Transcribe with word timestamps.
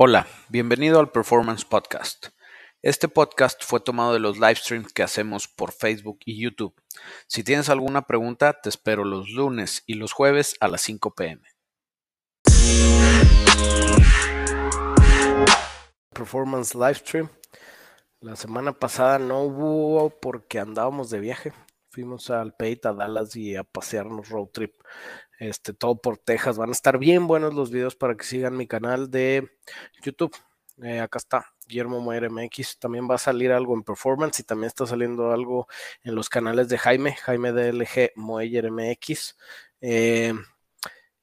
Hola, 0.00 0.28
bienvenido 0.48 1.00
al 1.00 1.10
Performance 1.10 1.64
Podcast. 1.64 2.28
Este 2.82 3.08
podcast 3.08 3.64
fue 3.64 3.80
tomado 3.80 4.12
de 4.12 4.20
los 4.20 4.38
live 4.38 4.54
streams 4.54 4.92
que 4.92 5.02
hacemos 5.02 5.48
por 5.48 5.72
Facebook 5.72 6.20
y 6.24 6.40
YouTube. 6.40 6.72
Si 7.26 7.42
tienes 7.42 7.68
alguna 7.68 8.02
pregunta, 8.02 8.60
te 8.62 8.68
espero 8.68 9.04
los 9.04 9.28
lunes 9.30 9.82
y 9.88 9.94
los 9.94 10.12
jueves 10.12 10.54
a 10.60 10.68
las 10.68 10.82
5 10.82 11.16
pm. 11.16 11.42
Performance 16.14 16.76
Livestream. 16.76 17.28
La 18.20 18.36
semana 18.36 18.74
pasada 18.74 19.18
no 19.18 19.40
hubo 19.40 20.10
porque 20.10 20.60
andábamos 20.60 21.10
de 21.10 21.18
viaje. 21.18 21.52
Fuimos 21.90 22.30
al 22.30 22.54
Peit, 22.54 22.86
a 22.86 22.92
Dallas 22.92 23.34
y 23.34 23.56
a 23.56 23.64
pasearnos 23.64 24.28
road 24.28 24.50
trip. 24.52 24.74
Este, 25.38 25.72
todo 25.72 26.00
por 26.00 26.18
Texas. 26.18 26.58
Van 26.58 26.70
a 26.70 26.72
estar 26.72 26.98
bien 26.98 27.26
buenos 27.26 27.54
los 27.54 27.70
videos 27.70 27.96
para 27.96 28.16
que 28.16 28.24
sigan 28.24 28.56
mi 28.56 28.66
canal 28.66 29.10
de 29.10 29.48
YouTube. 30.02 30.34
Eh, 30.82 31.00
acá 31.00 31.18
está, 31.18 31.46
Guillermo 31.66 32.00
Moyer 32.00 32.30
MX. 32.30 32.78
También 32.78 33.08
va 33.08 33.14
a 33.16 33.18
salir 33.18 33.52
algo 33.52 33.74
en 33.74 33.82
Performance 33.82 34.40
y 34.40 34.44
también 34.44 34.68
está 34.68 34.86
saliendo 34.86 35.32
algo 35.32 35.68
en 36.02 36.14
los 36.14 36.28
canales 36.28 36.68
de 36.68 36.78
Jaime, 36.78 37.14
Jaime 37.16 37.52
DLG 37.52 38.12
Moyer 38.16 38.70
MX. 38.70 39.36
Eh, 39.80 40.34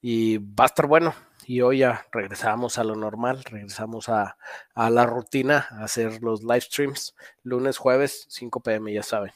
y 0.01 0.37
va 0.37 0.65
a 0.65 0.67
estar 0.67 0.87
bueno. 0.87 1.13
Y 1.47 1.61
hoy 1.61 1.79
ya 1.79 2.07
regresamos 2.11 2.79
a 2.79 2.83
lo 2.83 2.95
normal, 2.95 3.43
regresamos 3.43 4.09
a, 4.09 4.37
a 4.73 4.89
la 4.89 5.05
rutina, 5.05 5.67
a 5.71 5.83
hacer 5.83 6.23
los 6.23 6.41
live 6.43 6.61
streams 6.61 7.15
lunes, 7.43 7.77
jueves, 7.77 8.25
5 8.29 8.61
pm, 8.61 8.93
ya 8.93 9.03
saben. 9.03 9.31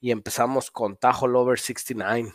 Y 0.00 0.10
empezamos 0.10 0.70
con 0.70 0.96
Tajo 0.96 1.28
Lover 1.28 1.58
69. 1.60 2.34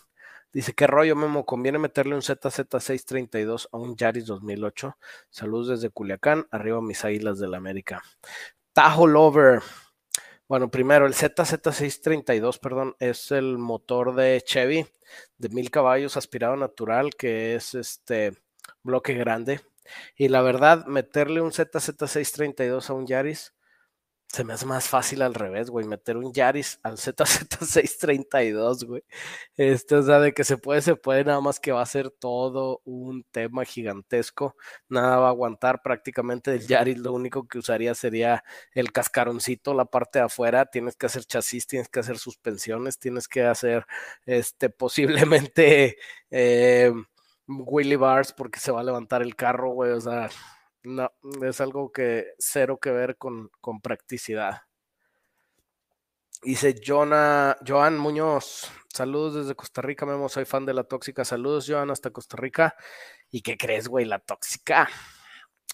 Dice, 0.58 0.74
¿qué 0.74 0.88
rollo, 0.88 1.16
Memo? 1.16 1.46
¿Conviene 1.46 1.78
meterle 1.78 2.16
un 2.16 2.24
ZZ632 2.24 3.70
a 3.72 3.78
un 3.78 3.96
Yaris 3.96 4.26
2008? 4.26 4.98
Saludos 5.30 5.68
desde 5.68 5.92
Culiacán, 5.92 6.48
arriba 6.50 6.82
mis 6.82 7.06
águilas 7.06 7.38
del 7.38 7.54
América. 7.54 8.02
Tajo 8.74 9.06
Lover. 9.06 9.62
Bueno, 10.48 10.72
primero, 10.72 11.06
el 11.06 11.14
ZZ632, 11.14 12.60
perdón, 12.60 12.96
es 12.98 13.30
el 13.30 13.60
motor 13.60 14.16
de 14.16 14.42
Chevy 14.44 14.88
de 15.38 15.50
mil 15.50 15.70
caballos 15.70 16.18
aspirado 16.18 16.56
natural, 16.56 17.12
que 17.16 17.54
es 17.54 17.76
este 17.76 18.34
bloque 18.82 19.14
grande. 19.14 19.62
Y 20.16 20.28
la 20.28 20.42
verdad, 20.42 20.88
meterle 20.88 21.40
un 21.40 21.52
ZZ632 21.52 22.90
a 22.90 22.94
un 22.94 23.06
Yaris 23.06 23.54
se 24.28 24.44
me 24.44 24.54
hace 24.54 24.66
más 24.66 24.88
fácil 24.88 25.22
al 25.22 25.34
revés, 25.34 25.70
güey, 25.70 25.86
meter 25.88 26.18
un 26.18 26.34
Yaris 26.34 26.80
al 26.84 26.98
ZZ632, 26.98 28.86
güey. 28.88 29.04
Este, 29.56 29.96
o 29.96 30.04
sea, 30.04 30.20
de 30.20 30.34
que 30.34 30.44
se 30.44 30.58
puede, 30.58 30.82
se 30.82 30.96
puede, 30.96 31.24
nada 31.24 31.42
más 31.42 31.60
que 31.60 31.72
va 31.72 31.82
a 31.82 31.86
ser 31.86 32.12
todo 32.12 32.82
un 32.84 33.24
tema 33.32 33.66
gigantesco. 33.66 34.56
Nada 34.90 35.18
va 35.18 35.28
a 35.28 35.30
aguantar 35.30 35.82
prácticamente 35.82 36.52
del 36.52 36.68
Yaris. 36.68 36.98
Lo 36.98 37.14
único 37.14 37.48
que 37.48 37.60
usaría 37.60 37.96
sería 37.96 38.44
el 38.74 38.92
cascaroncito, 38.92 39.74
la 39.74 39.86
parte 39.86 40.20
de 40.20 40.26
afuera. 40.26 40.66
Tienes 40.66 40.96
que 40.98 41.06
hacer 41.06 41.24
chasis, 41.26 41.66
tienes 41.68 41.90
que 41.90 42.00
hacer 42.02 42.18
suspensiones, 42.18 43.00
tienes 43.00 43.28
que 43.28 43.44
hacer, 43.44 43.86
este, 44.26 44.70
posiblemente, 44.70 45.98
eh, 46.32 46.92
Willy 47.48 47.96
Bars 47.96 48.34
porque 48.34 48.60
se 48.60 48.72
va 48.72 48.82
a 48.82 48.84
levantar 48.84 49.22
el 49.22 49.36
carro, 49.36 49.72
güey. 49.72 49.92
O 49.92 50.02
sea, 50.02 50.30
no, 50.88 51.12
es 51.44 51.62
algo 51.62 51.92
que 51.92 52.34
cero 52.40 52.80
que 52.80 52.92
ver 52.92 53.18
con, 53.18 53.52
con 53.62 53.82
practicidad. 53.82 54.62
Dice 56.44 56.76
Jonah, 56.86 57.58
Joan 57.68 57.98
Muñoz, 57.98 58.72
saludos 58.94 59.36
desde 59.36 59.56
Costa 59.56 59.82
Rica, 59.82 60.06
Memo, 60.06 60.30
soy 60.30 60.46
fan 60.46 60.66
de 60.66 60.74
la 60.74 60.84
tóxica. 60.84 61.26
Saludos, 61.26 61.66
Joan, 61.68 61.92
hasta 61.92 62.12
Costa 62.12 62.38
Rica. 62.38 62.76
¿Y 63.30 63.42
qué 63.42 63.58
crees, 63.58 63.88
güey? 63.88 64.06
La 64.06 64.20
tóxica. 64.20 64.88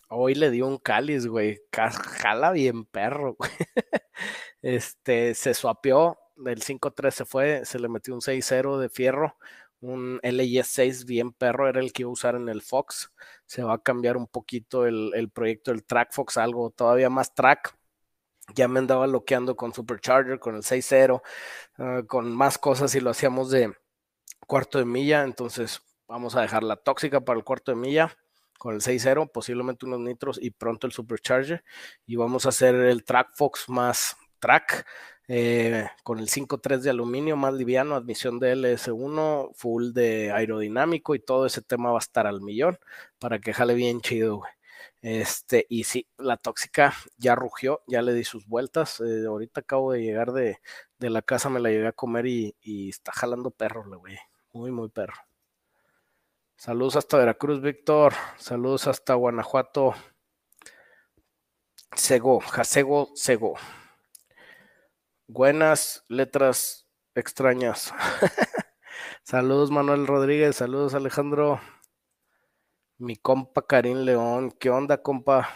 Hoy 0.10 0.36
le 0.36 0.52
dio 0.52 0.68
un 0.68 0.78
cáliz, 0.78 1.28
güey. 1.28 1.62
Jala 1.72 2.52
bien 2.52 2.86
perro, 2.86 3.36
güey. 3.36 3.52
Este, 4.62 5.36
se 5.36 5.54
suapió, 5.54 6.18
del 6.38 6.62
5-3 6.64 7.12
se 7.12 7.26
fue, 7.26 7.66
se 7.66 7.80
le 7.80 7.90
metió 7.90 8.14
un 8.14 8.22
6-0 8.22 8.80
de 8.80 8.88
fierro 8.88 9.36
un 9.84 10.20
LIS 10.24 10.68
6 10.68 11.06
bien 11.06 11.34
perro, 11.34 11.68
era 11.68 11.82
el 11.82 11.92
que 11.92 12.04
iba 12.04 12.10
a 12.10 12.14
usar 12.14 12.36
en 12.36 12.50
el 12.50 12.62
Fox. 12.62 13.12
Se 13.46 13.64
va 13.64 13.76
a 13.76 13.78
cambiar 13.80 14.18
un 14.18 14.28
poquito 14.28 14.86
el, 14.86 15.30
proyecto 15.34 15.72
del 15.72 15.84
Track 15.84 16.14
Fox, 16.14 16.38
algo 16.38 16.72
todavía 16.72 17.10
más 17.10 17.34
track. 17.36 17.78
Ya 18.56 18.68
me 18.68 18.80
andaba 18.80 19.06
bloqueando 19.08 19.56
con 19.56 19.74
Supercharger, 19.74 20.40
con 20.40 20.56
el 20.56 20.64
6.0, 20.64 21.22
ah, 21.78 22.02
con 22.08 22.32
más 22.36 22.58
cosas 22.58 22.94
y 22.96 23.00
lo 23.00 23.10
hacíamos 23.10 23.52
de 23.52 23.74
cuarto 24.48 24.80
de 24.80 24.86
milla. 24.86 25.24
Entonces 25.24 25.82
vamos 26.08 26.36
a 26.36 26.42
dejar 26.42 26.64
la 26.64 26.78
tóxica 26.78 27.22
para 27.22 27.38
el 27.38 27.46
cuarto 27.46 27.72
de 27.72 27.78
milla 27.78 28.18
con 28.58 28.76
el 28.76 28.82
6.0, 28.82 29.32
posiblemente 29.32 29.86
unos 29.86 30.00
nitros 30.00 30.40
y 30.42 30.52
pronto 30.52 30.88
el 30.88 30.94
Supercharger. 30.94 31.64
Y 32.06 32.16
vamos 32.16 32.46
a 32.46 32.50
hacer 32.50 32.76
el 32.76 33.04
Track 33.04 33.36
Fox 33.36 33.70
más 33.70 34.16
track 34.40 34.86
eh, 35.28 35.88
con 36.04 36.20
el 36.20 36.28
5.3 36.28 36.80
de 36.80 36.90
aluminio 36.90 37.38
más 37.38 37.54
liviano, 37.54 37.96
admisión 37.96 38.40
de 38.40 38.56
LS1, 38.56 39.54
full 39.56 39.94
de 39.94 40.32
aerodinámico 40.32 41.16
y 41.16 41.20
todo 41.20 41.46
ese 41.46 41.62
tema 41.62 41.92
va 41.92 41.98
a 41.98 42.00
estar 42.00 42.28
al 42.28 42.42
millón 42.42 42.78
para 43.20 43.40
que 43.40 43.54
jale 43.54 43.74
bien 43.74 44.02
chido, 44.02 44.38
güey. 44.38 44.52
Este, 45.02 45.66
y 45.70 45.84
sí, 45.84 46.08
la 46.18 46.38
tóxica 46.38 46.94
ya 47.18 47.36
rugió, 47.36 47.82
ya 47.88 48.02
le 48.02 48.14
di 48.14 48.24
sus 48.24 48.48
vueltas. 48.48 49.02
Eh, 49.02 49.26
ahorita 49.28 49.62
acabo 49.62 49.92
de 49.92 50.02
llegar 50.02 50.32
de, 50.32 50.60
de, 50.98 51.10
la 51.10 51.22
casa, 51.22 51.50
me 51.50 51.60
la 51.60 51.70
llegué 51.70 51.88
a 51.88 51.92
comer 51.92 52.26
y, 52.26 52.56
está 52.90 53.12
jalando 53.12 53.52
perro, 53.52 53.84
güey. 54.00 54.18
Muy, 54.54 54.72
muy 54.72 54.90
perro. 54.90 55.16
Saludos 56.56 56.96
hasta 56.96 57.18
Veracruz, 57.18 57.62
Víctor. 57.62 58.14
Saludos 58.38 58.88
hasta 58.88 59.14
Guanajuato. 59.16 59.94
Sego, 61.96 62.40
Jasego, 62.40 63.10
Sego. 63.14 63.56
Buenas 65.28 66.04
letras 66.10 66.86
extrañas. 67.16 67.94
saludos 69.24 69.72
Manuel 69.72 70.06
Rodríguez, 70.06 70.58
saludos 70.58 70.94
Alejandro. 70.96 71.62
Mi 72.98 73.16
compa 73.16 73.66
Karim 73.66 74.00
León, 74.00 74.52
¿qué 74.60 74.70
onda 74.70 75.02
compa? 75.02 75.50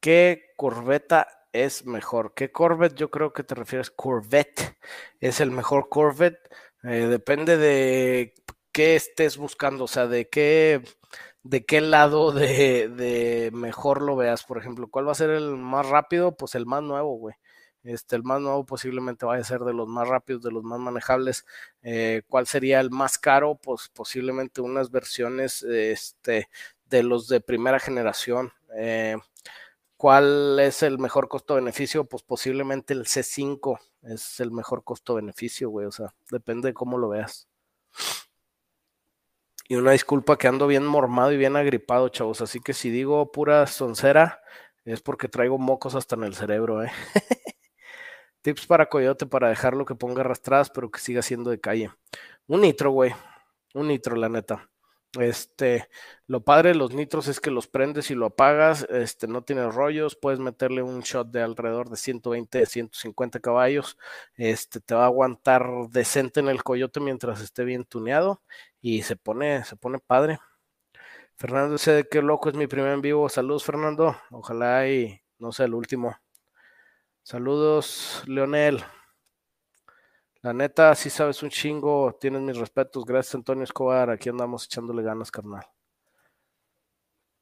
¿Qué 0.00 0.52
corbeta 0.56 1.46
es 1.52 1.86
mejor? 1.86 2.34
¿Qué 2.34 2.52
Corvette? 2.52 2.94
Yo 2.94 3.10
creo 3.10 3.32
que 3.32 3.42
te 3.42 3.54
refieres 3.54 3.90
Corvette. 3.90 4.76
Es 5.20 5.40
el 5.40 5.50
mejor 5.50 5.88
Corvette. 5.88 6.38
Eh, 6.84 7.06
depende 7.08 7.56
de 7.56 8.34
qué 8.70 8.96
estés 8.96 9.36
buscando, 9.38 9.84
o 9.84 9.88
sea, 9.88 10.06
de 10.06 10.28
qué 10.28 10.82
de 11.42 11.64
qué 11.64 11.80
lado 11.80 12.32
de, 12.32 13.50
mejor 13.52 14.02
lo 14.02 14.16
veas. 14.16 14.44
Por 14.44 14.58
ejemplo, 14.58 14.88
¿cuál 14.88 15.08
va 15.08 15.12
a 15.12 15.14
ser 15.16 15.30
el 15.30 15.56
más 15.56 15.88
rápido? 15.88 16.36
Pues 16.36 16.54
el 16.54 16.66
más 16.66 16.82
nuevo, 16.82 17.16
güey. 17.16 17.34
Este, 17.84 18.16
el 18.16 18.22
más 18.24 18.40
nuevo 18.40 18.66
posiblemente 18.66 19.24
vaya 19.24 19.40
a 19.42 19.44
ser 19.44 19.60
de 19.60 19.72
los 19.72 19.88
más 19.88 20.08
rápidos, 20.08 20.42
de 20.42 20.50
los 20.50 20.64
más 20.64 20.78
manejables. 20.80 21.46
Eh, 21.82 22.22
¿Cuál 22.28 22.46
sería 22.46 22.80
el 22.80 22.90
más 22.90 23.18
caro? 23.18 23.54
Pues 23.56 23.88
posiblemente 23.94 24.60
unas 24.60 24.90
versiones 24.90 25.62
este, 25.62 26.48
de 26.86 27.02
los 27.02 27.28
de 27.28 27.40
primera 27.40 27.78
generación. 27.78 28.52
Eh, 28.76 29.16
¿Cuál 29.96 30.58
es 30.60 30.82
el 30.82 30.98
mejor 30.98 31.28
costo-beneficio? 31.28 32.04
Pues 32.04 32.22
posiblemente 32.22 32.94
el 32.94 33.06
C5 33.06 33.80
es 34.02 34.40
el 34.40 34.52
mejor 34.52 34.84
costo-beneficio, 34.84 35.70
güey. 35.70 35.86
O 35.86 35.92
sea, 35.92 36.14
depende 36.30 36.68
de 36.68 36.74
cómo 36.74 36.98
lo 36.98 37.08
veas. 37.08 37.48
Y 39.70 39.76
una 39.76 39.92
disculpa 39.92 40.38
que 40.38 40.48
ando 40.48 40.66
bien 40.66 40.86
mormado 40.86 41.30
y 41.30 41.36
bien 41.36 41.54
agripado, 41.54 42.08
chavos. 42.08 42.40
Así 42.40 42.58
que 42.58 42.72
si 42.72 42.88
digo 42.88 43.30
pura 43.30 43.66
soncera, 43.66 44.40
es 44.86 45.02
porque 45.02 45.28
traigo 45.28 45.58
mocos 45.58 45.94
hasta 45.94 46.16
en 46.16 46.24
el 46.24 46.34
cerebro, 46.34 46.82
¿eh? 46.82 46.90
Tips 48.42 48.66
para 48.66 48.88
coyote 48.88 49.26
para 49.26 49.50
dejarlo 49.50 49.84
que 49.84 49.94
ponga 49.94 50.22
arrastradas, 50.22 50.70
pero 50.70 50.90
que 50.90 51.00
siga 51.00 51.20
siendo 51.20 51.50
de 51.50 51.60
calle. 51.60 51.90
Un 52.46 52.62
nitro, 52.62 52.92
güey. 52.92 53.12
Un 53.74 53.88
nitro, 53.88 54.16
la 54.16 54.30
neta. 54.30 54.70
Este, 55.18 55.88
lo 56.26 56.42
padre 56.44 56.70
de 56.70 56.74
los 56.74 56.94
nitros 56.94 57.28
es 57.28 57.40
que 57.40 57.50
los 57.50 57.66
prendes 57.66 58.10
y 58.10 58.14
lo 58.14 58.26
apagas, 58.26 58.86
este, 58.90 59.26
no 59.26 59.42
tiene 59.42 59.70
rollos, 59.70 60.16
puedes 60.16 60.38
meterle 60.38 60.82
un 60.82 61.00
shot 61.00 61.30
de 61.30 61.42
alrededor 61.42 61.88
de 61.88 61.96
120, 61.96 62.66
150 62.66 63.40
caballos, 63.40 63.96
este, 64.34 64.80
te 64.80 64.94
va 64.94 65.04
a 65.04 65.06
aguantar 65.06 65.66
decente 65.90 66.40
en 66.40 66.48
el 66.48 66.62
coyote 66.62 67.00
mientras 67.00 67.40
esté 67.40 67.64
bien 67.64 67.84
tuneado 67.84 68.42
y 68.80 69.02
se 69.02 69.16
pone, 69.16 69.64
se 69.64 69.76
pone 69.76 69.98
padre. 69.98 70.38
Fernando 71.36 71.78
sé 71.78 72.08
qué 72.10 72.20
loco 72.20 72.48
es 72.48 72.56
mi 72.56 72.66
primer 72.66 72.92
en 72.92 73.00
vivo. 73.00 73.28
Saludos, 73.28 73.64
Fernando. 73.64 74.16
Ojalá 74.30 74.88
y 74.88 75.20
no 75.38 75.52
sea 75.52 75.66
el 75.66 75.74
último. 75.74 76.16
Saludos, 77.22 78.22
Leonel. 78.26 78.84
La 80.42 80.52
neta, 80.52 80.94
si 80.94 81.10
sabes 81.10 81.42
un 81.42 81.50
chingo, 81.50 82.16
tienes 82.20 82.40
mis 82.42 82.56
respetos. 82.56 83.04
Gracias, 83.04 83.34
Antonio 83.34 83.64
Escobar. 83.64 84.10
Aquí 84.10 84.28
andamos 84.28 84.64
echándole 84.64 85.02
ganas, 85.02 85.30
carnal. 85.30 85.66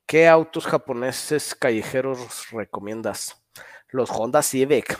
¿Qué 0.06 0.28
autos 0.28 0.66
japoneses 0.66 1.54
callejeros 1.54 2.50
recomiendas? 2.50 3.42
Los 3.88 4.10
Honda 4.10 4.42
Civic. 4.42 4.98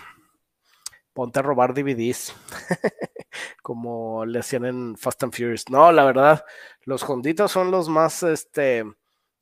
Ponte 1.12 1.38
a 1.38 1.42
robar 1.42 1.74
DVDs. 1.74 2.34
Como 3.62 4.24
le 4.26 4.40
hacían 4.40 4.64
en 4.64 4.96
Fast 4.96 5.22
and 5.24 5.32
Furious. 5.34 5.68
No, 5.70 5.92
la 5.92 6.04
verdad, 6.04 6.44
los 6.82 7.02
Honditas 7.08 7.50
son 7.50 7.70
los 7.70 7.88
más, 7.88 8.22
este, 8.22 8.84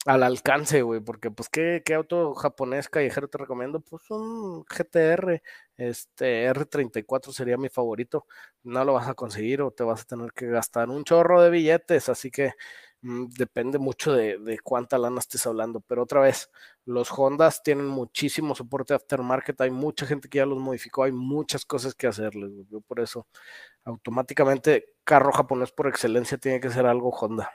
al 0.06 0.22
alcance, 0.22 0.82
güey, 0.82 1.00
porque 1.00 1.30
pues 1.30 1.48
¿qué, 1.48 1.82
qué 1.84 1.94
auto 1.94 2.34
japonés 2.34 2.88
callejero 2.88 3.28
te 3.28 3.38
recomiendo? 3.38 3.80
Pues 3.80 4.10
un 4.10 4.64
GTR, 4.64 5.42
este 5.76 6.46
R34 6.52 7.32
sería 7.32 7.56
mi 7.56 7.68
favorito, 7.70 8.26
no 8.64 8.84
lo 8.84 8.94
vas 8.94 9.08
a 9.08 9.14
conseguir 9.14 9.62
o 9.62 9.70
te 9.70 9.82
vas 9.84 10.02
a 10.02 10.04
tener 10.04 10.32
que 10.32 10.46
gastar 10.46 10.90
un 10.90 11.04
chorro 11.04 11.40
de 11.42 11.50
billetes, 11.50 12.08
así 12.10 12.30
que 12.30 12.52
depende 13.04 13.78
mucho 13.78 14.12
de, 14.12 14.38
de, 14.38 14.58
cuánta 14.60 14.98
lana 14.98 15.18
estés 15.18 15.46
hablando, 15.46 15.80
pero 15.80 16.02
otra 16.02 16.20
vez, 16.20 16.50
los 16.86 17.10
Hondas 17.12 17.62
tienen 17.62 17.86
muchísimo 17.86 18.54
soporte 18.54 18.94
aftermarket, 18.94 19.60
hay 19.60 19.70
mucha 19.70 20.06
gente 20.06 20.28
que 20.28 20.38
ya 20.38 20.46
los 20.46 20.58
modificó, 20.58 21.04
hay 21.04 21.12
muchas 21.12 21.66
cosas 21.66 21.94
que 21.94 22.06
hacerles, 22.06 22.50
yo 22.70 22.80
por 22.80 23.00
eso 23.00 23.26
automáticamente 23.84 24.94
carro 25.04 25.32
japonés 25.32 25.72
por 25.72 25.88
excelencia 25.88 26.38
tiene 26.38 26.60
que 26.60 26.70
ser 26.70 26.86
algo 26.86 27.10
Honda. 27.10 27.52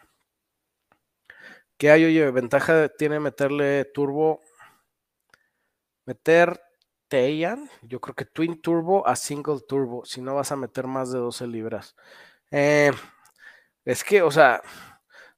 ¿Qué 1.77 1.89
hay? 1.91 2.05
Oye, 2.05 2.29
ventaja 2.31 2.89
tiene 2.89 3.19
meterle 3.19 3.85
turbo. 3.85 4.41
Meter 6.05 6.59
Teian, 7.07 7.69
yo 7.81 8.01
creo 8.01 8.15
que 8.15 8.25
Twin 8.25 8.61
Turbo 8.61 9.07
a 9.07 9.15
Single 9.15 9.61
Turbo, 9.67 10.05
si 10.05 10.21
no 10.21 10.35
vas 10.35 10.51
a 10.51 10.55
meter 10.55 10.87
más 10.87 11.11
de 11.11 11.19
12 11.19 11.47
libras. 11.47 11.95
Eh, 12.51 12.91
es 13.85 14.03
que, 14.03 14.21
o 14.21 14.31
sea, 14.31 14.61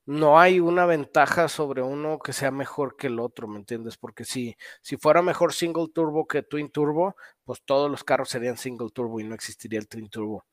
no 0.06 0.39
hay 0.39 0.59
una 0.59 0.86
ventaja 0.86 1.48
sobre 1.48 1.81
uno 1.81 2.19
que 2.19 2.33
sea 2.33 2.51
mejor 2.51 2.95
que 2.98 3.07
el 3.07 3.19
otro, 3.19 3.48
¿me 3.48 3.59
entiendes? 3.59 3.98
Porque 3.98 4.25
si, 4.25 4.56
si 4.81 4.98
fuera 4.98 5.21
mejor 5.21 5.53
Single 5.53 5.88
Turbo 5.94 6.27
que 6.27 6.44
Twin 6.44 6.69
Turbo, 6.69 7.15
pues 7.44 7.62
todos 7.63 7.89
los 7.89 8.03
carros 8.03 8.30
serían 8.30 8.57
Single 8.57 8.89
Turbo 8.94 9.19
y 9.19 9.24
no 9.24 9.36
existiría 9.36 9.80
el 9.80 9.88
Twin 9.88 10.09
Turbo 10.09 10.45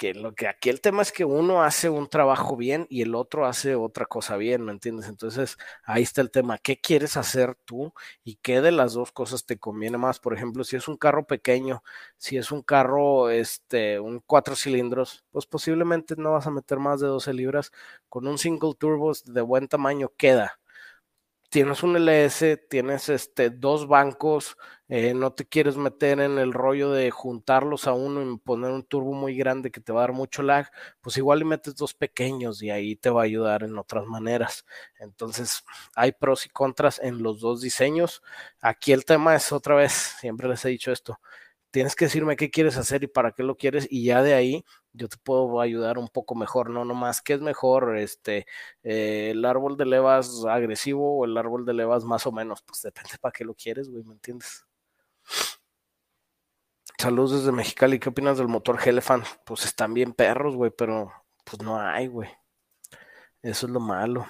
que 0.00 0.14
lo 0.14 0.34
que 0.34 0.48
aquí 0.48 0.70
el 0.70 0.80
tema 0.80 1.02
es 1.02 1.12
que 1.12 1.26
uno 1.26 1.62
hace 1.62 1.90
un 1.90 2.08
trabajo 2.08 2.56
bien 2.56 2.86
y 2.88 3.02
el 3.02 3.14
otro 3.14 3.44
hace 3.44 3.74
otra 3.74 4.06
cosa 4.06 4.38
bien, 4.38 4.64
¿me 4.64 4.72
entiendes? 4.72 5.08
Entonces 5.08 5.58
ahí 5.84 6.02
está 6.02 6.22
el 6.22 6.30
tema, 6.30 6.56
¿qué 6.56 6.80
quieres 6.80 7.18
hacer 7.18 7.54
tú 7.66 7.92
y 8.24 8.36
qué 8.36 8.62
de 8.62 8.72
las 8.72 8.94
dos 8.94 9.12
cosas 9.12 9.44
te 9.44 9.58
conviene 9.58 9.98
más? 9.98 10.18
Por 10.18 10.32
ejemplo, 10.32 10.64
si 10.64 10.76
es 10.76 10.88
un 10.88 10.96
carro 10.96 11.26
pequeño, 11.26 11.82
si 12.16 12.38
es 12.38 12.50
un 12.50 12.62
carro, 12.62 13.28
este, 13.28 14.00
un 14.00 14.22
cuatro 14.26 14.56
cilindros, 14.56 15.22
pues 15.32 15.44
posiblemente 15.44 16.14
no 16.16 16.32
vas 16.32 16.46
a 16.46 16.50
meter 16.50 16.78
más 16.78 17.00
de 17.00 17.06
12 17.08 17.34
libras, 17.34 17.70
con 18.08 18.26
un 18.26 18.38
single 18.38 18.72
turbo 18.78 19.12
de 19.26 19.42
buen 19.42 19.68
tamaño 19.68 20.10
queda 20.16 20.59
tienes 21.50 21.82
un 21.82 21.96
LS, 21.96 22.56
tienes 22.68 23.08
este, 23.08 23.50
dos 23.50 23.88
bancos, 23.88 24.56
eh, 24.88 25.14
no 25.14 25.32
te 25.32 25.46
quieres 25.46 25.76
meter 25.76 26.20
en 26.20 26.38
el 26.38 26.52
rollo 26.52 26.92
de 26.92 27.10
juntarlos 27.10 27.86
a 27.86 27.92
uno 27.92 28.22
y 28.22 28.38
poner 28.38 28.70
un 28.70 28.84
turbo 28.84 29.12
muy 29.12 29.36
grande 29.36 29.70
que 29.70 29.80
te 29.80 29.92
va 29.92 30.00
a 30.00 30.02
dar 30.02 30.12
mucho 30.12 30.42
lag, 30.42 30.70
pues 31.00 31.16
igual 31.16 31.40
le 31.40 31.44
metes 31.44 31.74
dos 31.76 31.92
pequeños 31.94 32.62
y 32.62 32.70
ahí 32.70 32.96
te 32.96 33.10
va 33.10 33.22
a 33.22 33.24
ayudar 33.24 33.64
en 33.64 33.76
otras 33.78 34.06
maneras. 34.06 34.64
Entonces, 34.98 35.64
hay 35.94 36.12
pros 36.12 36.46
y 36.46 36.48
contras 36.50 37.00
en 37.02 37.22
los 37.22 37.40
dos 37.40 37.60
diseños. 37.60 38.22
Aquí 38.60 38.92
el 38.92 39.04
tema 39.04 39.34
es 39.34 39.52
otra 39.52 39.74
vez, 39.74 39.92
siempre 40.20 40.48
les 40.48 40.64
he 40.64 40.68
dicho 40.70 40.92
esto, 40.92 41.20
tienes 41.70 41.96
que 41.96 42.06
decirme 42.06 42.36
qué 42.36 42.50
quieres 42.50 42.76
hacer 42.76 43.04
y 43.04 43.06
para 43.06 43.32
qué 43.32 43.42
lo 43.42 43.56
quieres 43.56 43.86
y 43.90 44.04
ya 44.04 44.22
de 44.22 44.34
ahí 44.34 44.64
yo 44.92 45.08
te 45.08 45.16
puedo 45.18 45.60
ayudar 45.60 45.98
un 45.98 46.08
poco 46.08 46.34
mejor, 46.34 46.70
no 46.70 46.84
nomás 46.84 47.22
qué 47.22 47.34
es 47.34 47.40
mejor, 47.40 47.96
este, 47.98 48.46
eh, 48.82 49.30
el 49.32 49.44
árbol 49.44 49.76
de 49.76 49.86
levas 49.86 50.44
agresivo 50.48 51.18
o 51.18 51.24
el 51.24 51.36
árbol 51.36 51.64
de 51.64 51.74
levas 51.74 52.04
más 52.04 52.26
o 52.26 52.32
menos, 52.32 52.62
pues 52.62 52.82
depende 52.82 53.18
para 53.20 53.32
qué 53.32 53.44
lo 53.44 53.54
quieres, 53.54 53.88
güey, 53.88 54.04
¿me 54.04 54.14
entiendes? 54.14 54.64
Saludos 56.98 57.32
desde 57.32 57.52
Mexicali, 57.52 57.98
¿qué 57.98 58.10
opinas 58.10 58.36
del 58.36 58.48
motor 58.48 58.78
Helefan? 58.84 59.22
Pues 59.46 59.64
están 59.64 59.94
bien 59.94 60.12
perros, 60.12 60.54
güey, 60.56 60.70
pero 60.70 61.10
pues 61.44 61.62
no 61.62 61.80
hay, 61.80 62.08
güey. 62.08 62.28
Eso 63.42 63.66
es 63.66 63.72
lo 63.72 63.80
malo. 63.80 64.26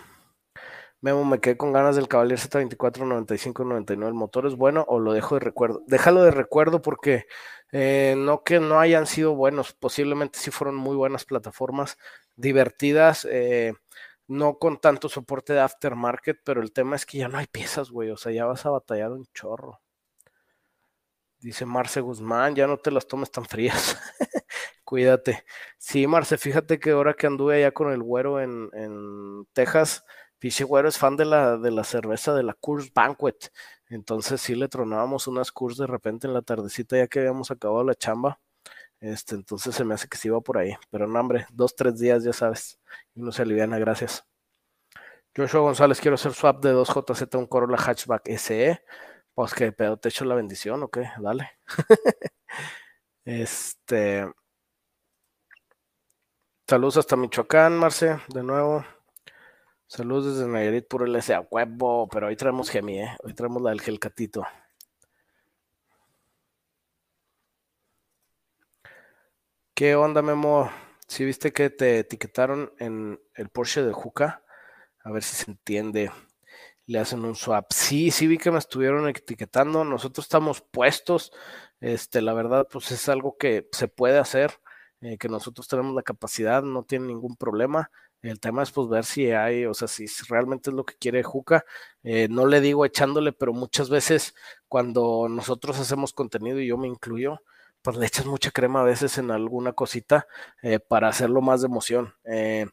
Memo, 1.02 1.25
me 1.25 1.41
quedé 1.41 1.56
con 1.56 1.73
ganas 1.73 1.97
del 1.97 2.08
Cavalier 2.08 2.38
Z24 2.38 3.06
95 3.06 3.64
99. 3.64 4.08
¿El 4.11 4.14
motor 4.14 4.47
es 4.47 4.55
bueno 4.56 4.85
o 4.88 4.99
lo 4.99 5.12
dejo 5.14 5.37
de 5.37 5.41
recuerdo? 5.41 5.82
Déjalo 5.87 6.23
de 6.23 6.31
recuerdo 6.31 6.82
porque 6.82 7.26
eh, 7.73 8.14
no 8.19 8.43
que 8.44 8.61
no 8.61 8.81
hayan 8.81 9.06
sido 9.06 9.35
buenos, 9.35 9.73
posiblemente 9.73 10.38
sí 10.38 10.50
fueron 10.50 10.76
muy 10.76 10.97
buenas 10.97 11.25
plataformas, 11.25 11.97
divertidas, 12.37 13.26
eh, 13.31 13.73
no 14.29 14.58
con 14.58 14.79
tanto 14.81 15.08
soporte 15.08 15.52
de 15.55 15.61
aftermarket, 15.61 16.41
pero 16.44 16.61
el 16.62 16.73
tema 16.73 16.97
es 16.97 17.06
que 17.06 17.19
ya 17.19 17.29
no 17.29 17.38
hay 17.38 17.46
piezas, 17.46 17.91
güey, 17.91 18.11
o 18.11 18.17
sea, 18.19 18.32
ya 18.32 18.44
vas 18.46 18.67
a 18.67 18.70
batallar 18.70 19.12
un 19.12 19.26
chorro. 19.35 19.81
Dice 21.38 21.64
Marce 21.64 22.00
Guzmán, 22.03 22.55
ya 22.55 22.67
no 22.67 22.76
te 22.76 22.91
las 22.91 23.06
tomes 23.06 23.31
tan 23.31 23.46
frías. 23.46 23.96
Cuídate. 24.85 25.44
Sí, 25.79 26.06
Marce, 26.06 26.37
fíjate 26.37 26.79
que 26.79 26.91
ahora 26.91 27.14
que 27.14 27.26
anduve 27.26 27.56
allá 27.56 27.73
con 27.73 27.91
el 27.93 28.03
güero 28.03 28.41
en, 28.41 28.69
en 28.75 29.46
Texas, 29.55 30.05
Piche 30.40 30.64
Güero 30.64 30.88
es 30.88 30.98
fan 30.98 31.16
de 31.16 31.26
la, 31.26 31.58
de 31.58 31.70
la 31.70 31.84
cerveza 31.84 32.34
de 32.34 32.42
la 32.42 32.54
Coors 32.54 32.92
Banquet. 32.94 33.52
Entonces 33.90 34.40
sí 34.40 34.54
le 34.54 34.69
tronábamos 34.69 35.26
unas 35.26 35.52
Coors 35.52 35.76
de 35.76 35.87
repente 35.87 36.26
en 36.26 36.32
la 36.32 36.42
tardecita 36.42 36.96
ya 36.96 37.06
que 37.06 37.20
habíamos 37.20 37.50
acabado 37.50 37.84
la 37.84 37.94
chamba. 37.94 38.40
Este, 39.00 39.34
entonces 39.34 39.75
se 39.75 39.84
me 39.84 39.94
hace 39.94 40.08
que 40.08 40.16
se 40.16 40.28
iba 40.28 40.40
por 40.40 40.56
ahí. 40.58 40.75
Pero 40.90 41.06
no, 41.06 41.20
hombre, 41.20 41.46
dos, 41.52 41.76
tres 41.76 41.98
días, 41.98 42.25
ya 42.25 42.32
sabes. 42.32 42.81
Y 43.14 43.20
uno 43.20 43.32
se 43.32 43.42
aliviana, 43.42 43.78
gracias. 43.78 44.25
Joshua 45.37 45.60
González, 45.60 46.00
quiero 46.00 46.14
hacer 46.14 46.32
swap 46.32 46.62
de 46.62 46.75
2JZ 46.75 47.38
un 47.38 47.46
Corolla 47.46 47.76
Hatchback 47.76 48.28
SE. 48.38 48.82
Pues 49.34 49.54
que 49.54 49.72
pedo, 49.72 49.98
te 49.98 50.08
echo 50.08 50.25
la 50.25 50.34
bendición, 50.34 50.82
¿ok? 50.82 50.98
Dale. 51.19 51.50
este. 53.25 54.26
Saludos 56.66 56.96
hasta 56.98 57.16
Michoacán, 57.16 57.76
Marce, 57.76 58.19
de 58.28 58.43
nuevo. 58.43 58.84
Saludos 59.92 60.37
desde 60.37 60.48
Nayarit, 60.48 60.87
puro 60.87 61.04
LSA, 61.04 61.48
huevo, 61.50 62.08
pero 62.08 62.28
hoy 62.28 62.37
traemos 62.37 62.70
Gemi, 62.70 63.00
¿eh? 63.00 63.16
Hoy 63.25 63.34
traemos 63.34 63.60
la 63.60 63.70
del 63.70 63.81
Gelcatito. 63.81 64.46
¿Qué 69.75 69.96
onda, 69.96 70.22
Memo? 70.22 70.70
Si 71.08 71.25
viste 71.25 71.52
que 71.52 71.70
te 71.70 71.98
etiquetaron 71.98 72.72
en 72.78 73.20
el 73.34 73.48
Porsche 73.48 73.82
de 73.82 73.92
Juca, 73.92 74.44
a 75.02 75.10
ver 75.10 75.25
si 75.25 75.34
se 75.34 75.50
entiende. 75.50 76.12
Le 76.86 77.00
hacen 77.00 77.25
un 77.25 77.34
swap. 77.34 77.72
Sí, 77.72 78.12
sí 78.12 78.28
vi 78.28 78.38
que 78.38 78.52
me 78.52 78.58
estuvieron 78.58 79.08
etiquetando. 79.08 79.84
Nosotros 79.84 80.25
estamos 80.25 80.60
puestos. 80.60 81.32
Este, 81.81 82.22
la 82.22 82.32
verdad, 82.32 82.69
pues 82.70 82.93
es 82.93 83.08
algo 83.08 83.36
que 83.36 83.69
se 83.72 83.88
puede 83.88 84.20
hacer, 84.20 84.52
eh, 85.00 85.19
que 85.19 85.28
nosotros 85.28 85.66
tenemos 85.66 85.96
la 85.96 86.02
capacidad, 86.02 86.62
no 86.62 86.84
tiene 86.84 87.08
ningún 87.08 87.34
problema. 87.34 87.90
El 88.22 88.38
tema 88.40 88.62
es 88.62 88.70
pues 88.70 88.88
ver 88.88 89.05
si 89.05 89.31
hay, 89.31 89.64
o 89.67 89.75
sea, 89.75 89.88
si 89.88 90.06
realmente 90.28 90.70
es 90.70 90.76
lo 90.76 90.84
que 90.84 90.94
quiere 90.96 91.22
Juca. 91.22 91.64
Eh, 92.02 92.28
no 92.31 92.46
le 92.46 92.61
digo 92.61 92.84
echándole, 92.84 93.32
pero 93.32 93.52
muchas 93.52 93.89
veces 93.91 94.34
cuando 94.69 95.29
nosotros 95.29 95.79
hacemos 95.79 96.12
contenido 96.12 96.60
y 96.60 96.67
yo 96.69 96.77
me 96.77 96.89
incluyo, 96.89 97.43
pues 97.82 97.96
le 97.96 98.06
echas 98.06 98.27
mucha 98.27 98.50
crema 98.50 98.81
a 98.82 98.84
veces 98.84 99.17
en 99.19 99.31
alguna 99.31 99.72
cosita 99.72 100.27
eh, 100.62 100.81
para 100.81 101.08
hacerlo 101.08 101.41
más 101.41 101.62
de 101.62 101.67
emoción. 101.69 102.15
Eh, 102.24 102.67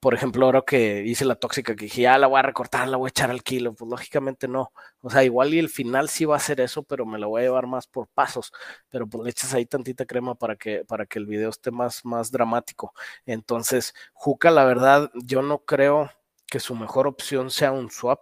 por 0.00 0.14
ejemplo, 0.14 0.46
ahora 0.46 0.62
que 0.66 1.02
hice 1.04 1.24
la 1.26 1.34
tóxica, 1.34 1.76
que 1.76 1.84
dije, 1.84 2.02
ya 2.02 2.18
la 2.18 2.26
voy 2.26 2.38
a 2.40 2.42
recortar, 2.42 2.88
la 2.88 2.96
voy 2.96 3.08
a 3.08 3.10
echar 3.10 3.30
al 3.30 3.42
kilo, 3.42 3.74
pues 3.74 3.90
lógicamente 3.90 4.48
no. 4.48 4.72
O 5.02 5.10
sea, 5.10 5.24
igual 5.24 5.52
y 5.54 5.58
el 5.58 5.68
final 5.68 6.08
sí 6.08 6.24
va 6.24 6.36
a 6.36 6.40
ser 6.40 6.60
eso, 6.60 6.82
pero 6.82 7.04
me 7.06 7.18
la 7.18 7.26
voy 7.26 7.42
a 7.42 7.44
llevar 7.44 7.66
más 7.66 7.86
por 7.86 8.08
pasos. 8.08 8.52
Pero 8.88 9.06
pues 9.06 9.24
le 9.24 9.30
echas 9.30 9.52
ahí 9.54 9.66
tantita 9.66 10.06
crema 10.06 10.34
para 10.34 10.56
que, 10.56 10.84
para 10.86 11.04
que 11.06 11.18
el 11.18 11.26
video 11.26 11.50
esté 11.50 11.70
más, 11.70 12.04
más 12.04 12.30
dramático. 12.32 12.94
Entonces, 13.26 13.94
Juca, 14.14 14.50
la 14.50 14.64
verdad, 14.64 15.10
yo 15.14 15.42
no 15.42 15.58
creo 15.64 16.10
que 16.46 16.60
su 16.60 16.74
mejor 16.74 17.06
opción 17.06 17.50
sea 17.50 17.72
un 17.72 17.90
swap 17.90 18.20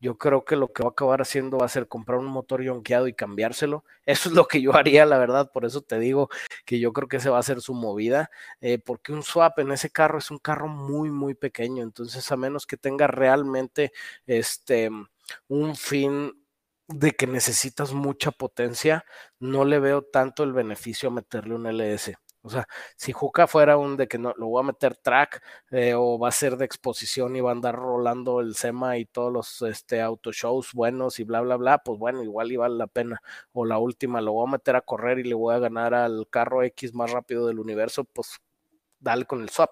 yo 0.00 0.16
creo 0.16 0.44
que 0.44 0.56
lo 0.56 0.72
que 0.72 0.82
va 0.82 0.90
a 0.90 0.92
acabar 0.92 1.20
haciendo 1.20 1.58
va 1.58 1.66
a 1.66 1.68
ser 1.68 1.88
comprar 1.88 2.18
un 2.18 2.26
motor 2.26 2.62
yonqueado 2.62 3.08
y 3.08 3.14
cambiárselo. 3.14 3.84
Eso 4.06 4.28
es 4.28 4.34
lo 4.34 4.46
que 4.46 4.62
yo 4.62 4.74
haría, 4.76 5.04
la 5.06 5.18
verdad. 5.18 5.50
Por 5.52 5.64
eso 5.64 5.82
te 5.82 5.98
digo 5.98 6.28
que 6.64 6.78
yo 6.80 6.92
creo 6.92 7.08
que 7.08 7.18
ese 7.18 7.30
va 7.30 7.38
a 7.38 7.42
ser 7.42 7.60
su 7.60 7.74
movida. 7.74 8.30
Eh, 8.60 8.78
porque 8.78 9.12
un 9.12 9.22
swap 9.22 9.58
en 9.58 9.72
ese 9.72 9.90
carro 9.90 10.18
es 10.18 10.30
un 10.30 10.38
carro 10.38 10.68
muy, 10.68 11.10
muy 11.10 11.34
pequeño. 11.34 11.82
Entonces, 11.82 12.30
a 12.32 12.36
menos 12.36 12.66
que 12.66 12.76
tenga 12.76 13.06
realmente 13.06 13.92
este 14.26 14.90
un 15.48 15.76
fin 15.76 16.32
de 16.88 17.12
que 17.12 17.26
necesitas 17.26 17.92
mucha 17.92 18.30
potencia, 18.30 19.04
no 19.40 19.64
le 19.64 19.78
veo 19.78 20.02
tanto 20.02 20.42
el 20.42 20.52
beneficio 20.52 21.10
a 21.10 21.12
meterle 21.12 21.54
un 21.54 21.66
LS. 21.66 22.16
O 22.48 22.50
sea, 22.50 22.66
si 22.96 23.12
Juca 23.12 23.46
fuera 23.46 23.76
un 23.76 23.98
de 23.98 24.08
que 24.08 24.16
no 24.16 24.32
lo 24.38 24.46
voy 24.46 24.60
a 24.62 24.66
meter 24.66 24.96
track 24.96 25.42
eh, 25.70 25.92
o 25.94 26.18
va 26.18 26.28
a 26.28 26.32
ser 26.32 26.56
de 26.56 26.64
exposición 26.64 27.36
y 27.36 27.42
va 27.42 27.50
a 27.50 27.52
andar 27.52 27.74
rolando 27.76 28.40
el 28.40 28.54
SEMA 28.54 28.96
y 28.96 29.04
todos 29.04 29.30
los 29.30 29.60
este, 29.62 30.00
auto 30.00 30.32
shows 30.32 30.72
buenos 30.72 31.20
y 31.20 31.24
bla, 31.24 31.42
bla, 31.42 31.56
bla, 31.56 31.78
pues 31.78 31.98
bueno, 31.98 32.22
igual 32.22 32.50
y 32.50 32.56
vale 32.56 32.76
la 32.76 32.86
pena. 32.86 33.20
O 33.52 33.66
la 33.66 33.76
última, 33.78 34.22
lo 34.22 34.32
voy 34.32 34.48
a 34.48 34.52
meter 34.52 34.76
a 34.76 34.80
correr 34.80 35.18
y 35.18 35.24
le 35.24 35.34
voy 35.34 35.54
a 35.54 35.58
ganar 35.58 35.92
al 35.92 36.26
carro 36.30 36.62
X 36.62 36.94
más 36.94 37.10
rápido 37.12 37.46
del 37.46 37.58
universo, 37.58 38.04
pues 38.04 38.38
dale 38.98 39.26
con 39.26 39.42
el 39.42 39.50
swap. 39.50 39.70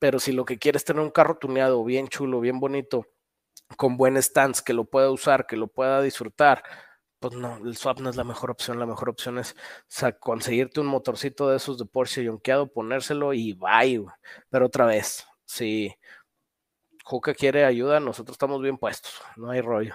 Pero 0.00 0.18
si 0.18 0.32
lo 0.32 0.44
que 0.44 0.58
quieres 0.58 0.82
es 0.82 0.86
tener 0.86 1.02
un 1.02 1.10
carro 1.10 1.38
tuneado, 1.38 1.84
bien 1.84 2.08
chulo, 2.08 2.40
bien 2.40 2.58
bonito, 2.58 3.06
con 3.76 3.96
buen 3.96 4.16
stance, 4.20 4.62
que 4.64 4.72
lo 4.72 4.84
pueda 4.84 5.10
usar, 5.10 5.46
que 5.46 5.56
lo 5.56 5.68
pueda 5.68 6.02
disfrutar, 6.02 6.64
pues 7.20 7.34
no, 7.34 7.58
el 7.58 7.76
swap 7.76 8.00
no 8.00 8.10
es 8.10 8.16
la 8.16 8.24
mejor 8.24 8.50
opción. 8.50 8.78
La 8.78 8.86
mejor 8.86 9.10
opción 9.10 9.38
es 9.38 9.54
conseguirte 10.18 10.80
un 10.80 10.86
motorcito 10.86 11.48
de 11.48 11.56
esos 11.58 11.78
de 11.78 11.84
Porsche 11.84 12.24
yonkeado, 12.24 12.72
ponérselo 12.72 13.34
y 13.34 13.52
bye. 13.52 14.06
Pero 14.48 14.66
otra 14.66 14.86
vez, 14.86 15.26
si 15.44 15.94
Juca 17.04 17.34
quiere 17.34 17.64
ayuda, 17.64 18.00
nosotros 18.00 18.34
estamos 18.34 18.62
bien 18.62 18.78
puestos, 18.78 19.20
no 19.36 19.50
hay 19.50 19.60
rollo. 19.60 19.94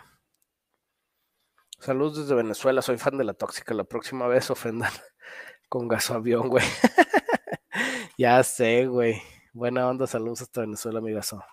Saludos 1.80 2.18
desde 2.18 2.36
Venezuela, 2.36 2.82
soy 2.82 2.98
fan 2.98 3.18
de 3.18 3.24
la 3.24 3.34
tóxica. 3.34 3.74
La 3.74 3.84
próxima 3.84 4.28
vez 4.28 4.50
ofendan 4.52 4.92
con 5.70 5.88
gasoavión, 5.88 6.50
güey. 6.50 6.64
ya 8.18 8.44
sé, 8.44 8.88
güey. 8.88 9.22
Buena 9.54 9.88
onda, 9.88 10.08
saludos 10.08 10.42
hasta 10.42 10.62
Venezuela, 10.62 11.00
amigazo. 11.00 11.44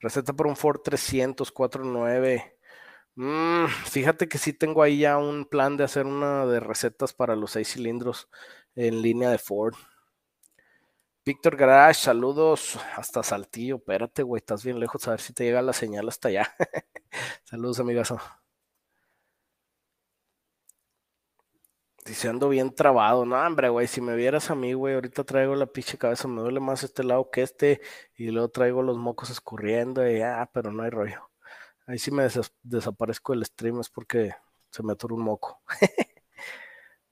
Receta 0.00 0.32
por 0.32 0.46
un 0.46 0.56
Ford 0.56 0.80
300 0.82 1.52
49. 1.52 2.56
Mm, 3.16 3.66
fíjate 3.66 4.28
que 4.28 4.38
sí 4.38 4.52
tengo 4.52 4.82
ahí 4.82 5.00
ya 5.00 5.18
un 5.18 5.44
plan 5.44 5.76
de 5.76 5.84
hacer 5.84 6.06
una 6.06 6.46
de 6.46 6.60
recetas 6.60 7.12
para 7.12 7.36
los 7.36 7.52
seis 7.52 7.72
cilindros 7.72 8.28
en 8.74 9.02
línea 9.02 9.30
de 9.30 9.38
Ford. 9.38 9.74
Víctor 11.24 11.56
Garage, 11.56 12.00
saludos 12.00 12.78
hasta 12.96 13.22
Saltillo. 13.22 13.76
Espérate, 13.76 14.22
güey, 14.22 14.40
estás 14.40 14.64
bien 14.64 14.80
lejos, 14.80 15.06
a 15.06 15.12
ver 15.12 15.20
si 15.20 15.32
te 15.32 15.44
llega 15.44 15.62
la 15.62 15.72
señal 15.72 16.08
hasta 16.08 16.28
allá. 16.28 16.54
saludos, 17.44 17.80
amigazo. 17.80 18.20
Dice, 22.04 22.28
ando 22.28 22.48
bien 22.48 22.74
trabado. 22.74 23.24
No, 23.26 23.36
hombre, 23.36 23.68
güey, 23.68 23.86
si 23.86 24.00
me 24.00 24.16
vieras 24.16 24.50
a 24.50 24.54
mí, 24.54 24.72
güey, 24.72 24.94
ahorita 24.94 25.24
traigo 25.24 25.54
la 25.54 25.66
pinche 25.66 25.98
cabeza, 25.98 26.28
me 26.28 26.40
duele 26.40 26.60
más 26.60 26.82
este 26.82 27.04
lado 27.04 27.30
que 27.30 27.42
este, 27.42 27.80
y 28.16 28.30
luego 28.30 28.48
traigo 28.48 28.82
los 28.82 28.96
mocos 28.96 29.30
escurriendo, 29.30 30.08
y 30.10 30.20
ah, 30.22 30.48
pero 30.52 30.72
no 30.72 30.82
hay 30.82 30.90
rollo. 30.90 31.30
Ahí 31.86 31.98
sí 31.98 32.10
me 32.10 32.26
desaparezco 32.62 33.32
del 33.32 33.44
stream, 33.44 33.80
es 33.80 33.90
porque 33.90 34.32
se 34.70 34.82
me 34.82 34.92
atoró 34.92 35.16
un 35.16 35.22
moco. 35.22 35.62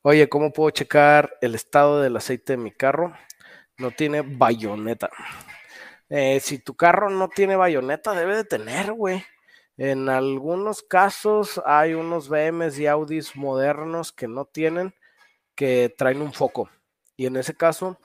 Oye, 0.03 0.29
¿cómo 0.29 0.53
puedo 0.53 0.71
checar 0.71 1.37
el 1.41 1.55
estado 1.55 2.01
del 2.01 2.17
aceite 2.17 2.55
de 2.55 2.57
mi 2.57 2.73
carro? 2.73 3.13
No 3.79 3.91
tiene 3.91 4.23
bayoneta. 4.23 5.11
Eh, 6.09 6.41
si 6.41 6.59
tu 6.59 6.75
carro 6.75 7.11
no 7.11 7.29
tiene 7.29 7.57
bayoneta, 7.57 8.15
debe 8.15 8.37
de 8.37 8.45
tener, 8.45 8.93
güey. 8.93 9.25
En 9.79 10.09
algunos 10.09 10.83
casos 10.83 11.63
hay 11.65 11.95
unos 11.95 12.29
BMs 12.29 12.81
y 12.81 12.89
Audis 12.89 13.37
modernos 13.37 14.11
que 14.11 14.27
no 14.27 14.45
tienen, 14.45 14.93
que 15.55 15.95
traen 15.97 16.21
un 16.21 16.33
foco. 16.33 16.69
Y 17.17 17.27
en 17.27 17.37
ese 17.37 17.55
caso, 17.55 17.97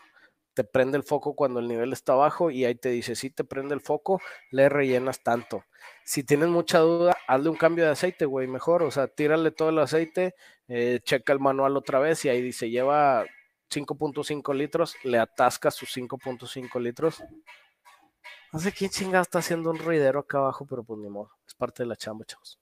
te 0.53 0.63
prende 0.63 0.97
el 0.97 1.03
foco 1.03 1.35
cuando 1.35 1.59
el 1.59 1.67
nivel 1.67 1.91
está 1.91 2.13
bajo 2.13 2.51
y 2.51 2.63
ahí 2.65 2.75
te 2.75 2.89
dice, 2.89 3.15
si 3.15 3.31
te 3.31 3.43
prende 3.43 3.73
el 3.73 3.81
foco, 3.81 4.21
le 4.51 4.69
rellenas 4.69 5.23
tanto. 5.23 5.65
Si 6.05 6.23
tienes 6.23 6.49
mucha 6.49 6.77
duda, 6.77 7.17
hazle 7.27 7.49
un 7.49 7.57
cambio 7.57 7.85
de 7.85 7.91
aceite, 7.91 8.25
güey, 8.25 8.47
mejor. 8.47 8.83
O 8.83 8.91
sea, 8.91 9.07
tírale 9.07 9.49
todo 9.49 9.69
el 9.69 9.79
aceite, 9.79 10.35
eh, 10.67 10.99
checa 11.03 11.33
el 11.33 11.39
manual 11.39 11.75
otra 11.75 11.97
vez 11.97 12.23
y 12.25 12.29
ahí 12.29 12.43
dice, 12.43 12.69
lleva 12.69 13.25
5.5 13.71 14.53
litros, 14.53 14.95
le 15.03 15.17
atascas 15.17 15.73
sus 15.73 15.89
5.5 15.89 16.79
litros 16.79 17.23
no 18.53 18.60
sé 18.60 18.72
quién 18.72 18.91
chingada 18.91 19.24
está 19.24 19.39
haciendo 19.39 19.72
un 19.72 19.79
ruidero 19.79 20.19
acá 20.19 20.38
abajo, 20.38 20.65
pero 20.67 20.83
pues 20.83 21.00
ni 21.00 21.10
modo. 21.10 21.31
Es 21.48 21.55
parte 21.55 21.81
de 21.81 21.88
la 21.88 21.95
chamba, 21.95 22.24
chavos. 22.24 22.60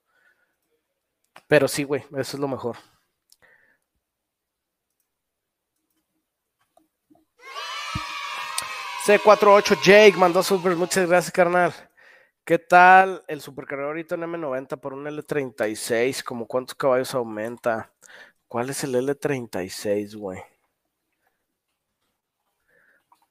Pero 1.47 1.67
sí, 1.67 1.83
güey, 1.83 2.01
eso 2.13 2.37
es 2.37 2.39
lo 2.39 2.47
mejor. 2.47 2.77
C48 9.05 9.81
Jake 9.83 10.13
mandó 10.17 10.41
super, 10.41 10.75
muchas 10.77 11.09
gracias, 11.09 11.33
carnal. 11.33 11.73
¿Qué 12.45 12.57
tal 12.57 13.23
el 13.27 13.41
supercargador 13.41 13.91
ahorita 13.91 14.15
en 14.15 14.21
M90 14.21 14.79
por 14.79 14.93
un 14.93 15.05
L36? 15.05 16.23
¿Como 16.23 16.47
cuántos 16.47 16.75
caballos 16.75 17.13
aumenta? 17.13 17.91
¿Cuál 18.47 18.69
es 18.69 18.83
el 18.85 18.95
L36, 18.95 20.15
güey? 20.15 20.41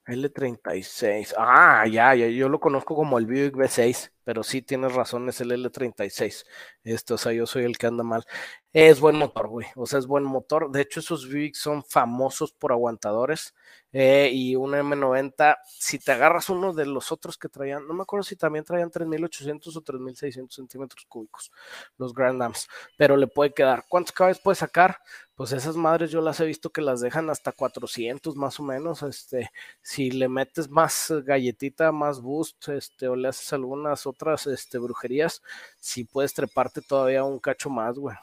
L36. 0.05 1.33
Ah, 1.37 1.85
ya, 1.87 2.15
ya, 2.15 2.27
yo 2.27 2.49
lo 2.49 2.59
conozco 2.59 2.95
como 2.95 3.17
el 3.19 3.25
Buick 3.25 3.55
V6, 3.55 4.11
pero 4.23 4.43
sí 4.43 4.61
tienes 4.61 4.93
razón, 4.93 5.29
es 5.29 5.41
el 5.41 5.51
L36. 5.51 6.45
Esto, 6.83 7.15
o 7.15 7.17
sea, 7.17 7.33
yo 7.33 7.45
soy 7.45 7.63
el 7.63 7.77
que 7.77 7.87
anda 7.87 8.03
mal. 8.03 8.25
Es 8.73 8.99
buen 9.01 9.17
motor, 9.17 9.47
güey. 9.49 9.67
O 9.75 9.85
sea, 9.85 9.99
es 9.99 10.07
buen 10.07 10.23
motor. 10.23 10.71
De 10.71 10.81
hecho, 10.81 11.01
esos 11.01 11.29
Buick 11.29 11.55
son 11.55 11.83
famosos 11.83 12.53
por 12.53 12.71
aguantadores. 12.71 13.53
Eh, 13.93 14.29
y 14.33 14.55
un 14.55 14.71
M90, 14.71 15.57
si 15.65 15.99
te 15.99 16.13
agarras 16.13 16.49
uno 16.49 16.71
de 16.73 16.85
los 16.85 17.11
otros 17.11 17.37
que 17.37 17.49
traían, 17.49 17.85
no 17.85 17.93
me 17.93 18.03
acuerdo 18.03 18.23
si 18.23 18.37
también 18.37 18.63
traían 18.63 18.89
3800 18.89 19.75
o 19.75 19.81
3600 19.81 20.55
centímetros 20.55 21.05
cúbicos, 21.05 21.51
los 21.97 22.13
Grand 22.13 22.41
Ams, 22.41 22.69
pero 22.97 23.17
le 23.17 23.27
puede 23.27 23.53
quedar. 23.53 23.83
¿Cuántos 23.89 24.13
caballos 24.13 24.39
puede 24.39 24.55
sacar? 24.55 24.97
Pues 25.35 25.51
esas 25.51 25.75
madres 25.75 26.11
yo 26.11 26.21
las 26.21 26.39
he 26.39 26.45
visto 26.45 26.69
que 26.69 26.81
las 26.81 27.01
dejan 27.01 27.29
hasta 27.29 27.51
400 27.51 28.35
más 28.35 28.59
o 28.59 28.63
menos. 28.63 29.03
Este, 29.03 29.49
si 29.81 30.11
le 30.11 30.29
metes 30.29 30.69
más 30.69 31.11
galletita, 31.25 31.91
más 31.91 32.21
boost, 32.21 32.69
este, 32.69 33.07
o 33.09 33.15
le 33.15 33.27
haces 33.27 33.51
algunas 33.51 34.05
otras 34.11 34.47
este, 34.47 34.77
brujerías, 34.77 35.41
si 35.79 36.03
puedes 36.03 36.33
treparte 36.33 36.81
todavía 36.81 37.23
un 37.23 37.39
cacho 37.39 37.69
más, 37.69 37.97
güey. 37.97 38.15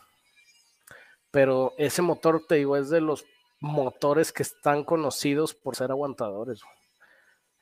Pero 1.30 1.74
ese 1.76 2.02
motor, 2.02 2.44
te 2.48 2.56
digo, 2.56 2.76
es 2.76 2.88
de 2.88 3.00
los 3.00 3.24
motores 3.60 4.32
que 4.32 4.42
están 4.42 4.84
conocidos 4.84 5.54
por 5.54 5.76
ser 5.76 5.90
aguantadores. 5.90 6.60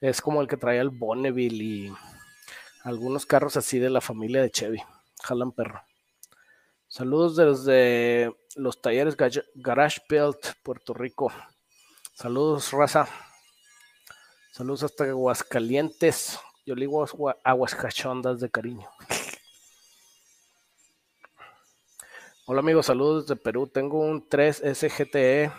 Es 0.01 0.21
como 0.21 0.41
el 0.43 0.49
que 0.49 0.57
traía 0.57 0.83
el 0.83 0.91
Bonneville 0.91 1.63
y 1.63 1.93
algunos 2.85 3.27
carros 3.27 3.57
así 3.57 3.79
de 3.79 3.91
la 3.91 4.01
familia 4.01 4.43
de 4.43 4.51
Chevy. 4.51 4.83
Jalan 5.23 5.53
perro. 5.53 5.83
Saludos 6.87 7.37
desde 7.37 8.35
los 8.55 8.81
talleres 8.81 9.17
Garage 9.55 10.03
Built, 10.09 10.55
Puerto 10.63 10.95
Rico. 10.95 11.33
Saludos, 12.15 12.71
raza. 12.73 13.09
Saludos 14.53 14.85
hasta 14.85 15.05
Aguascalientes. 15.05 16.39
Yo 16.67 16.75
le 16.75 16.81
digo 16.81 17.07
aguas 17.45 17.75
cachondas 17.77 18.41
de 18.41 18.51
cariño. 18.51 18.89
Hola 22.47 22.59
amigos, 22.59 22.87
saludos 22.87 23.29
desde 23.29 23.41
Perú. 23.41 23.69
Tengo 23.69 24.01
un 24.01 24.29
3 24.29 24.63
SGTE 24.75 25.53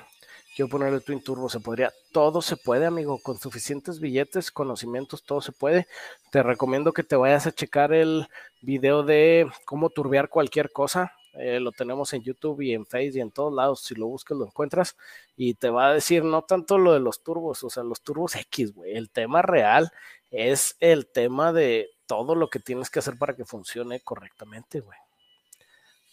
quiero 0.58 0.70
ponerle 0.70 1.00
Twin 1.02 1.22
Turbo, 1.22 1.50
se 1.50 1.60
podría, 1.60 1.94
todo 2.12 2.42
se 2.42 2.58
puede, 2.58 2.88
amigo, 2.88 3.20
con 3.22 3.38
suficientes 3.38 4.00
billetes, 4.00 4.50
conocimientos, 4.50 5.22
todo 5.22 5.40
se 5.40 5.52
puede. 5.52 5.86
Te 6.32 6.42
recomiendo 6.42 6.94
que 6.94 7.04
te 7.04 7.16
vayas 7.16 7.46
a 7.46 7.52
checar 7.52 7.94
el 7.94 8.28
video 8.62 9.04
de 9.04 9.48
cómo 9.66 9.92
turbear 9.92 10.30
cualquier 10.30 10.72
cosa. 10.72 11.14
Eh, 11.34 11.60
lo 11.60 11.72
tenemos 11.72 12.12
en 12.14 12.24
YouTube 12.24 12.62
y 12.62 12.74
en 12.74 12.88
Facebook 12.88 13.18
y 13.18 13.22
en 13.22 13.30
todos 13.30 13.54
lados. 13.54 13.82
Si 13.84 13.94
lo 13.94 14.08
buscas, 14.08 14.36
lo 14.36 14.46
encuentras 14.46 14.98
y 15.36 15.54
te 15.54 15.70
va 15.70 15.90
a 15.90 15.94
decir 15.94 16.24
no 16.24 16.42
tanto 16.42 16.80
lo 16.80 16.92
de 16.94 17.02
los 17.02 17.22
turbos, 17.22 17.64
o 17.64 17.70
sea, 17.70 17.84
los 17.84 18.02
turbos 18.02 18.36
X, 18.36 18.74
güey. 18.74 18.96
El 18.96 19.12
tema 19.12 19.44
real 19.44 19.92
es 20.32 20.76
el 20.80 21.08
tema 21.12 21.54
de 21.54 21.90
todo 22.06 22.36
lo 22.36 22.50
que 22.50 22.60
tienes 22.60 22.90
que 22.90 23.00
hacer 23.00 23.18
para 23.18 23.36
que 23.36 23.46
funcione 23.46 24.00
correctamente, 24.02 24.80
güey. 24.80 24.98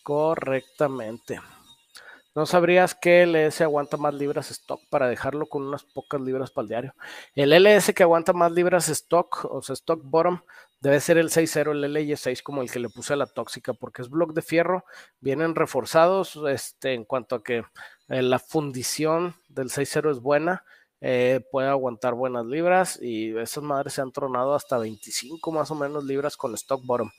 Correctamente. 0.02 1.40
¿No 2.34 2.46
sabrías 2.46 2.96
que 2.96 3.22
el 3.22 3.36
LS 3.36 3.60
aguanta 3.62 3.96
más 3.96 4.12
libras 4.12 4.50
stock 4.50 4.80
para 4.90 5.06
dejarlo 5.06 5.46
con 5.46 5.62
unas 5.62 5.84
pocas 5.84 6.20
libras 6.20 6.50
para 6.50 6.64
el 6.64 6.68
diario? 6.68 6.94
El 7.36 7.52
LS 7.52 7.94
que 7.94 8.02
aguanta 8.02 8.32
más 8.32 8.50
libras 8.50 8.88
stock, 8.88 9.44
o 9.48 9.62
sea, 9.62 9.74
stock 9.74 10.00
bottom, 10.02 10.40
debe 10.80 10.98
ser 10.98 11.16
el 11.16 11.30
6.0, 11.30 11.70
el 11.70 11.84
LY6 11.94 12.42
como 12.42 12.60
el 12.60 12.70
que 12.70 12.80
le 12.80 12.88
puse 12.88 13.12
a 13.12 13.16
la 13.16 13.26
tóxica, 13.26 13.72
porque 13.72 14.02
es 14.02 14.10
block 14.10 14.32
de 14.32 14.42
fierro, 14.42 14.84
vienen 15.20 15.54
reforzados 15.54 16.36
este, 16.48 16.94
en 16.94 17.04
cuanto 17.04 17.36
a 17.36 17.44
que 17.44 17.64
eh, 18.08 18.22
la 18.22 18.40
fundición 18.40 19.36
del 19.48 19.70
6.0 19.70 20.10
es 20.10 20.18
buena, 20.18 20.64
eh, 21.06 21.46
puede 21.52 21.68
aguantar 21.68 22.14
buenas 22.14 22.46
libras 22.46 22.98
y 22.98 23.36
esas 23.36 23.62
madres 23.62 23.92
se 23.92 24.00
han 24.00 24.10
tronado 24.10 24.54
hasta 24.54 24.78
25 24.78 25.52
más 25.52 25.70
o 25.70 25.74
menos 25.74 26.02
libras 26.04 26.34
con 26.34 26.54
stock 26.54 26.82
bottom. 26.82 27.10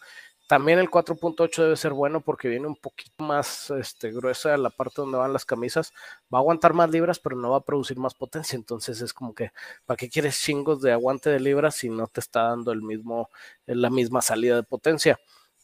También 0.48 0.80
el 0.80 0.89
4.8 0.89 1.62
debe 1.62 1.75
ser 1.75 1.94
bueno 1.94 2.22
porque 2.22 2.48
viene 2.48 2.65
un 2.65 2.77
poquito 2.77 3.24
más 3.24 3.70
este, 3.70 4.12
gruesa 4.12 4.58
la 4.58 4.72
parte 4.72 5.01
donde 5.01 5.20
van 5.20 5.34
las 5.34 5.46
camisas. 5.46 5.94
Va 6.34 6.39
a 6.39 6.42
aguantar 6.42 6.74
más 6.74 6.89
libras, 6.89 7.20
pero 7.20 7.36
no 7.36 7.51
va 7.51 7.58
a 7.58 7.63
producir 7.63 8.00
más 8.00 8.15
potencia. 8.15 8.56
Entonces 8.56 9.01
es 9.01 9.13
como 9.13 9.36
que, 9.36 9.51
¿para 9.86 9.98
qué 9.98 10.10
quieres 10.10 10.42
chingos 10.42 10.82
de 10.82 10.92
aguante 10.92 11.30
de 11.30 11.39
libras 11.39 11.75
si 11.75 11.89
no 11.89 12.08
te 12.08 12.22
está 12.22 12.42
dando 12.42 12.72
el 12.72 12.82
mismo, 12.82 13.30
la 13.68 13.92
misma 13.92 14.24
salida 14.24 14.56
de 14.56 14.63
potencia? 14.63 15.20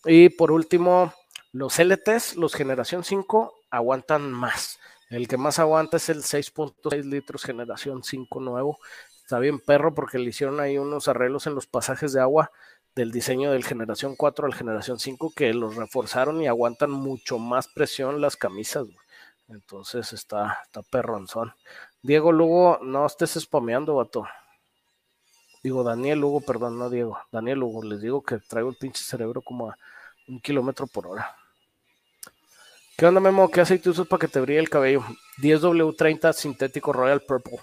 Y 0.05 0.29
por 0.29 0.51
último, 0.51 1.11
los 1.53 1.79
LTs, 1.79 2.35
los 2.35 2.53
generación 2.53 3.03
5, 3.03 3.51
aguantan 3.71 4.31
más. 4.31 4.77
El 5.11 5.27
que 5.27 5.35
más 5.35 5.59
aguanta 5.59 5.97
es 5.97 6.07
el 6.07 6.23
6.6 6.23 7.03
litros 7.03 7.43
generación 7.43 8.01
5 8.01 8.39
nuevo. 8.39 8.79
Está 9.21 9.39
bien 9.39 9.59
perro 9.59 9.93
porque 9.93 10.17
le 10.17 10.29
hicieron 10.29 10.61
ahí 10.61 10.77
unos 10.77 11.09
arreglos 11.09 11.47
en 11.47 11.53
los 11.53 11.67
pasajes 11.67 12.13
de 12.13 12.21
agua 12.21 12.49
del 12.95 13.11
diseño 13.11 13.51
del 13.51 13.65
generación 13.65 14.15
4 14.15 14.45
al 14.45 14.53
generación 14.53 14.99
5 14.99 15.33
que 15.35 15.53
los 15.53 15.75
reforzaron 15.75 16.41
y 16.41 16.47
aguantan 16.47 16.91
mucho 16.91 17.39
más 17.39 17.67
presión 17.67 18.21
las 18.21 18.37
camisas. 18.37 18.87
Entonces 19.49 20.13
está, 20.13 20.59
está 20.63 20.81
perronzón. 20.81 21.53
Diego 22.01 22.31
Lugo, 22.31 22.79
no 22.81 23.05
estés 23.05 23.31
spameando, 23.31 23.95
vato. 23.95 24.25
Digo, 25.61 25.83
Daniel 25.83 26.19
Lugo, 26.19 26.39
perdón, 26.39 26.79
no 26.79 26.89
Diego. 26.89 27.19
Daniel 27.33 27.59
Lugo, 27.59 27.83
les 27.83 27.99
digo 27.99 28.23
que 28.23 28.37
traigo 28.37 28.69
el 28.69 28.77
pinche 28.77 29.03
cerebro 29.03 29.41
como 29.41 29.71
a 29.71 29.77
un 30.29 30.39
kilómetro 30.39 30.87
por 30.87 31.05
hora. 31.05 31.35
¿Qué 33.01 33.07
onda, 33.07 33.19
Memo? 33.19 33.49
¿Qué 33.49 33.61
aceite 33.61 33.89
usas 33.89 34.05
para 34.05 34.19
que 34.19 34.27
te 34.27 34.39
brille 34.39 34.59
el 34.59 34.69
cabello? 34.69 35.03
10W30 35.39 36.33
sintético 36.33 36.93
Royal 36.93 37.19
Purple. 37.19 37.57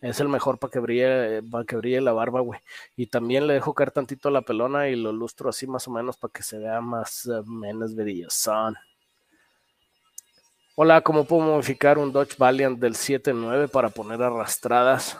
Es 0.00 0.20
el 0.20 0.30
mejor 0.30 0.58
para 0.58 0.70
que 0.70 0.78
brille, 0.78 1.42
para 1.42 1.66
que 1.66 1.76
brille 1.76 2.00
la 2.00 2.14
barba, 2.14 2.40
güey. 2.40 2.58
Y 2.96 3.08
también 3.08 3.46
le 3.46 3.52
dejo 3.52 3.74
caer 3.74 3.90
tantito 3.90 4.30
la 4.30 4.40
pelona 4.40 4.88
y 4.88 4.96
lo 4.96 5.12
lustro 5.12 5.50
así 5.50 5.66
más 5.66 5.86
o 5.86 5.90
menos 5.90 6.16
para 6.16 6.32
que 6.32 6.42
se 6.42 6.56
vea 6.56 6.80
más 6.80 7.26
uh, 7.26 7.44
menos 7.44 7.94
brillosón. 7.94 8.74
Hola, 10.76 11.02
¿cómo 11.02 11.26
puedo 11.26 11.42
modificar 11.42 11.98
un 11.98 12.10
Dodge 12.10 12.38
Valiant 12.38 12.78
del 12.78 12.94
7.9 12.94 13.68
para 13.68 13.90
poner 13.90 14.22
arrastradas? 14.22 15.18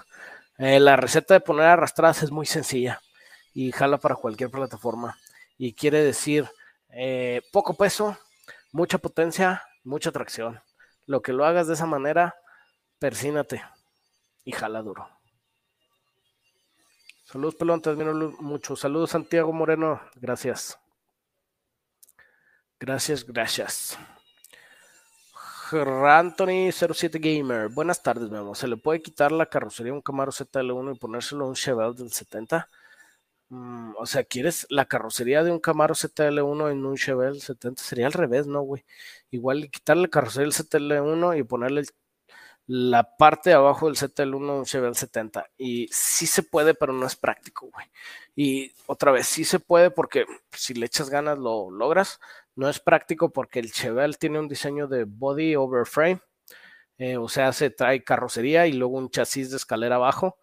Eh, 0.56 0.80
la 0.80 0.96
receta 0.96 1.34
de 1.34 1.40
poner 1.40 1.66
arrastradas 1.66 2.22
es 2.22 2.30
muy 2.30 2.46
sencilla 2.46 3.02
y 3.52 3.72
jala 3.72 3.98
para 3.98 4.14
cualquier 4.14 4.48
plataforma. 4.48 5.18
Y 5.58 5.74
quiere 5.74 6.02
decir 6.02 6.48
eh, 6.88 7.42
poco 7.52 7.74
peso, 7.74 8.16
mucha 8.74 8.98
potencia, 8.98 9.62
mucha 9.84 10.10
tracción. 10.10 10.60
Lo 11.06 11.22
que 11.22 11.32
lo 11.32 11.46
hagas 11.46 11.68
de 11.68 11.74
esa 11.74 11.86
manera, 11.86 12.34
persínate 12.98 13.62
y 14.44 14.50
jala 14.50 14.82
duro. 14.82 15.08
Saludos, 17.24 17.54
pelón, 17.54 17.80
te 17.80 17.94
mucho. 17.94 18.74
Saludos, 18.74 19.10
Santiago 19.10 19.52
Moreno. 19.52 20.00
Gracias. 20.16 20.76
Gracias, 22.80 23.24
gracias. 23.24 23.96
Anthony 25.70 26.70
07 26.72 27.18
Gamer. 27.20 27.68
Buenas 27.68 28.02
tardes, 28.02 28.28
Memo. 28.28 28.56
¿Se 28.56 28.66
le 28.66 28.76
puede 28.76 29.00
quitar 29.00 29.30
la 29.30 29.46
carrocería 29.46 29.92
a 29.92 29.94
un 29.94 30.02
Camaro 30.02 30.32
ZL1 30.32 30.96
y 30.96 30.98
ponérselo 30.98 31.44
a 31.44 31.48
un 31.48 31.54
Chevelle 31.54 31.94
del 31.94 32.10
70? 32.10 32.68
Mm, 33.50 33.92
o 33.98 34.06
sea, 34.06 34.24
¿quieres 34.24 34.66
la 34.70 34.86
carrocería 34.86 35.44
de 35.44 35.50
un 35.52 35.60
Camaro 35.60 35.94
ZL1 35.94 36.70
en 36.72 36.86
un 36.86 36.96
Chevelle 36.96 37.40
70? 37.40 37.82
Sería 37.82 38.06
al 38.06 38.12
revés, 38.12 38.46
¿no, 38.46 38.62
güey? 38.62 38.84
Igual 39.30 39.70
quitarle 39.70 40.02
la 40.04 40.08
carrocería 40.08 40.44
del 40.46 40.52
ZL1 40.54 41.38
y 41.38 41.42
ponerle 41.44 41.84
la 42.66 43.16
parte 43.16 43.50
de 43.50 43.56
abajo 43.56 43.86
del 43.86 43.96
ZL1 43.96 44.58
un 44.58 44.64
Chevelle 44.64 44.94
70. 44.94 45.50
Y 45.58 45.88
sí 45.90 46.26
se 46.26 46.42
puede, 46.42 46.74
pero 46.74 46.92
no 46.92 47.06
es 47.06 47.16
práctico, 47.16 47.68
güey. 47.70 47.86
Y 48.34 48.72
otra 48.86 49.12
vez, 49.12 49.26
sí 49.26 49.44
se 49.44 49.60
puede 49.60 49.90
porque 49.90 50.24
si 50.52 50.74
le 50.74 50.86
echas 50.86 51.10
ganas 51.10 51.38
lo 51.38 51.70
logras. 51.70 52.20
No 52.56 52.68
es 52.68 52.80
práctico 52.80 53.32
porque 53.32 53.60
el 53.60 53.72
Chevelle 53.72 54.14
tiene 54.14 54.38
un 54.38 54.48
diseño 54.48 54.86
de 54.88 55.04
body 55.04 55.56
over 55.56 55.86
frame. 55.86 56.20
Eh, 56.98 57.16
o 57.18 57.28
sea, 57.28 57.52
se 57.52 57.70
trae 57.70 58.04
carrocería 58.04 58.66
y 58.66 58.72
luego 58.74 58.96
un 58.98 59.10
chasis 59.10 59.50
de 59.50 59.56
escalera 59.58 59.96
abajo. 59.96 60.38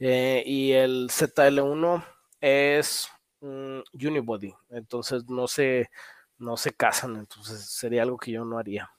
Eh, 0.00 0.42
y 0.46 0.72
el 0.72 1.10
ZL1 1.10 2.04
es 2.40 3.08
un 3.40 3.84
unibody. 3.92 4.54
Entonces 4.70 5.28
no 5.28 5.48
se, 5.48 5.90
no 6.38 6.56
se 6.56 6.72
casan. 6.72 7.16
Entonces 7.16 7.64
sería 7.70 8.02
algo 8.02 8.18
que 8.18 8.32
yo 8.32 8.44
no 8.44 8.58
haría. 8.58 8.90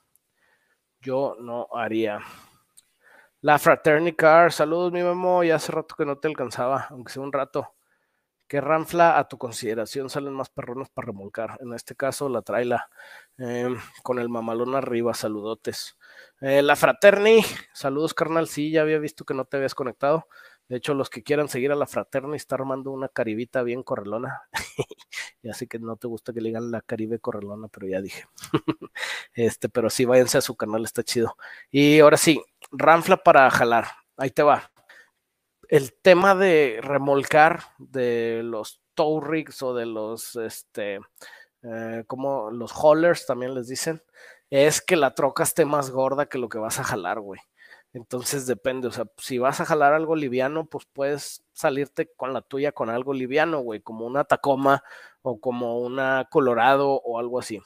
Yo 1.00 1.36
no 1.40 1.68
haría. 1.74 2.20
La 3.40 3.58
Fraternity 3.58 4.16
Car, 4.16 4.52
saludos 4.52 4.92
mi 4.92 5.02
memo, 5.02 5.42
ya 5.42 5.56
hace 5.56 5.72
rato 5.72 5.96
que 5.96 6.04
no 6.06 6.16
te 6.16 6.28
alcanzaba, 6.28 6.86
aunque 6.90 7.12
sea 7.12 7.22
un 7.22 7.32
rato. 7.32 7.74
¿Qué 8.46 8.60
ranfla 8.60 9.18
a 9.18 9.26
tu 9.28 9.38
consideración 9.38 10.10
salen 10.10 10.34
más 10.34 10.50
perrones 10.50 10.90
para 10.90 11.06
remolcar? 11.06 11.58
En 11.60 11.72
este 11.72 11.96
caso 11.96 12.28
la 12.28 12.42
traila 12.42 12.90
em, 13.38 13.78
con 14.02 14.18
el 14.18 14.28
mamalón 14.28 14.74
arriba, 14.76 15.14
saludotes. 15.14 15.98
Eh, 16.40 16.62
la 16.62 16.76
Fraterni, 16.76 17.42
saludos 17.72 18.14
carnal, 18.14 18.46
sí, 18.46 18.70
ya 18.70 18.82
había 18.82 18.98
visto 18.98 19.24
que 19.24 19.34
no 19.34 19.46
te 19.46 19.56
habías 19.56 19.74
conectado. 19.74 20.28
De 20.72 20.78
hecho, 20.78 20.94
los 20.94 21.10
que 21.10 21.22
quieran 21.22 21.50
seguir 21.50 21.70
a 21.70 21.76
la 21.76 21.86
Fraterni 21.86 22.34
está 22.34 22.54
armando 22.54 22.92
una 22.92 23.10
caribita 23.10 23.62
bien 23.62 23.82
correlona. 23.82 24.44
ya 25.42 25.52
sé 25.52 25.66
que 25.66 25.78
no 25.78 25.96
te 25.96 26.06
gusta 26.06 26.32
que 26.32 26.40
le 26.40 26.48
digan 26.48 26.70
la 26.70 26.80
Caribe 26.80 27.18
correlona, 27.18 27.68
pero 27.68 27.86
ya 27.88 28.00
dije. 28.00 28.24
este, 29.34 29.68
pero 29.68 29.90
sí, 29.90 30.06
váyanse 30.06 30.38
a 30.38 30.40
su 30.40 30.56
canal, 30.56 30.82
está 30.82 31.02
chido. 31.02 31.36
Y 31.70 32.00
ahora 32.00 32.16
sí, 32.16 32.42
ranfla 32.70 33.18
para 33.18 33.50
jalar. 33.50 33.84
Ahí 34.16 34.30
te 34.30 34.42
va. 34.42 34.72
El 35.68 35.92
tema 35.92 36.34
de 36.34 36.78
remolcar 36.80 37.64
de 37.76 38.40
los 38.42 38.80
tow 38.94 39.20
rigs 39.20 39.62
o 39.62 39.74
de 39.74 39.84
los, 39.84 40.36
este, 40.36 41.00
eh, 41.64 42.04
como 42.06 42.50
los 42.50 42.72
haulers 42.72 43.26
también 43.26 43.54
les 43.54 43.68
dicen, 43.68 44.02
es 44.48 44.80
que 44.80 44.96
la 44.96 45.14
troca 45.14 45.42
esté 45.42 45.66
más 45.66 45.90
gorda 45.90 46.30
que 46.30 46.38
lo 46.38 46.48
que 46.48 46.56
vas 46.56 46.78
a 46.78 46.84
jalar, 46.84 47.20
güey. 47.20 47.42
Entonces 47.94 48.46
depende, 48.46 48.88
o 48.88 48.90
sea, 48.92 49.04
si 49.18 49.38
vas 49.38 49.60
a 49.60 49.66
jalar 49.66 49.92
algo 49.92 50.16
liviano, 50.16 50.64
pues 50.66 50.86
puedes 50.86 51.44
salirte 51.52 52.10
con 52.16 52.32
la 52.32 52.40
tuya 52.40 52.72
con 52.72 52.88
algo 52.90 53.12
liviano, 53.12 53.60
güey, 53.60 53.80
como 53.80 54.06
una 54.06 54.24
Tacoma 54.24 54.82
o 55.22 55.40
como 55.40 55.78
una 55.78 56.26
Colorado 56.30 56.90
o 57.04 57.18
algo 57.18 57.38
así. 57.38 57.60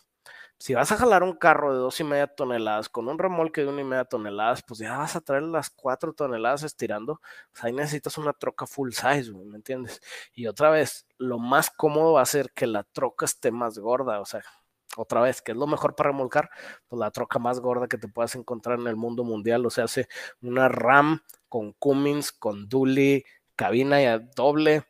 Si 0.59 0.75
vas 0.75 0.91
a 0.93 0.97
jalar 0.97 1.23
un 1.23 1.35
carro 1.35 1.73
de 1.75 1.79
dos 1.79 2.01
y 2.01 2.05
media 2.05 2.27
toneladas 2.29 2.89
con 2.89 3.09
un 3.09 3.19
remolque 3.19 3.61
de 3.63 3.69
una 3.69 3.83
y 3.83 3.85
media 3.85 4.05
toneladas, 4.07 4.63
pues 4.63 4.81
ya 4.81 4.97
vas 4.99 5.15
a 5.17 5.21
traer 5.21 5.43
las 5.45 5.71
cuatro 5.71 6.15
toneladas 6.15 6.63
estirando. 6.63 7.21
Pues 7.53 7.65
ahí 7.65 7.73
necesitas 7.73 8.17
una 8.19 8.33
troca 8.33 8.67
full 8.67 8.91
size, 8.93 9.31
güey, 9.33 9.47
¿me 9.47 9.57
entiendes? 9.57 10.01
Y 10.35 10.47
otra 10.47 10.71
vez, 10.71 11.07
lo 11.19 11.39
más 11.39 11.71
cómodo 11.71 12.15
va 12.15 12.23
a 12.23 12.27
ser 12.27 12.53
que 12.53 12.67
la 12.67 12.85
troca 12.85 13.27
esté 13.27 13.51
más 13.53 13.79
gorda, 13.79 14.21
o 14.21 14.25
sea, 14.25 14.43
otra 14.97 15.21
vez, 15.21 15.43
que 15.43 15.53
es 15.53 15.59
lo 15.59 15.67
mejor 15.67 15.95
para 15.95 16.11
remolcar, 16.11 16.51
pues 16.89 16.99
la 16.99 17.11
troca 17.11 17.39
más 17.39 17.61
gorda 17.61 17.89
que 17.89 17.99
te 17.99 18.09
puedas 18.09 18.35
encontrar 18.35 18.79
en 18.79 18.87
el 18.87 18.97
mundo 18.97 19.25
mundial, 19.25 19.65
o 19.67 19.71
sea, 19.71 19.85
hace 19.85 20.09
una 20.41 20.69
RAM 20.69 21.23
con 21.49 21.73
Cummins, 21.73 22.33
con 22.33 22.69
Dually, 22.69 23.25
cabina 23.57 24.01
ya 24.03 24.19
doble, 24.19 24.85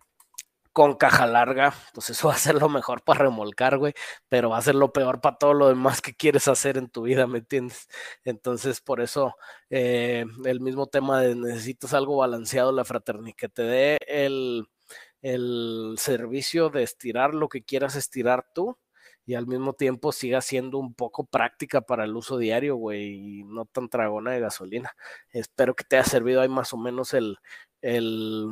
con 0.77 0.95
caja 0.95 1.27
larga, 1.27 1.73
pues 1.95 2.11
eso 2.11 2.29
va 2.29 2.35
a 2.35 2.39
ser 2.39 2.57
lo 2.57 2.69
mejor 2.69 3.03
para 3.03 3.21
remolcar, 3.21 3.79
güey, 3.79 3.95
pero 4.29 4.51
va 4.51 4.59
a 4.59 4.63
ser 4.63 4.75
lo 4.75 4.93
peor 4.93 5.23
para 5.23 5.39
todo 5.39 5.55
lo 5.55 5.69
demás 5.69 6.03
que 6.03 6.15
quieres 6.15 6.49
hacer 6.49 6.77
en 6.77 6.91
tu 6.91 7.05
vida, 7.05 7.27
¿me 7.27 7.39
entiendes? 7.39 7.89
Entonces, 8.25 8.83
por 8.83 9.01
eso, 9.01 9.37
eh, 9.71 10.27
el 10.45 10.61
mismo 10.61 10.87
tema 10.87 11.23
de 11.23 11.35
necesitas 11.35 11.95
algo 11.95 12.19
balanceado, 12.19 12.73
la 12.73 12.85
fraternidad, 12.85 13.35
que 13.39 13.49
te 13.49 13.63
dé 13.63 13.99
el, 14.07 14.69
el 15.23 15.95
servicio 15.99 16.69
de 16.69 16.83
estirar 16.83 17.35
lo 17.35 17.49
que 17.49 17.65
quieras 17.65 17.97
estirar 17.97 18.45
tú, 18.55 18.77
y 19.27 19.35
al 19.35 19.47
mismo 19.49 19.73
tiempo 19.73 20.13
siga 20.13 20.41
siendo 20.41 20.79
un 20.79 20.95
poco 20.95 21.25
práctica 21.27 21.81
para 21.81 22.05
el 22.05 22.15
uso 22.17 22.39
diario, 22.39 22.77
güey, 22.77 23.41
y 23.41 23.45
no 23.45 23.65
tan 23.67 23.89
tragona 23.89 24.31
de 24.31 24.41
gasolina. 24.41 24.93
Espero 25.31 25.75
que 25.75 25.85
te 25.85 25.97
haya 25.97 26.05
servido 26.05 26.41
ahí 26.41 26.49
más 26.49 26.73
o 26.73 26.77
menos 26.77 27.13
el, 27.13 27.37
el 27.83 28.49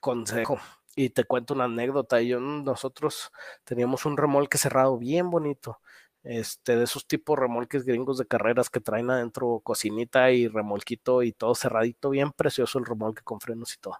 consejo. 0.00 0.60
Y 0.94 1.10
te 1.10 1.24
cuento 1.24 1.54
una 1.54 1.64
anécdota. 1.64 2.22
Yo, 2.22 2.40
nosotros 2.40 3.32
teníamos 3.64 4.06
un 4.06 4.16
remolque 4.16 4.58
cerrado 4.58 4.96
bien 4.96 5.28
bonito. 5.30 5.80
Este, 6.22 6.76
de 6.76 6.84
esos 6.84 7.06
tipos 7.06 7.38
remolques 7.38 7.84
gringos 7.84 8.18
de 8.18 8.26
carreras 8.26 8.68
que 8.68 8.80
traen 8.80 9.10
adentro 9.10 9.60
cocinita 9.62 10.32
y 10.32 10.48
remolquito 10.48 11.22
y 11.22 11.30
todo 11.32 11.54
cerradito, 11.54 12.10
bien 12.10 12.32
precioso 12.32 12.80
el 12.80 12.84
remolque 12.84 13.22
con 13.22 13.40
frenos 13.40 13.74
y 13.74 13.78
todo. 13.78 13.98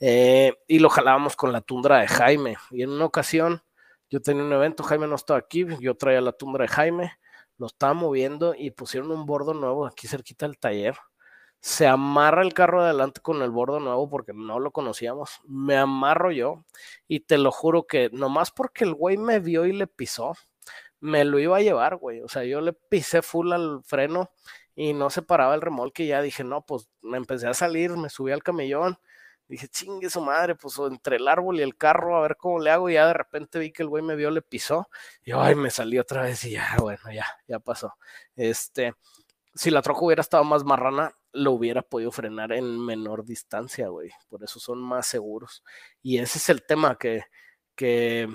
Eh, 0.00 0.54
y 0.66 0.78
lo 0.78 0.88
jalábamos 0.88 1.36
con 1.36 1.52
la 1.52 1.60
tundra 1.60 1.98
de 1.98 2.08
Jaime. 2.08 2.56
Y 2.70 2.82
en 2.82 2.90
una 2.90 3.04
ocasión 3.06 3.62
yo 4.10 4.20
tenía 4.20 4.42
un 4.42 4.52
evento, 4.52 4.82
Jaime 4.82 5.06
no 5.06 5.14
estaba 5.14 5.38
aquí, 5.38 5.64
yo 5.80 5.96
traía 5.96 6.20
la 6.20 6.32
tundra 6.32 6.64
de 6.64 6.68
Jaime, 6.68 7.12
lo 7.58 7.66
estaba 7.66 7.94
moviendo 7.94 8.54
y 8.56 8.72
pusieron 8.72 9.10
un 9.12 9.24
bordo 9.24 9.54
nuevo 9.54 9.86
aquí 9.86 10.08
cerquita 10.08 10.46
del 10.46 10.58
taller. 10.58 10.96
Se 11.60 11.86
amarra 11.86 12.42
el 12.42 12.54
carro 12.54 12.82
adelante 12.82 13.20
con 13.20 13.42
el 13.42 13.50
bordo 13.50 13.80
nuevo 13.80 14.08
porque 14.08 14.32
no 14.32 14.58
lo 14.58 14.72
conocíamos. 14.72 15.40
Me 15.46 15.76
amarro 15.76 16.32
yo 16.32 16.64
y 17.06 17.20
te 17.20 17.38
lo 17.38 17.52
juro 17.52 17.86
que 17.86 18.08
nomás 18.12 18.50
porque 18.50 18.84
el 18.84 18.94
güey 18.94 19.16
me 19.18 19.40
vio 19.40 19.66
y 19.66 19.72
le 19.72 19.86
pisó, 19.86 20.32
me 21.00 21.24
lo 21.24 21.38
iba 21.38 21.58
a 21.58 21.62
llevar, 21.62 21.96
güey. 21.96 22.22
O 22.22 22.28
sea, 22.28 22.44
yo 22.44 22.60
le 22.60 22.72
pisé 22.72 23.22
full 23.22 23.52
al 23.52 23.82
freno 23.84 24.30
y 24.74 24.94
no 24.94 25.10
se 25.10 25.22
paraba 25.22 25.54
el 25.54 25.60
remolque 25.60 26.04
y 26.04 26.08
ya 26.08 26.22
dije, 26.22 26.44
no, 26.44 26.64
pues 26.64 26.88
me 27.02 27.18
empecé 27.18 27.46
a 27.46 27.54
salir, 27.54 27.90
me 27.96 28.08
subí 28.08 28.32
al 28.32 28.42
camellón 28.42 28.98
Dije, 29.50 29.66
chingue 29.66 30.08
su 30.08 30.20
madre, 30.20 30.54
pues 30.54 30.78
entre 30.78 31.16
el 31.16 31.26
árbol 31.26 31.58
y 31.58 31.62
el 31.62 31.76
carro, 31.76 32.16
a 32.16 32.22
ver 32.22 32.36
cómo 32.36 32.60
le 32.60 32.70
hago. 32.70 32.88
Y 32.88 32.94
ya 32.94 33.08
de 33.08 33.14
repente 33.14 33.58
vi 33.58 33.72
que 33.72 33.82
el 33.82 33.88
güey 33.88 34.00
me 34.00 34.14
vio, 34.14 34.30
le 34.30 34.42
pisó. 34.42 34.88
Y 35.24 35.32
ay, 35.32 35.56
me 35.56 35.70
salí 35.70 35.98
otra 35.98 36.22
vez 36.22 36.44
y 36.44 36.52
ya, 36.52 36.76
bueno, 36.78 37.02
ya, 37.12 37.26
ya 37.48 37.58
pasó. 37.58 37.96
Este, 38.36 38.94
si 39.52 39.72
la 39.72 39.82
troca 39.82 40.04
hubiera 40.04 40.20
estado 40.20 40.44
más 40.44 40.62
marrana, 40.62 41.12
lo 41.32 41.50
hubiera 41.50 41.82
podido 41.82 42.12
frenar 42.12 42.52
en 42.52 42.78
menor 42.78 43.24
distancia, 43.24 43.88
güey. 43.88 44.12
Por 44.28 44.44
eso 44.44 44.60
son 44.60 44.80
más 44.80 45.08
seguros. 45.08 45.64
Y 46.00 46.18
ese 46.18 46.38
es 46.38 46.48
el 46.48 46.64
tema 46.64 46.96
que, 46.96 47.24
que 47.74 48.28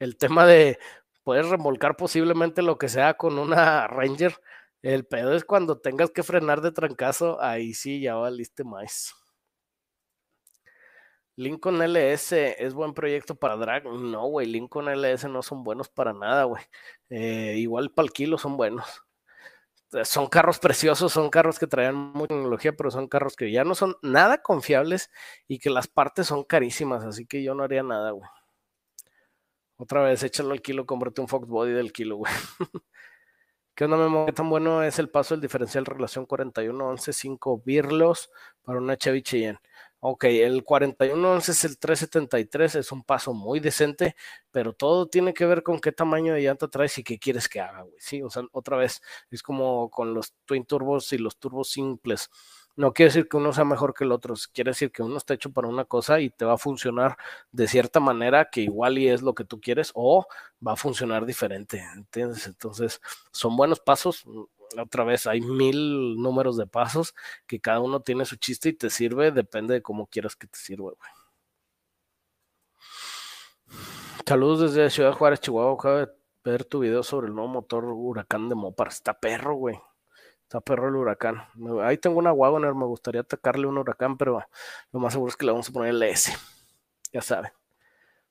el 0.00 0.16
tema 0.18 0.46
de 0.46 0.80
poder 1.22 1.46
remolcar 1.46 1.96
posiblemente 1.96 2.60
lo 2.60 2.76
que 2.76 2.88
sea 2.88 3.14
con 3.14 3.38
una 3.38 3.86
Ranger. 3.86 4.34
El 4.82 5.06
pedo 5.06 5.32
es 5.34 5.44
cuando 5.44 5.78
tengas 5.78 6.10
que 6.10 6.24
frenar 6.24 6.60
de 6.60 6.72
trancazo, 6.72 7.40
ahí 7.40 7.72
sí 7.72 8.00
ya 8.00 8.16
valiste 8.16 8.64
más. 8.64 9.14
Lincoln 11.36 11.82
LS 11.82 12.32
es 12.58 12.74
buen 12.74 12.94
proyecto 12.94 13.34
para 13.34 13.56
drag. 13.56 13.84
No, 13.84 14.26
güey, 14.26 14.46
Lincoln 14.46 14.88
LS 14.88 15.28
no 15.28 15.42
son 15.42 15.64
buenos 15.64 15.88
para 15.88 16.12
nada, 16.12 16.44
güey. 16.44 16.62
Eh, 17.10 17.56
igual 17.58 17.90
para 17.90 18.06
el 18.06 18.12
kilo 18.12 18.38
son 18.38 18.56
buenos. 18.56 19.04
Eh, 19.92 20.04
son 20.04 20.26
carros 20.28 20.58
preciosos, 20.58 21.12
son 21.12 21.30
carros 21.30 21.58
que 21.58 21.66
traen 21.66 21.94
mucha 21.94 22.34
tecnología, 22.34 22.72
pero 22.74 22.90
son 22.90 23.08
carros 23.08 23.36
que 23.36 23.52
ya 23.52 23.64
no 23.64 23.74
son 23.74 23.96
nada 24.02 24.42
confiables 24.42 25.10
y 25.48 25.58
que 25.58 25.70
las 25.70 25.88
partes 25.88 26.26
son 26.26 26.44
carísimas, 26.44 27.04
así 27.04 27.26
que 27.26 27.42
yo 27.42 27.54
no 27.54 27.64
haría 27.64 27.82
nada, 27.82 28.10
güey. 28.12 28.28
Otra 29.76 30.02
vez, 30.02 30.22
échalo 30.22 30.52
al 30.52 30.62
kilo, 30.62 30.86
cómprate 30.86 31.20
un 31.20 31.28
Fox 31.28 31.48
Body 31.48 31.72
del 31.72 31.92
kilo, 31.92 32.16
güey. 32.16 32.32
¿Qué 33.74 33.84
onda, 33.84 33.96
Memo? 33.96 34.26
¿Qué 34.26 34.32
tan 34.32 34.48
bueno 34.48 34.82
es 34.84 35.00
el 35.00 35.10
paso 35.10 35.34
del 35.34 35.42
diferencial 35.42 35.84
relación 35.84 36.26
41-11-5 36.28 37.62
Birlos 37.64 38.30
para 38.62 38.78
una 38.78 38.96
Chevy 38.96 39.22
Cheyenne? 39.22 39.58
Ok, 40.06 40.24
el 40.24 40.64
4111 40.64 41.52
es 41.52 41.64
el 41.64 41.78
373, 41.78 42.74
es 42.74 42.92
un 42.92 43.02
paso 43.04 43.32
muy 43.32 43.58
decente, 43.58 44.14
pero 44.50 44.74
todo 44.74 45.06
tiene 45.08 45.32
que 45.32 45.46
ver 45.46 45.62
con 45.62 45.80
qué 45.80 45.92
tamaño 45.92 46.34
de 46.34 46.42
llanta 46.42 46.68
traes 46.68 46.98
y 46.98 47.02
qué 47.02 47.18
quieres 47.18 47.48
que 47.48 47.58
haga, 47.60 47.84
güey. 47.84 47.94
Sí, 48.00 48.20
o 48.22 48.28
sea, 48.28 48.42
otra 48.52 48.76
vez, 48.76 49.00
es 49.30 49.42
como 49.42 49.88
con 49.88 50.12
los 50.12 50.34
twin 50.44 50.66
turbos 50.66 51.10
y 51.14 51.18
los 51.18 51.38
turbos 51.38 51.70
simples. 51.70 52.28
No 52.76 52.92
quiere 52.92 53.08
decir 53.08 53.28
que 53.28 53.38
uno 53.38 53.52
sea 53.54 53.64
mejor 53.64 53.94
que 53.94 54.04
el 54.04 54.12
otro, 54.12 54.34
quiere 54.52 54.72
decir 54.72 54.92
que 54.92 55.02
uno 55.02 55.16
está 55.16 55.32
hecho 55.32 55.52
para 55.52 55.68
una 55.68 55.86
cosa 55.86 56.20
y 56.20 56.28
te 56.28 56.44
va 56.44 56.54
a 56.54 56.58
funcionar 56.58 57.16
de 57.52 57.66
cierta 57.66 57.98
manera 57.98 58.50
que 58.50 58.60
igual 58.60 58.98
y 58.98 59.08
es 59.08 59.22
lo 59.22 59.34
que 59.34 59.44
tú 59.44 59.58
quieres 59.60 59.90
o 59.94 60.26
va 60.66 60.72
a 60.72 60.76
funcionar 60.76 61.24
diferente, 61.24 61.78
¿entiendes? 61.94 62.46
Entonces, 62.46 63.00
son 63.32 63.56
buenos 63.56 63.80
pasos, 63.80 64.24
otra 64.80 65.04
vez 65.04 65.26
hay 65.26 65.40
mil 65.40 66.16
números 66.16 66.56
de 66.56 66.66
pasos 66.66 67.14
que 67.46 67.60
cada 67.60 67.80
uno 67.80 68.00
tiene 68.00 68.24
su 68.24 68.36
chiste 68.36 68.70
y 68.70 68.72
te 68.72 68.90
sirve, 68.90 69.30
depende 69.30 69.74
de 69.74 69.82
cómo 69.82 70.06
quieras 70.06 70.36
que 70.36 70.46
te 70.46 70.58
sirva, 70.58 70.92
güey. 70.92 71.10
Saludos 74.26 74.72
desde 74.72 74.90
Ciudad 74.90 75.12
Juárez, 75.12 75.40
Chihuahua. 75.40 75.74
Acabo 75.74 75.96
de 75.96 76.08
ver 76.44 76.64
tu 76.64 76.80
video 76.80 77.02
sobre 77.02 77.26
el 77.26 77.34
nuevo 77.34 77.48
motor 77.48 77.84
huracán 77.84 78.48
de 78.48 78.54
Mopar. 78.54 78.88
Está 78.88 79.12
perro, 79.12 79.54
güey. 79.54 79.78
Está 80.42 80.60
perro 80.60 80.88
el 80.88 80.96
huracán. 80.96 81.46
Ahí 81.82 81.98
tengo 81.98 82.18
una 82.18 82.32
Wagoner, 82.32 82.74
me 82.74 82.86
gustaría 82.86 83.20
atacarle 83.20 83.66
un 83.66 83.78
huracán, 83.78 84.16
pero 84.16 84.42
lo 84.92 85.00
más 85.00 85.12
seguro 85.12 85.30
es 85.30 85.36
que 85.36 85.44
le 85.44 85.52
vamos 85.52 85.68
a 85.68 85.72
poner 85.72 85.90
el 85.90 86.02
S. 86.02 86.32
Ya 87.12 87.20
saben. 87.20 87.52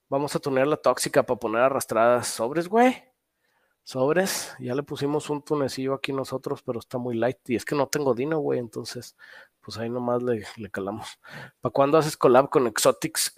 Vamos 0.10 0.36
a 0.36 0.40
tunear 0.40 0.68
la 0.68 0.78
tóxica 0.78 1.24
para 1.24 1.40
poner 1.40 1.62
arrastradas 1.62 2.28
sobres, 2.28 2.68
güey 2.68 3.13
sobres. 3.84 4.56
Ya 4.60 4.76
le 4.76 4.84
pusimos 4.84 5.30
un 5.30 5.42
tunecillo 5.42 5.94
aquí 5.94 6.14
nosotros, 6.14 6.62
pero 6.64 6.80
está 6.80 6.98
muy 6.98 7.16
light. 7.16 7.38
Y 7.50 7.56
es 7.56 7.66
que 7.66 7.76
no 7.76 7.88
tengo 7.88 8.14
Dino, 8.14 8.40
güey. 8.40 8.60
Entonces, 8.60 9.16
pues 9.62 9.78
ahí 9.78 9.90
nomás 9.90 10.24
le, 10.24 10.46
le 10.58 10.70
calamos. 10.70 11.20
¿Para 11.62 11.72
cuándo 11.72 11.98
haces 11.98 12.18
collab 12.18 12.50
con 12.50 12.68
Exotics 12.68 13.34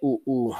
CUU? 0.00 0.54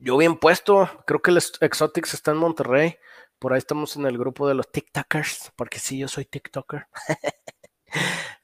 Yo 0.00 0.16
bien 0.16 0.36
puesto. 0.38 0.88
Creo 1.06 1.20
que 1.20 1.30
el 1.30 1.38
Exotics 1.60 2.14
está 2.14 2.30
en 2.32 2.38
Monterrey. 2.38 2.96
Por 3.38 3.52
ahí 3.52 3.58
estamos 3.58 3.96
en 3.96 4.06
el 4.06 4.18
grupo 4.18 4.48
de 4.48 4.54
los 4.54 4.70
TikTokers. 4.70 5.52
Porque 5.56 5.78
sí, 5.78 5.98
yo 5.98 6.08
soy 6.08 6.24
TikToker. 6.24 6.86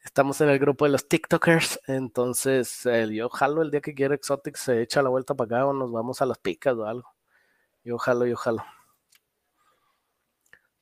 estamos 0.03 0.41
en 0.41 0.49
el 0.49 0.59
grupo 0.59 0.85
de 0.85 0.91
los 0.91 1.07
TikTokers. 1.07 1.79
Entonces, 1.87 2.87
yo 3.11 3.29
jalo 3.29 3.61
el 3.61 3.71
día 3.71 3.81
que 3.81 3.95
quiera 3.95 4.15
Exotics, 4.15 4.59
se 4.59 4.81
echa 4.81 5.01
la 5.01 5.09
vuelta 5.09 5.33
para 5.33 5.57
acá 5.57 5.65
o 5.65 5.73
nos 5.73 5.91
vamos 5.91 6.21
a 6.21 6.25
las 6.25 6.37
picas 6.37 6.75
o 6.75 6.85
algo. 6.85 7.12
Yo 7.83 7.97
jalo, 7.97 8.25
yo 8.25 8.37
jalo. 8.37 8.63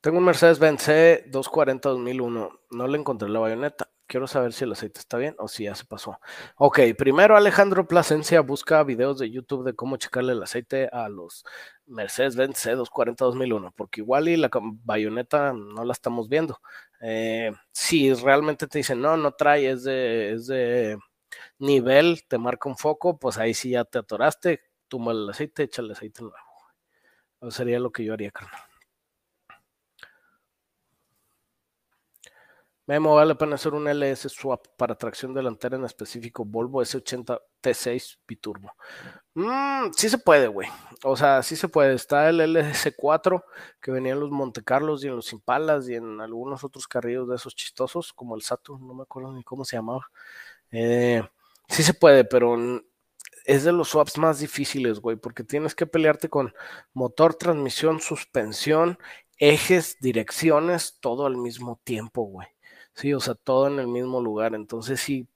Tengo 0.01 0.17
un 0.17 0.25
Mercedes-Benz 0.25 0.81
C 0.81 1.23
240 1.27 1.89
2001. 1.89 2.59
No 2.71 2.87
le 2.87 2.97
encontré 2.97 3.29
la 3.29 3.39
bayoneta. 3.39 3.89
Quiero 4.07 4.27
saber 4.27 4.51
si 4.53 4.65
el 4.65 4.71
aceite 4.73 4.99
está 4.99 5.17
bien 5.17 5.35
o 5.39 5.47
si 5.47 5.63
ya 5.63 5.73
se 5.75 5.85
pasó. 5.85 6.19
Ok, 6.57 6.79
primero 6.97 7.37
Alejandro 7.37 7.87
Plasencia 7.87 8.41
busca 8.41 8.83
videos 8.83 9.19
de 9.19 9.31
YouTube 9.31 9.63
de 9.63 9.73
cómo 9.73 9.97
checarle 9.97 10.33
el 10.33 10.43
aceite 10.43 10.89
a 10.91 11.07
los 11.07 11.43
Mercedes-Benz 11.85 12.57
C 12.57 12.71
240 12.71 13.25
2001, 13.25 13.73
porque 13.75 14.01
igual 14.01 14.27
y 14.27 14.37
la 14.37 14.49
bayoneta 14.51 15.53
no 15.53 15.85
la 15.85 15.93
estamos 15.93 16.29
viendo. 16.29 16.59
Eh, 17.01 17.51
si 17.71 18.13
realmente 18.13 18.67
te 18.67 18.79
dicen, 18.79 19.01
no, 19.01 19.17
no 19.17 19.31
trae, 19.33 19.69
es 19.71 19.83
de, 19.83 20.33
es 20.33 20.47
de 20.47 20.97
nivel, 21.59 22.27
te 22.27 22.37
marca 22.37 22.69
un 22.69 22.77
foco, 22.77 23.17
pues 23.19 23.37
ahí 23.37 23.53
sí 23.53 23.71
ya 23.71 23.85
te 23.85 23.99
atoraste, 23.99 24.61
tumba 24.87 25.13
el 25.13 25.29
aceite, 25.29 25.63
echa 25.63 25.81
el 25.81 25.91
aceite 25.91 26.23
nuevo 26.23 26.50
sería 27.49 27.79
lo 27.79 27.91
que 27.91 28.03
yo 28.03 28.13
haría, 28.13 28.31
carnal. 28.31 28.61
Memo, 32.87 33.15
vale 33.15 33.29
la 33.29 33.35
pena 33.35 33.55
hacer 33.55 33.73
un 33.73 33.87
LS 33.87 34.27
swap 34.27 34.67
para 34.75 34.95
tracción 34.95 35.33
delantera 35.33 35.77
en 35.77 35.85
específico 35.85 36.43
Volvo 36.43 36.81
S80 36.81 37.39
T6 37.61 38.17
biturbo. 38.27 38.73
Mm, 39.35 39.91
sí 39.95 40.09
se 40.09 40.17
puede, 40.17 40.47
güey. 40.47 40.67
O 41.03 41.15
sea, 41.15 41.41
sí 41.41 41.55
se 41.55 41.69
puede. 41.69 41.93
Está 41.93 42.27
el 42.27 42.41
LS4 42.41 43.45
que 43.79 43.91
venía 43.91 44.11
en 44.13 44.19
los 44.19 44.31
Monte 44.31 44.63
Carlos 44.63 45.03
y 45.03 45.07
en 45.07 45.15
los 45.15 45.31
Impalas 45.31 45.87
y 45.87 45.95
en 45.95 46.19
algunos 46.19 46.63
otros 46.65 46.87
carrillos 46.87 47.29
de 47.29 47.35
esos 47.37 47.55
chistosos, 47.55 48.11
como 48.11 48.35
el 48.35 48.41
Saturn, 48.41 48.85
no 48.85 48.93
me 48.93 49.03
acuerdo 49.03 49.31
ni 49.31 49.43
cómo 49.43 49.63
se 49.63 49.77
llamaba. 49.77 50.07
Eh, 50.71 51.23
sí 51.69 51.83
se 51.83 51.93
puede, 51.93 52.25
pero 52.25 52.57
es 53.45 53.63
de 53.63 53.71
los 53.71 53.89
swaps 53.89 54.17
más 54.17 54.39
difíciles, 54.39 54.99
güey, 54.99 55.17
porque 55.17 55.43
tienes 55.43 55.75
que 55.75 55.85
pelearte 55.87 56.29
con 56.29 56.53
motor, 56.93 57.35
transmisión, 57.35 57.99
suspensión, 57.99 58.97
ejes, 59.37 59.97
direcciones, 59.99 60.97
todo 60.99 61.25
al 61.25 61.37
mismo 61.37 61.79
tiempo, 61.83 62.23
güey. 62.23 62.47
Sí, 62.93 63.13
o 63.13 63.19
sea, 63.19 63.35
todo 63.35 63.67
en 63.67 63.79
el 63.79 63.87
mismo 63.87 64.21
lugar. 64.21 64.53
Entonces, 64.55 64.99
sí, 64.99 65.27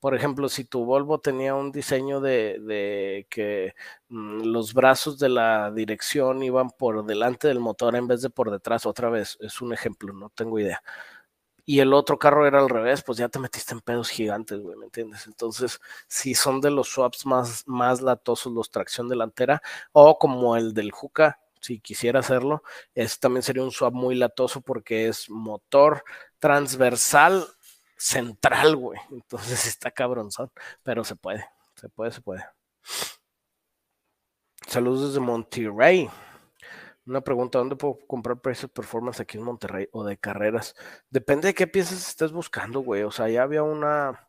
por 0.00 0.14
ejemplo, 0.14 0.48
si 0.48 0.64
tu 0.64 0.84
Volvo 0.84 1.20
tenía 1.20 1.54
un 1.54 1.72
diseño 1.72 2.20
de, 2.20 3.26
que 3.30 3.74
mm, 4.08 4.42
los 4.44 4.74
brazos 4.74 5.18
de 5.18 5.28
la 5.28 5.70
dirección 5.72 6.42
iban 6.42 6.70
por 6.70 7.04
delante 7.06 7.48
del 7.48 7.60
motor 7.60 7.96
en 7.96 8.06
vez 8.06 8.22
de 8.22 8.30
por 8.30 8.50
detrás, 8.50 8.86
otra 8.86 9.10
vez, 9.10 9.38
es 9.40 9.60
un 9.62 9.72
ejemplo, 9.72 10.12
no 10.12 10.30
tengo 10.30 10.58
idea 10.58 10.82
y 11.66 11.80
el 11.80 11.92
otro 11.92 12.18
carro 12.18 12.46
era 12.46 12.60
al 12.60 12.68
revés, 12.68 13.02
pues 13.02 13.18
ya 13.18 13.28
te 13.28 13.40
metiste 13.40 13.74
en 13.74 13.80
pedos 13.80 14.08
gigantes, 14.08 14.60
güey, 14.60 14.76
¿me 14.78 14.86
entiendes? 14.86 15.26
Entonces, 15.26 15.80
si 16.06 16.34
son 16.34 16.60
de 16.60 16.70
los 16.70 16.88
swaps 16.88 17.26
más, 17.26 17.64
más 17.66 18.00
latosos 18.00 18.52
los 18.52 18.70
tracción 18.70 19.08
delantera, 19.08 19.60
o 19.92 20.16
como 20.18 20.56
el 20.56 20.72
del 20.74 20.92
Juca, 20.92 21.40
si 21.60 21.80
quisiera 21.80 22.20
hacerlo, 22.20 22.62
es, 22.94 23.18
también 23.18 23.42
sería 23.42 23.64
un 23.64 23.72
swap 23.72 23.92
muy 23.92 24.14
latoso 24.14 24.60
porque 24.60 25.08
es 25.08 25.28
motor 25.28 26.04
transversal 26.38 27.44
central, 27.96 28.76
güey. 28.76 29.00
Entonces 29.10 29.66
está 29.66 29.90
cabronzón, 29.90 30.50
pero 30.84 31.02
se 31.02 31.16
puede, 31.16 31.48
se 31.74 31.88
puede, 31.88 32.12
se 32.12 32.20
puede. 32.20 32.44
Saludos 34.68 35.08
desde 35.08 35.20
Monterrey. 35.20 36.08
Una 37.06 37.20
pregunta, 37.20 37.58
¿dónde 37.58 37.76
puedo 37.76 37.98
comprar 38.08 38.40
precios 38.40 38.70
performance 38.70 39.20
aquí 39.20 39.38
en 39.38 39.44
Monterrey 39.44 39.88
o 39.92 40.04
de 40.04 40.18
carreras? 40.18 40.74
Depende 41.08 41.48
de 41.48 41.54
qué 41.54 41.68
piezas 41.68 42.08
estés 42.08 42.32
buscando, 42.32 42.80
güey. 42.80 43.04
O 43.04 43.12
sea, 43.12 43.28
ya 43.28 43.44
había 43.44 43.62
una, 43.62 44.28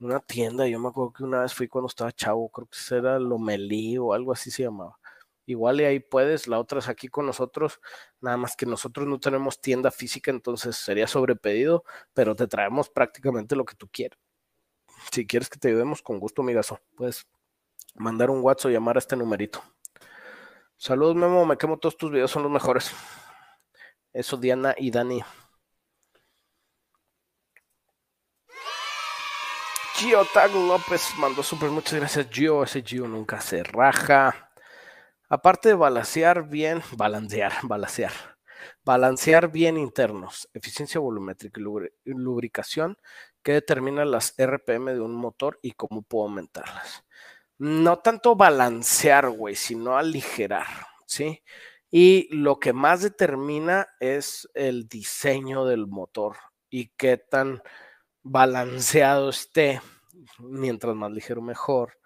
una 0.00 0.20
tienda, 0.20 0.66
yo 0.66 0.78
me 0.80 0.88
acuerdo 0.88 1.12
que 1.12 1.24
una 1.24 1.42
vez 1.42 1.52
fui 1.54 1.68
cuando 1.68 1.88
estaba 1.88 2.12
chavo, 2.12 2.48
creo 2.50 2.66
que 2.68 2.94
era 2.94 3.18
Lomelí 3.18 3.98
o 3.98 4.14
algo 4.14 4.32
así 4.32 4.50
se 4.50 4.62
llamaba. 4.62 4.98
Igual 5.46 5.82
y 5.82 5.84
ahí 5.84 6.00
puedes, 6.00 6.48
la 6.48 6.58
otra 6.58 6.78
es 6.78 6.88
aquí 6.88 7.08
con 7.08 7.26
nosotros, 7.26 7.80
nada 8.20 8.38
más 8.38 8.56
que 8.56 8.64
nosotros 8.66 9.06
no 9.06 9.20
tenemos 9.20 9.60
tienda 9.60 9.90
física, 9.90 10.30
entonces 10.30 10.76
sería 10.76 11.06
sobrepedido, 11.06 11.84
pero 12.14 12.34
te 12.34 12.46
traemos 12.46 12.88
prácticamente 12.88 13.54
lo 13.56 13.66
que 13.66 13.76
tú 13.76 13.88
quieras. 13.88 14.18
Si 15.12 15.26
quieres 15.26 15.50
que 15.50 15.58
te 15.58 15.68
ayudemos, 15.68 16.02
con 16.02 16.18
gusto, 16.18 16.42
amigazo, 16.42 16.80
puedes 16.96 17.26
mandar 17.94 18.30
un 18.30 18.40
WhatsApp 18.42 18.70
o 18.70 18.72
llamar 18.72 18.96
a 18.96 19.00
este 19.00 19.16
numerito. 19.16 19.62
Saludos, 20.84 21.16
Memo. 21.16 21.46
Me 21.46 21.56
quemo 21.56 21.78
todos 21.78 21.96
tus 21.96 22.10
videos, 22.10 22.30
son 22.30 22.42
los 22.42 22.52
mejores. 22.52 22.92
Eso, 24.12 24.36
Diana 24.36 24.74
y 24.76 24.90
Dani. 24.90 25.22
Gio 29.94 30.26
Tag 30.34 30.52
López 30.52 31.08
mandó 31.16 31.42
súper 31.42 31.70
muchas 31.70 31.94
gracias, 31.94 32.28
Gio. 32.30 32.62
Ese 32.62 32.82
Gio 32.82 33.08
nunca 33.08 33.40
se 33.40 33.62
raja. 33.62 34.50
Aparte 35.30 35.70
de 35.70 35.74
balancear 35.74 36.46
bien, 36.50 36.82
balancear, 36.98 37.54
balancear. 37.62 38.12
Balancear 38.84 39.50
bien 39.50 39.78
internos, 39.78 40.50
eficiencia 40.52 41.00
volumétrica 41.00 41.62
y 41.62 42.10
lubricación 42.12 42.98
que 43.42 43.52
determina 43.52 44.04
las 44.04 44.34
RPM 44.36 44.92
de 44.92 45.00
un 45.00 45.14
motor 45.14 45.58
y 45.62 45.72
cómo 45.72 46.02
puedo 46.02 46.24
aumentarlas 46.24 47.04
no 47.58 47.98
tanto 47.98 48.36
balancear, 48.36 49.30
güey, 49.30 49.54
sino 49.54 49.96
aligerar, 49.96 50.66
¿sí? 51.06 51.42
Y 51.90 52.28
lo 52.34 52.58
que 52.58 52.72
más 52.72 53.02
determina 53.02 53.86
es 54.00 54.48
el 54.54 54.88
diseño 54.88 55.64
del 55.64 55.86
motor 55.86 56.36
y 56.68 56.88
qué 56.96 57.18
tan 57.18 57.62
balanceado 58.24 59.30
esté. 59.30 59.80
Mientras 60.38 60.96
más 60.96 61.12
ligero, 61.12 61.40
mejor. 61.40 61.98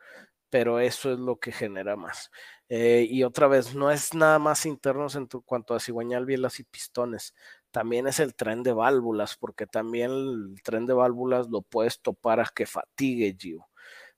Pero 0.50 0.80
eso 0.80 1.12
es 1.12 1.18
lo 1.18 1.38
que 1.38 1.52
genera 1.52 1.96
más. 1.96 2.30
Eh, 2.68 3.06
y 3.08 3.22
otra 3.24 3.48
vez, 3.48 3.74
no 3.74 3.90
es 3.90 4.14
nada 4.14 4.38
más 4.38 4.66
internos 4.66 5.14
en 5.14 5.26
cuanto 5.26 5.74
a 5.74 5.80
cigüeñal, 5.80 6.26
bielas 6.26 6.60
y 6.60 6.64
pistones. 6.64 7.34
También 7.70 8.06
es 8.06 8.20
el 8.20 8.34
tren 8.34 8.62
de 8.62 8.72
válvulas, 8.72 9.36
porque 9.36 9.66
también 9.66 10.10
el 10.10 10.62
tren 10.62 10.86
de 10.86 10.94
válvulas 10.94 11.48
lo 11.48 11.62
puedes 11.62 12.00
topar 12.02 12.40
a 12.40 12.50
que 12.54 12.66
fatigue, 12.66 13.36
Gio. 13.38 13.68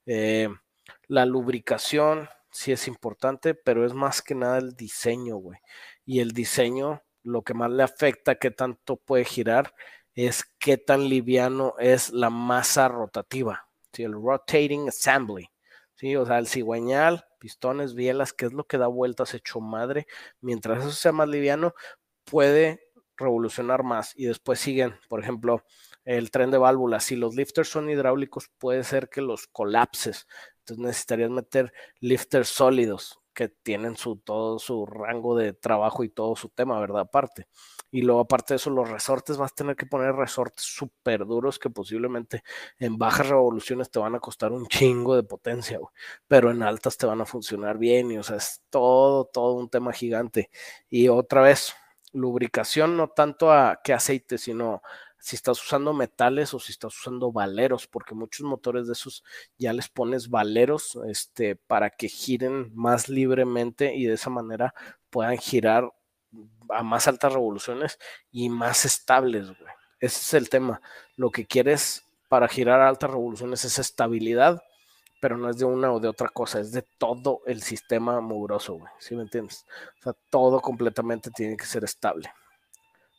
Eh, 0.07 0.49
la 1.07 1.27
lubricación 1.27 2.29
sí 2.51 2.73
es 2.73 2.89
importante, 2.89 3.55
pero 3.55 3.87
es 3.87 3.95
más 3.95 4.23
que 4.23 4.35
nada 4.35 4.59
el 4.59 4.75
diseño, 4.75 5.37
güey. 5.37 5.59
Y 6.05 6.21
el 6.21 6.33
diseño, 6.33 7.03
lo 7.23 7.43
que 7.43 7.55
más 7.55 7.71
le 7.71 7.83
afecta, 7.83 8.37
qué 8.37 8.51
tanto 8.51 8.97
puede 8.97 9.25
girar, 9.25 9.75
es 10.15 10.45
qué 10.59 10.77
tan 10.77 11.09
liviano 11.09 11.75
es 11.79 12.11
la 12.11 12.31
masa 12.31 12.89
rotativa, 12.89 13.69
¿sí? 13.93 14.03
el 14.03 14.13
rotating 14.13 14.89
assembly. 14.89 15.51
¿sí? 15.95 16.17
O 16.17 16.27
sea, 16.27 16.39
el 16.39 16.49
cigüeñal, 16.49 17.27
pistones, 17.39 17.95
bielas, 17.95 18.33
que 18.33 18.47
es 18.47 18.53
lo 18.53 18.65
que 18.65 18.79
da 18.79 18.87
vueltas 18.87 19.35
hecho 19.35 19.61
madre. 19.61 20.07
Mientras 20.41 20.81
eso 20.81 20.93
sea 20.93 21.13
más 21.13 21.29
liviano, 21.29 21.75
puede 22.25 22.81
revolucionar 23.17 23.83
más 23.83 24.15
y 24.17 24.25
después 24.25 24.59
siguen, 24.59 24.95
por 25.09 25.21
ejemplo, 25.21 25.65
el 26.05 26.31
tren 26.31 26.51
de 26.51 26.59
válvulas. 26.59 27.05
Si 27.05 27.17
los 27.17 27.37
lifters 27.37 27.69
son 27.69 27.91
hidráulicos, 27.91 28.51
puede 28.59 28.83
ser 28.83 29.09
que 29.09 29.21
los 29.21 29.47
colapses. 29.47 30.27
Entonces 30.71 30.87
necesitarías 30.87 31.31
meter 31.31 31.73
lifters 32.01 32.49
sólidos 32.49 33.21
que 33.35 33.49
tienen 33.49 33.97
su, 33.97 34.17
todo 34.17 34.59
su 34.59 34.87
rango 34.87 35.37
de 35.37 35.53
trabajo 35.53 36.05
y 36.05 36.09
todo 36.09 36.37
su 36.37 36.49
tema, 36.49 36.79
¿verdad? 36.81 37.03
Aparte. 37.03 37.49
Y 37.91 38.03
luego, 38.03 38.21
aparte 38.21 38.55
de 38.55 38.57
eso, 38.57 38.71
los 38.71 38.89
resortes 38.89 39.37
vas 39.37 39.53
a 39.53 39.55
tener 39.55 39.77
que 39.77 39.87
poner 39.87 40.15
resortes 40.15 40.65
súper 40.65 41.25
duros 41.27 41.59
que 41.59 41.71
posiblemente 41.71 42.43
en 42.79 42.99
bajas 42.99 43.29
revoluciones 43.29 43.91
te 43.91 43.99
van 43.99 44.15
a 44.15 44.21
costar 44.21 44.53
un 44.53 44.67
chingo 44.67 45.17
de 45.17 45.23
potencia, 45.23 45.81
pero 46.29 46.51
en 46.51 46.63
altas 46.63 46.97
te 46.97 47.07
van 47.07 47.21
a 47.21 47.27
funcionar 47.27 47.79
bien. 47.79 48.11
Y 48.11 48.19
o 48.19 48.23
sea, 48.23 48.37
es 48.37 48.63
todo, 48.71 49.25
todo 49.25 49.55
un 49.55 49.69
tema 49.71 49.93
gigante. 49.93 50.51
Y 50.89 51.09
otra 51.09 51.43
vez, 51.43 51.75
lubricación 52.13 52.97
no 52.97 53.09
tanto 53.09 53.53
a 53.53 53.81
qué 53.83 53.93
aceite, 53.93 54.39
sino 54.39 54.83
si 55.21 55.37
estás 55.37 55.63
usando 55.63 55.93
metales 55.93 56.55
o 56.55 56.59
si 56.59 56.73
estás 56.73 56.97
usando 56.97 57.31
valeros, 57.31 57.87
porque 57.87 58.15
muchos 58.15 58.47
motores 58.47 58.87
de 58.87 58.95
esos 58.95 59.23
ya 59.59 59.73
les 59.73 59.89
pones 59.89 60.31
valeros 60.31 60.99
este, 61.07 61.57
para 61.57 61.91
que 61.91 62.09
giren 62.09 62.75
más 62.75 63.09
libremente 63.09 63.95
y 63.95 64.07
de 64.07 64.15
esa 64.15 64.31
manera 64.31 64.75
puedan 65.11 65.37
girar 65.37 65.93
a 66.71 66.83
más 66.83 67.07
altas 67.07 67.33
revoluciones 67.33 67.99
y 68.33 68.49
más 68.49 68.85
estables. 68.85 69.49
Ese 70.01 70.21
es 70.21 70.35
el 70.35 70.49
tema. 70.49 70.81
Lo 71.17 71.31
que 71.31 71.47
quieres 71.47 72.07
para 72.29 72.49
girar 72.49 72.81
a 72.81 72.89
altas 72.89 73.11
revoluciones 73.11 73.65
es 73.65 73.79
estabilidad, 73.79 74.63
pero 75.21 75.37
no 75.37 75.51
es 75.51 75.59
de 75.59 75.67
una 75.67 75.93
o 75.93 76.01
de 76.01 76.09
otra 76.09 76.29
cosa, 76.29 76.61
es 76.61 76.73
de 76.73 76.83
todo 76.83 77.43
el 77.45 77.61
sistema 77.63 78.21
mugroso, 78.21 78.75
güey. 78.75 78.93
¿Sí 78.99 79.15
me 79.15 79.23
entiendes? 79.23 79.67
O 79.99 80.03
sea, 80.03 80.13
todo 80.31 80.61
completamente 80.61 81.31
tiene 81.31 81.57
que 81.57 81.67
ser 81.67 81.85
estable 81.85 82.33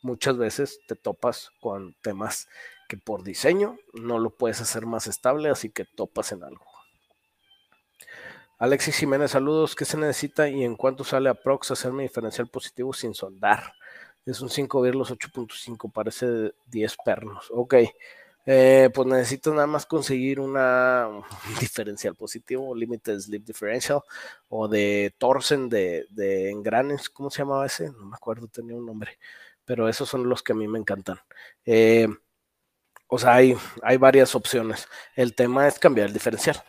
muchas 0.02 0.38
veces 0.38 0.80
te 0.88 0.96
topas 0.96 1.52
con 1.60 1.96
temas 2.02 2.48
que 2.88 2.98
por 2.98 3.24
diseño 3.24 3.78
no 3.94 4.20
lo 4.20 4.32
puedes 4.32 4.60
hacer 4.62 4.86
más 4.86 5.08
estable, 5.08 5.50
así 5.50 5.70
que 5.70 5.86
topas 5.86 6.32
en 6.32 6.44
algo. 6.44 6.66
Alexis 8.62 8.98
Jiménez, 8.98 9.32
saludos. 9.32 9.76
¿Qué 9.76 9.86
se 9.86 9.98
necesita 9.98 10.48
y 10.48 10.64
en 10.64 10.76
cuánto 10.76 11.04
sale 11.04 11.30
a 11.30 11.34
Prox 11.34 11.72
hacerme 11.72 12.04
diferencial 12.04 12.48
positivo 12.48 12.94
sin 12.94 13.16
soldar? 13.16 13.74
Es 14.26 14.40
un 14.42 14.50
5 14.50 14.82
Virlos 14.82 15.12
8.5, 15.12 15.92
parece 15.92 16.54
10 16.68 16.98
pernos. 17.04 17.48
Ok, 17.50 17.76
eh, 18.46 18.90
pues 18.94 19.08
necesito 19.08 19.52
nada 19.54 19.68
más 19.68 19.86
conseguir 19.86 20.40
una 20.40 21.08
diferencial 21.60 22.16
positivo, 22.16 22.76
limited 22.76 23.20
slip 23.20 23.46
differential, 23.46 24.02
o 24.50 24.68
de 24.68 25.14
Torsen 25.18 25.70
de, 25.70 26.06
de 26.10 26.52
engranes, 26.52 27.10
¿cómo 27.10 27.32
se 27.32 27.40
llamaba 27.40 27.66
ese? 27.66 27.92
No 27.92 28.06
me 28.06 28.16
acuerdo, 28.16 28.48
tenía 28.48 28.76
un 28.76 28.86
nombre 28.86 29.18
pero 29.66 29.88
esos 29.90 30.10
son 30.10 30.28
los 30.30 30.44
que 30.44 30.54
a 30.54 30.56
mí 30.56 30.68
me 30.68 30.80
encantan. 30.80 31.20
Eh, 31.66 32.08
o 33.08 33.20
sea, 33.20 33.36
hay, 33.36 33.56
hay 33.84 33.98
varias 33.98 34.36
opciones. 34.36 34.88
El 35.16 35.36
tema 35.36 35.68
es 35.68 35.80
cambiar 35.80 36.08
el 36.08 36.14
diferencial. 36.14 36.64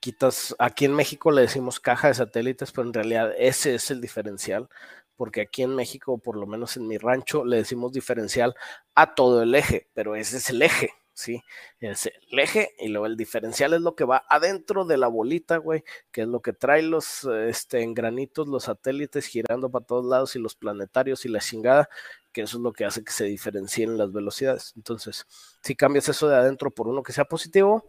Quitas, 0.00 0.56
aquí 0.58 0.84
en 0.84 0.94
México 0.94 1.30
le 1.30 1.42
decimos 1.42 1.80
caja 1.80 2.08
de 2.08 2.14
satélites, 2.14 2.72
pero 2.72 2.88
en 2.88 2.94
realidad 2.94 3.32
ese 3.38 3.74
es 3.74 3.90
el 3.90 4.00
diferencial, 4.00 4.68
porque 5.16 5.42
aquí 5.42 5.62
en 5.62 5.74
México, 5.76 6.18
por 6.18 6.36
lo 6.36 6.46
menos 6.46 6.76
en 6.76 6.88
mi 6.88 6.98
rancho, 6.98 7.44
le 7.44 7.58
decimos 7.58 7.92
diferencial 7.92 8.54
a 8.94 9.14
todo 9.14 9.42
el 9.42 9.54
eje, 9.54 9.88
pero 9.94 10.16
ese 10.16 10.38
es 10.38 10.50
el 10.50 10.62
eje. 10.62 10.92
¿sí? 11.14 11.42
Es 11.80 12.06
el 12.06 12.38
eje 12.38 12.74
y 12.78 12.88
luego 12.88 13.06
el 13.06 13.16
diferencial 13.16 13.74
es 13.74 13.80
lo 13.80 13.94
que 13.94 14.04
va 14.04 14.24
adentro 14.28 14.84
de 14.84 14.96
la 14.96 15.08
bolita, 15.08 15.58
güey, 15.58 15.84
que 16.10 16.22
es 16.22 16.28
lo 16.28 16.40
que 16.40 16.52
trae 16.52 16.82
los 16.82 17.24
este, 17.24 17.82
engranitos, 17.82 18.48
los 18.48 18.64
satélites 18.64 19.26
girando 19.26 19.70
para 19.70 19.84
todos 19.84 20.04
lados 20.04 20.36
y 20.36 20.38
los 20.38 20.54
planetarios 20.56 21.24
y 21.24 21.28
la 21.28 21.40
chingada, 21.40 21.88
que 22.32 22.42
eso 22.42 22.56
es 22.56 22.62
lo 22.62 22.72
que 22.72 22.84
hace 22.84 23.04
que 23.04 23.12
se 23.12 23.24
diferencien 23.24 23.96
las 23.98 24.12
velocidades. 24.12 24.72
Entonces, 24.76 25.26
si 25.62 25.76
cambias 25.76 26.08
eso 26.08 26.28
de 26.28 26.36
adentro 26.36 26.70
por 26.70 26.88
uno 26.88 27.02
que 27.02 27.12
sea 27.12 27.24
positivo, 27.24 27.84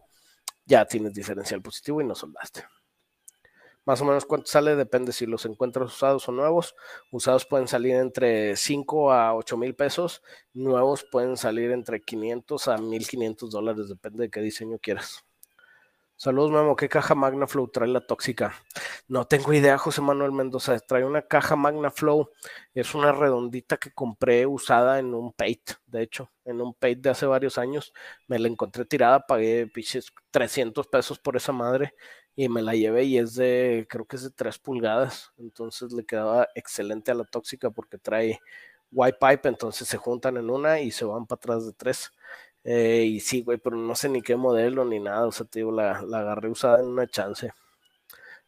ya 0.66 0.86
tienes 0.86 1.14
diferencial 1.14 1.62
positivo 1.62 2.02
y 2.02 2.06
no 2.06 2.16
soldaste. 2.16 2.66
Más 3.86 4.00
o 4.02 4.06
menos 4.06 4.26
cuánto 4.26 4.48
sale, 4.48 4.78
depende 4.78 5.12
si 5.12 5.26
los 5.26 5.46
encuentras 5.46 5.94
usados 5.94 6.30
o 6.30 6.32
nuevos. 6.32 6.76
Usados 7.12 7.46
pueden 7.46 7.68
salir 7.68 7.96
entre 7.96 8.56
5 8.56 9.12
a 9.12 9.36
8 9.36 9.58
mil 9.58 9.76
pesos. 9.76 10.22
Nuevos 10.54 11.06
pueden 11.12 11.36
salir 11.36 11.72
entre 11.72 12.02
500 12.02 12.68
a 12.70 12.78
1500 12.78 13.52
dólares, 13.52 13.90
depende 13.90 14.24
de 14.24 14.30
qué 14.30 14.40
diseño 14.40 14.80
quieras. 14.80 15.26
Saludos, 16.24 16.52
Memo. 16.52 16.78
¿Qué 16.78 16.88
caja 16.88 17.16
MagnaFlow 17.16 17.68
trae 17.68 17.90
la 17.90 18.00
tóxica? 18.00 18.54
No 19.10 19.28
tengo 19.28 19.52
idea, 19.52 19.78
José 19.78 20.00
Manuel 20.00 20.32
Mendoza. 20.32 20.80
Trae 20.80 21.04
una 21.04 21.24
caja 21.24 21.58
MagnaFlow. 21.58 22.30
Es 22.74 22.96
una 22.96 23.12
redondita 23.12 23.76
que 23.76 23.92
compré 23.92 24.46
usada 24.46 25.00
en 25.00 25.14
un 25.14 25.34
Pate, 25.34 25.76
de 25.86 26.02
hecho, 26.02 26.32
en 26.46 26.62
un 26.62 26.74
Pate 26.76 26.96
de 26.96 27.10
hace 27.10 27.26
varios 27.26 27.58
años. 27.58 27.92
Me 28.30 28.40
la 28.40 28.48
encontré 28.48 28.86
tirada, 28.86 29.28
pagué 29.28 29.68
piches 29.68 30.14
300 30.32 30.88
pesos 30.88 31.20
por 31.20 31.36
esa 31.36 31.52
madre 31.52 31.94
y 32.38 32.48
me 32.48 32.62
la 32.62 32.74
llevé 32.74 33.04
y 33.04 33.18
es 33.18 33.36
de, 33.36 33.86
creo 33.90 34.06
que 34.06 34.16
es 34.16 34.24
de 34.24 34.32
3 34.32 34.58
pulgadas. 34.60 35.34
Entonces 35.38 35.92
le 35.92 36.06
quedaba 36.06 36.48
excelente 36.56 37.12
a 37.12 37.16
la 37.16 37.26
tóxica 37.26 37.70
porque 37.70 37.98
trae 37.98 38.40
white 38.94 39.18
pipe, 39.20 39.50
entonces 39.50 39.88
se 39.88 39.98
juntan 39.98 40.38
en 40.38 40.50
una 40.50 40.80
y 40.80 40.92
se 40.92 41.04
van 41.04 41.26
para 41.26 41.38
atrás 41.38 41.66
de 41.66 41.74
tres. 41.74 42.12
Eh, 42.64 43.04
y 43.06 43.20
sí, 43.20 43.42
güey, 43.42 43.58
pero 43.58 43.76
no 43.76 43.96
sé 43.96 44.10
ni 44.10 44.22
qué 44.22 44.36
modelo 44.36 44.86
ni 44.86 45.00
nada. 45.00 45.28
O 45.28 45.32
sea, 45.32 45.46
te 45.46 45.60
digo, 45.60 45.72
la, 45.72 46.02
la 46.04 46.20
agarré 46.20 46.50
usada 46.50 46.80
en 46.80 46.88
una 46.88 47.08
chance. 47.08 47.52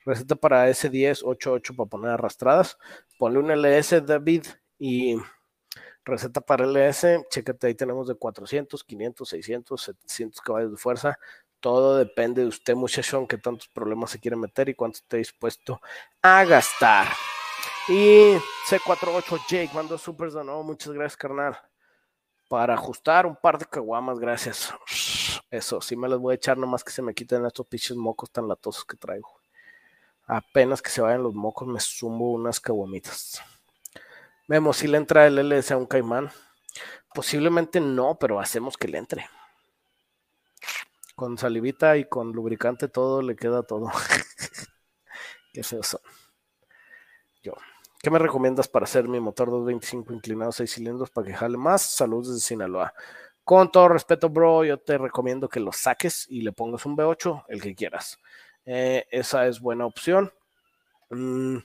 Receta 0.06 0.36
para 0.36 0.70
S10 0.70 1.24
88 1.24 1.76
para 1.76 1.90
poner 1.90 2.12
arrastradas. 2.12 2.78
Ponle 3.18 3.40
un 3.40 3.52
LS 3.52 4.06
David 4.06 4.46
y 4.80 5.18
receta 6.06 6.42
para 6.42 6.66
LS. 6.66 7.26
Chécate, 7.30 7.68
ahí 7.68 7.76
tenemos 7.76 8.08
de 8.08 8.16
400, 8.16 8.84
500, 8.84 9.28
600, 9.30 9.82
700 9.82 10.42
caballos 10.42 10.72
de 10.72 10.78
fuerza. 10.78 11.18
Todo 11.60 11.98
depende 11.98 12.44
de 12.44 12.48
usted, 12.48 12.76
muchachón, 12.76 13.28
que 13.28 13.40
tantos 13.40 13.68
problemas 13.70 14.12
se 14.12 14.20
quiere 14.20 14.38
meter 14.38 14.70
y 14.70 14.76
cuánto 14.76 14.98
esté 14.98 15.18
dispuesto 15.18 15.82
a 16.22 16.46
gastar. 16.46 17.08
Y 17.88 18.36
C48 18.70 19.40
Jake 19.50 19.72
mandó 19.74 19.98
supers 19.98 20.36
de 20.36 20.44
nuevo. 20.44 20.64
Muchas 20.64 20.94
gracias, 20.94 21.18
carnal 21.18 21.58
para 22.48 22.74
ajustar 22.74 23.26
un 23.26 23.36
par 23.36 23.58
de 23.58 23.66
caguamas, 23.66 24.20
gracias. 24.20 24.74
Eso, 25.50 25.82
sí 25.82 25.96
me 25.96 26.10
las 26.10 26.20
voy 26.20 26.34
a 26.34 26.36
echar 26.36 26.58
nomás 26.58 26.84
que 26.84 26.92
se 26.92 27.02
me 27.02 27.14
quiten 27.14 27.46
estos 27.46 27.66
pinches 27.68 27.98
mocos 27.98 28.32
tan 28.32 28.48
latosos 28.48 28.86
que 28.86 28.98
traigo. 28.98 29.40
Apenas 30.28 30.82
que 30.82 30.90
se 30.90 31.02
vayan 31.02 31.24
los 31.24 31.34
mocos, 31.34 31.68
me 31.68 31.80
sumo 31.80 32.32
unas 32.32 32.60
caguamitas. 32.60 33.42
Vemos 34.48 34.78
si 34.78 34.88
le 34.88 34.98
entra 34.98 35.28
el 35.28 35.38
LS 35.38 35.72
a 35.72 35.78
un 35.78 35.86
caimán. 35.86 36.32
Posiblemente 37.14 37.80
no, 37.80 38.18
pero 38.20 38.40
hacemos 38.40 38.78
que 38.78 38.88
le 38.88 38.98
entre. 38.98 39.30
Con 41.16 41.38
salivita 41.38 41.98
y 41.98 42.06
con 42.06 42.32
lubricante 42.32 42.88
todo 42.88 43.22
le 43.22 43.36
queda 43.36 43.64
todo. 43.64 43.90
Qué 45.54 45.64
feos 45.64 45.88
son. 45.88 46.02
Yo. 47.42 47.54
¿Qué 48.06 48.12
me 48.12 48.20
recomiendas 48.20 48.68
para 48.68 48.84
hacer 48.84 49.08
mi 49.08 49.20
motor 49.20 49.50
225 49.50 50.14
inclinado 50.14 50.52
6 50.52 50.72
cilindros 50.72 51.10
para 51.10 51.26
que 51.26 51.34
jale 51.34 51.58
más? 51.58 51.82
Saludos 51.82 52.28
desde 52.28 52.42
Sinaloa. 52.42 52.94
Con 53.44 53.72
todo 53.72 53.88
respeto, 53.88 54.30
bro, 54.30 54.64
yo 54.64 54.78
te 54.78 55.00
recomiendo 55.00 55.50
que 55.50 55.60
lo 55.60 55.72
saques 55.72 56.28
y 56.30 56.42
le 56.42 56.52
pongas 56.52 56.86
un 56.86 56.96
V8, 56.96 57.46
el 57.48 57.64
que 57.64 57.74
quieras. 57.74 58.20
Eh, 58.64 59.08
esa 59.10 59.48
es 59.48 59.60
buena 59.60 59.88
opción. 59.88 60.32
Mm, 61.10 61.58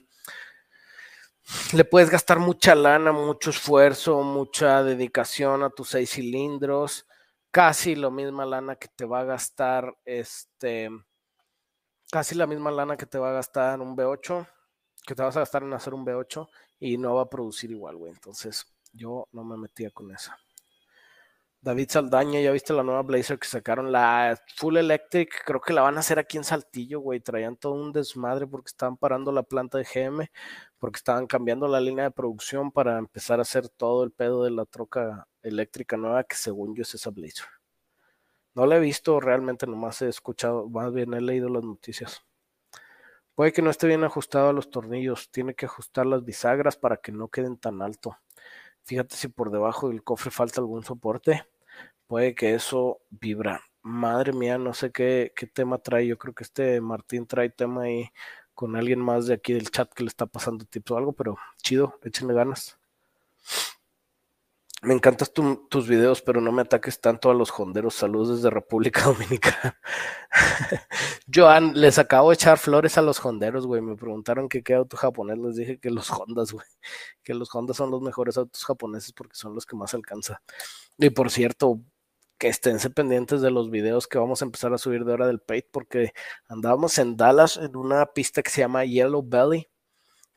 le 1.73 1.85
puedes 1.85 2.09
gastar 2.09 2.39
mucha 2.39 2.73
lana, 2.73 3.11
mucho 3.11 3.51
esfuerzo, 3.51 4.23
mucha 4.23 4.81
dedicación 4.81 5.61
a 5.61 5.69
tus 5.69 5.89
6 5.89 6.09
cilindros. 6.09 7.05
Casi 7.51 7.93
la 7.93 8.09
misma 8.09 8.47
lana 8.47 8.77
que 8.77 8.87
te 8.87 9.05
va 9.05 9.19
a 9.19 9.25
gastar 9.25 9.95
este. 10.05 10.89
Casi 12.11 12.33
la 12.33 12.47
misma 12.47 12.71
lana 12.71 12.97
que 12.97 13.05
te 13.05 13.19
va 13.19 13.29
a 13.29 13.33
gastar 13.33 13.79
un 13.79 13.95
V8 13.95 14.47
que 15.05 15.15
te 15.15 15.23
vas 15.23 15.35
a 15.37 15.41
gastar 15.41 15.63
en 15.63 15.73
hacer 15.73 15.93
un 15.93 16.05
V8 16.05 16.47
y 16.79 16.97
no 16.97 17.15
va 17.15 17.23
a 17.23 17.29
producir 17.29 17.71
igual, 17.71 17.97
güey. 17.97 18.11
Entonces, 18.11 18.65
yo 18.93 19.27
no 19.31 19.43
me 19.43 19.57
metía 19.57 19.91
con 19.91 20.11
esa. 20.11 20.37
David 21.63 21.89
Saldaña, 21.91 22.39
ya 22.41 22.51
viste 22.51 22.73
la 22.73 22.81
nueva 22.81 23.03
Blazer 23.03 23.37
que 23.37 23.47
sacaron, 23.47 23.91
la 23.91 24.35
Full 24.57 24.77
Electric, 24.77 25.43
creo 25.45 25.61
que 25.61 25.73
la 25.73 25.83
van 25.83 25.95
a 25.95 25.99
hacer 25.99 26.17
aquí 26.17 26.37
en 26.37 26.43
Saltillo, 26.43 27.01
güey. 27.01 27.19
Traían 27.19 27.55
todo 27.55 27.73
un 27.73 27.91
desmadre 27.91 28.47
porque 28.47 28.69
estaban 28.69 28.97
parando 28.97 29.31
la 29.31 29.43
planta 29.43 29.77
de 29.77 29.83
GM, 29.83 30.31
porque 30.79 30.97
estaban 30.97 31.27
cambiando 31.27 31.67
la 31.67 31.79
línea 31.79 32.05
de 32.05 32.11
producción 32.11 32.71
para 32.71 32.97
empezar 32.97 33.37
a 33.37 33.43
hacer 33.43 33.69
todo 33.69 34.03
el 34.03 34.11
pedo 34.11 34.43
de 34.43 34.49
la 34.49 34.65
troca 34.65 35.27
eléctrica 35.43 35.97
nueva, 35.97 36.23
que 36.23 36.35
según 36.35 36.75
yo 36.75 36.81
es 36.81 36.95
esa 36.95 37.11
Blazer. 37.11 37.45
No 38.55 38.65
la 38.65 38.77
he 38.77 38.79
visto 38.79 39.19
realmente, 39.19 39.67
nomás 39.67 40.01
he 40.01 40.09
escuchado, 40.09 40.67
más 40.67 40.91
bien 40.91 41.13
he 41.13 41.21
leído 41.21 41.47
las 41.47 41.63
noticias. 41.63 42.23
Puede 43.35 43.53
que 43.53 43.61
no 43.61 43.69
esté 43.69 43.87
bien 43.87 44.03
ajustado 44.03 44.49
a 44.49 44.53
los 44.53 44.69
tornillos, 44.69 45.31
tiene 45.31 45.55
que 45.55 45.65
ajustar 45.65 46.05
las 46.05 46.23
bisagras 46.25 46.75
para 46.77 46.97
que 46.97 47.11
no 47.11 47.29
queden 47.29 47.57
tan 47.57 47.81
alto. 47.81 48.17
Fíjate 48.83 49.15
si 49.15 49.27
por 49.29 49.51
debajo 49.51 49.89
del 49.89 50.03
cofre 50.03 50.31
falta 50.31 50.59
algún 50.59 50.83
soporte, 50.83 51.45
puede 52.07 52.35
que 52.35 52.53
eso 52.55 53.01
vibra. 53.09 53.61
Madre 53.83 54.33
mía, 54.33 54.57
no 54.57 54.73
sé 54.73 54.91
qué, 54.91 55.33
tema 55.53 55.77
trae. 55.79 56.07
Yo 56.07 56.17
creo 56.17 56.33
que 56.35 56.43
este 56.43 56.81
Martín 56.81 57.25
trae 57.25 57.49
tema 57.49 57.83
ahí 57.83 58.09
con 58.53 58.75
alguien 58.75 58.99
más 58.99 59.27
de 59.27 59.35
aquí 59.35 59.53
del 59.53 59.71
chat 59.71 59.91
que 59.93 60.03
le 60.03 60.09
está 60.09 60.25
pasando 60.25 60.65
tips 60.65 60.91
o 60.91 60.97
algo, 60.97 61.13
pero 61.13 61.37
chido, 61.63 61.99
échenle 62.03 62.33
ganas. 62.33 62.80
Me 64.83 64.95
encantan 64.95 65.27
tus 65.69 65.87
videos, 65.87 66.23
pero 66.23 66.41
no 66.41 66.51
me 66.51 66.63
ataques 66.63 66.99
tanto 66.99 67.29
a 67.29 67.35
los 67.35 67.51
honderos. 67.51 67.93
Saludos 67.93 68.37
desde 68.37 68.49
República 68.49 69.03
Dominicana. 69.05 69.79
Joan, 71.31 71.79
les 71.79 71.99
acabo 71.99 72.29
de 72.29 72.33
echar 72.33 72.57
flores 72.57 72.97
a 72.97 73.03
los 73.03 73.23
honderos, 73.23 73.67
güey. 73.67 73.79
Me 73.81 73.95
preguntaron 73.95 74.49
qué 74.49 74.73
auto 74.73 74.97
japonés. 74.97 75.37
Les 75.37 75.55
dije 75.55 75.79
que 75.79 75.91
los 75.91 76.09
Hondas, 76.09 76.51
güey. 76.51 76.65
Que 77.21 77.35
los 77.35 77.53
Hondas 77.53 77.77
son 77.77 77.91
los 77.91 78.01
mejores 78.01 78.37
autos 78.37 78.65
japoneses 78.65 79.13
porque 79.13 79.35
son 79.35 79.53
los 79.53 79.67
que 79.67 79.75
más 79.75 79.93
alcanza. 79.93 80.41
Y 80.97 81.11
por 81.11 81.29
cierto, 81.29 81.79
que 82.39 82.47
esténse 82.47 82.89
pendientes 82.89 83.41
de 83.41 83.51
los 83.51 83.69
videos 83.69 84.07
que 84.07 84.17
vamos 84.17 84.41
a 84.41 84.45
empezar 84.45 84.73
a 84.73 84.79
subir 84.79 85.05
de 85.05 85.13
hora 85.13 85.27
del 85.27 85.41
Pate 85.41 85.69
porque 85.71 86.13
andábamos 86.47 86.97
en 86.97 87.17
Dallas 87.17 87.57
en 87.57 87.75
una 87.75 88.07
pista 88.07 88.41
que 88.41 88.49
se 88.49 88.61
llama 88.61 88.83
Yellow 88.85 89.21
Belly, 89.23 89.69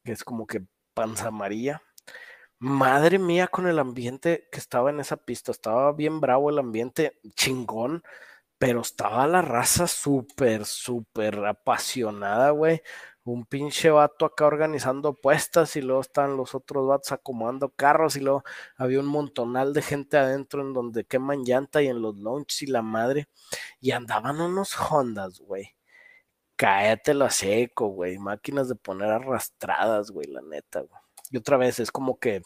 que 0.05 0.13
es 0.13 0.23
como 0.23 0.47
que 0.47 0.67
panza 0.93 1.29
amarilla 1.29 1.83
Madre 2.65 3.19
mía 3.19 3.47
con 3.49 3.67
el 3.67 3.79
ambiente 3.79 4.49
que 4.51 4.59
estaba 4.59 4.89
en 4.89 4.99
esa 4.99 5.19
pista. 5.19 5.53
Estaba 5.53 5.93
bien 5.93 6.21
bravo 6.21 6.49
el 6.49 6.59
ambiente, 6.59 7.21
chingón, 7.35 8.03
pero 8.59 8.81
estaba 8.83 9.27
la 9.29 9.43
raza 9.43 9.87
súper, 9.87 10.65
súper 10.65 11.45
apasionada, 11.45 12.51
güey. 12.51 12.83
Un 13.25 13.45
pinche 13.47 13.91
vato 13.91 14.25
acá 14.27 14.47
organizando 14.47 15.11
apuestas 15.11 15.77
y 15.77 15.83
luego 15.83 16.01
están 16.03 16.37
los 16.39 16.55
otros 16.55 16.89
vatos 16.89 17.13
acomodando 17.13 17.71
carros 17.71 18.17
y 18.17 18.21
luego 18.21 18.45
había 18.77 19.01
un 19.01 19.07
montonal 19.07 19.75
de 19.75 19.83
gente 19.83 20.17
adentro 20.19 20.63
en 20.63 20.73
donde 20.73 21.05
queman 21.05 21.45
llanta 21.45 21.83
y 21.83 21.89
en 21.89 22.01
los 22.03 22.17
launches 22.19 22.63
y 22.63 22.67
la 22.69 22.83
madre. 22.83 23.29
Y 23.81 23.91
andaban 23.93 24.41
unos 24.41 24.75
Hondas, 24.91 25.41
güey. 25.41 25.77
Cáetelo 26.57 27.25
a 27.27 27.31
seco, 27.31 27.89
güey. 27.89 28.19
Máquinas 28.19 28.69
de 28.69 28.77
poner 28.77 29.11
arrastradas, 29.11 30.11
güey, 30.11 30.27
la 30.29 30.43
neta, 30.43 30.81
güey. 30.81 31.04
Y 31.31 31.37
otra 31.39 31.57
vez 31.57 31.81
es 31.81 31.91
como 31.91 32.19
que, 32.19 32.43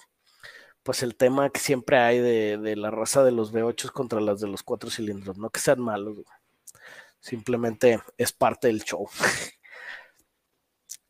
pues 0.83 1.03
el 1.03 1.17
tema 1.17 1.51
que 1.51 1.61
siempre 1.61 1.99
hay 1.99 2.19
de, 2.21 2.77
la 2.77 2.91
raza 2.91 3.25
de 3.25 3.33
los 3.33 3.53
V8 3.53 3.93
contra 3.93 4.21
las 4.21 4.41
de 4.41 4.49
los 4.49 4.63
cuatro 4.63 4.91
cilindros, 4.91 5.39
no 5.39 5.51
que 5.51 5.61
sean 5.61 5.81
malos, 5.81 6.19
simplemente 7.21 8.01
es 8.17 8.33
parte 8.33 8.69
del 8.69 8.83
show. 8.85 9.09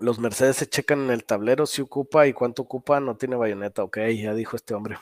Los 0.01 0.21
Mercedes 0.21 0.57
se 0.57 0.69
checan 0.69 1.01
en 1.05 1.11
el 1.11 1.25
tablero 1.25 1.67
si 1.67 1.83
ocupa 1.83 2.27
y 2.29 2.33
cuánto 2.33 2.63
ocupa, 2.63 3.01
no 3.01 3.17
tiene 3.17 3.35
bayoneta, 3.37 3.83
ok, 3.83 3.99
ya 4.17 4.33
dijo 4.33 4.55
este 4.57 4.75
hombre. 4.75 4.97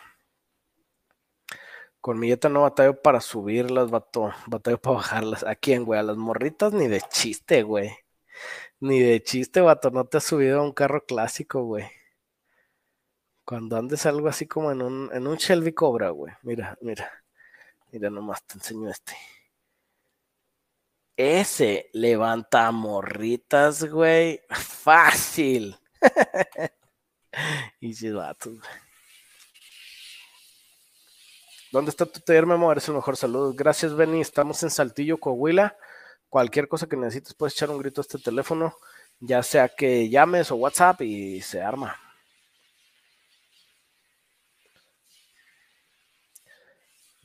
Con 2.00 2.18
mi 2.18 2.32
no 2.50 2.62
batallo 2.62 3.02
para 3.02 3.20
subirlas, 3.20 3.90
bato, 3.90 4.32
batallo 4.46 4.80
para 4.80 4.96
bajarlas. 4.96 5.44
¿A 5.44 5.56
quién, 5.56 5.84
güey? 5.84 5.98
A 6.00 6.02
las 6.04 6.16
morritas 6.16 6.72
ni 6.72 6.88
de 6.88 7.00
chiste, 7.10 7.62
güey. 7.62 7.90
Ni 8.80 9.00
de 9.00 9.22
chiste, 9.22 9.60
vato, 9.60 9.90
no 9.90 10.04
te 10.06 10.18
has 10.18 10.24
subido 10.24 10.60
a 10.60 10.62
un 10.62 10.72
carro 10.72 11.04
clásico, 11.04 11.64
güey. 11.64 11.84
Cuando 13.46 13.76
andes 13.76 14.04
algo 14.06 14.26
así 14.26 14.48
como 14.48 14.72
en 14.72 14.82
un, 14.82 15.36
Shelby 15.36 15.72
Cobra, 15.72 16.10
güey. 16.10 16.34
Mira, 16.42 16.76
mira. 16.80 17.08
Mira 17.92 18.10
nomás, 18.10 18.44
te 18.44 18.54
enseño 18.54 18.90
este. 18.90 19.16
Ese 21.16 21.88
levanta 21.92 22.72
morritas, 22.72 23.84
güey. 23.84 24.40
Fácil. 24.50 25.76
y 27.80 27.94
si 27.94 28.10
güey. 28.10 28.34
¿Dónde 31.70 31.90
está 31.90 32.04
tu 32.04 32.18
taller, 32.18 32.46
Memo? 32.46 32.72
Eres 32.72 32.88
el 32.88 32.94
mejor 32.94 33.16
saludo. 33.16 33.54
Gracias, 33.54 33.94
Benny. 33.94 34.22
Estamos 34.22 34.60
en 34.64 34.70
Saltillo, 34.70 35.18
Coahuila. 35.18 35.76
Cualquier 36.28 36.66
cosa 36.66 36.88
que 36.88 36.96
necesites, 36.96 37.34
puedes 37.34 37.54
echar 37.54 37.70
un 37.70 37.78
grito 37.78 38.00
a 38.00 38.02
este 38.02 38.18
teléfono, 38.18 38.74
ya 39.20 39.44
sea 39.44 39.68
que 39.68 40.08
llames 40.08 40.50
o 40.50 40.56
WhatsApp 40.56 41.02
y 41.02 41.40
se 41.42 41.62
arma. 41.62 41.96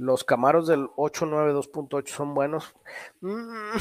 Los 0.02 0.24
Camaros 0.24 0.66
del 0.66 0.88
892.8 0.98 2.08
son 2.08 2.34
buenos. 2.34 2.74
Mm, 3.20 3.78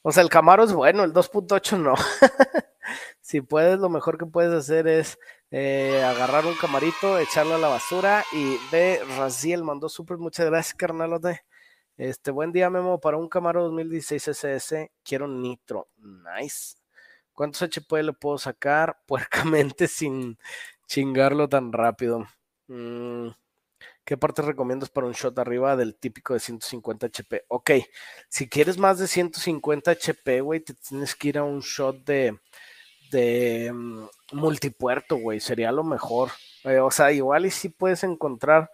o 0.00 0.10
sea, 0.10 0.22
el 0.22 0.30
Camaro 0.30 0.64
es 0.64 0.72
bueno, 0.72 1.04
el 1.04 1.12
2.8 1.12 1.78
no. 1.78 1.94
si 3.20 3.42
puedes, 3.42 3.78
lo 3.78 3.90
mejor 3.90 4.16
que 4.16 4.24
puedes 4.24 4.54
hacer 4.54 4.88
es 4.88 5.18
eh, 5.50 6.02
agarrar 6.02 6.46
un 6.46 6.54
camarito, 6.54 7.18
echarlo 7.18 7.56
a 7.56 7.58
la 7.58 7.68
basura 7.68 8.24
y 8.32 8.56
de 8.72 9.02
Raziel 9.18 9.62
mandó 9.64 9.90
súper. 9.90 10.16
Muchas 10.16 10.46
gracias, 10.46 10.74
carnalote. 10.76 11.42
Este, 11.98 12.30
buen 12.30 12.50
día, 12.50 12.70
Memo. 12.70 12.98
Para 12.98 13.18
un 13.18 13.28
Camaro 13.28 13.64
2016 13.64 14.28
SS, 14.28 14.92
quiero 15.02 15.28
nitro. 15.28 15.88
Nice. 15.98 16.76
¿Cuántos 17.34 17.60
HP 17.60 18.02
le 18.02 18.14
puedo 18.14 18.38
sacar? 18.38 18.98
Puercamente 19.06 19.88
sin 19.88 20.38
chingarlo 20.86 21.50
tan 21.50 21.70
rápido. 21.70 22.26
Mm, 22.66 23.28
¿Qué 24.04 24.18
parte 24.18 24.42
recomiendas 24.42 24.90
para 24.90 25.06
un 25.06 25.14
shot 25.14 25.38
arriba 25.38 25.76
del 25.76 25.94
típico 25.96 26.34
de 26.34 26.40
150 26.40 27.06
HP? 27.06 27.44
Ok, 27.48 27.70
si 28.28 28.48
quieres 28.48 28.76
más 28.76 28.98
de 28.98 29.06
150 29.06 29.90
HP, 29.92 30.42
güey, 30.42 30.60
te 30.60 30.74
tienes 30.74 31.14
que 31.14 31.28
ir 31.28 31.38
a 31.38 31.44
un 31.44 31.60
shot 31.60 32.04
de, 32.04 32.38
de 33.10 33.72
mm, 33.72 34.04
multipuerto, 34.32 35.16
güey, 35.16 35.40
sería 35.40 35.72
lo 35.72 35.84
mejor. 35.84 36.30
Eh, 36.64 36.80
o 36.80 36.90
sea, 36.90 37.12
igual 37.12 37.46
y 37.46 37.50
sí 37.50 37.70
puedes 37.70 38.04
encontrar 38.04 38.70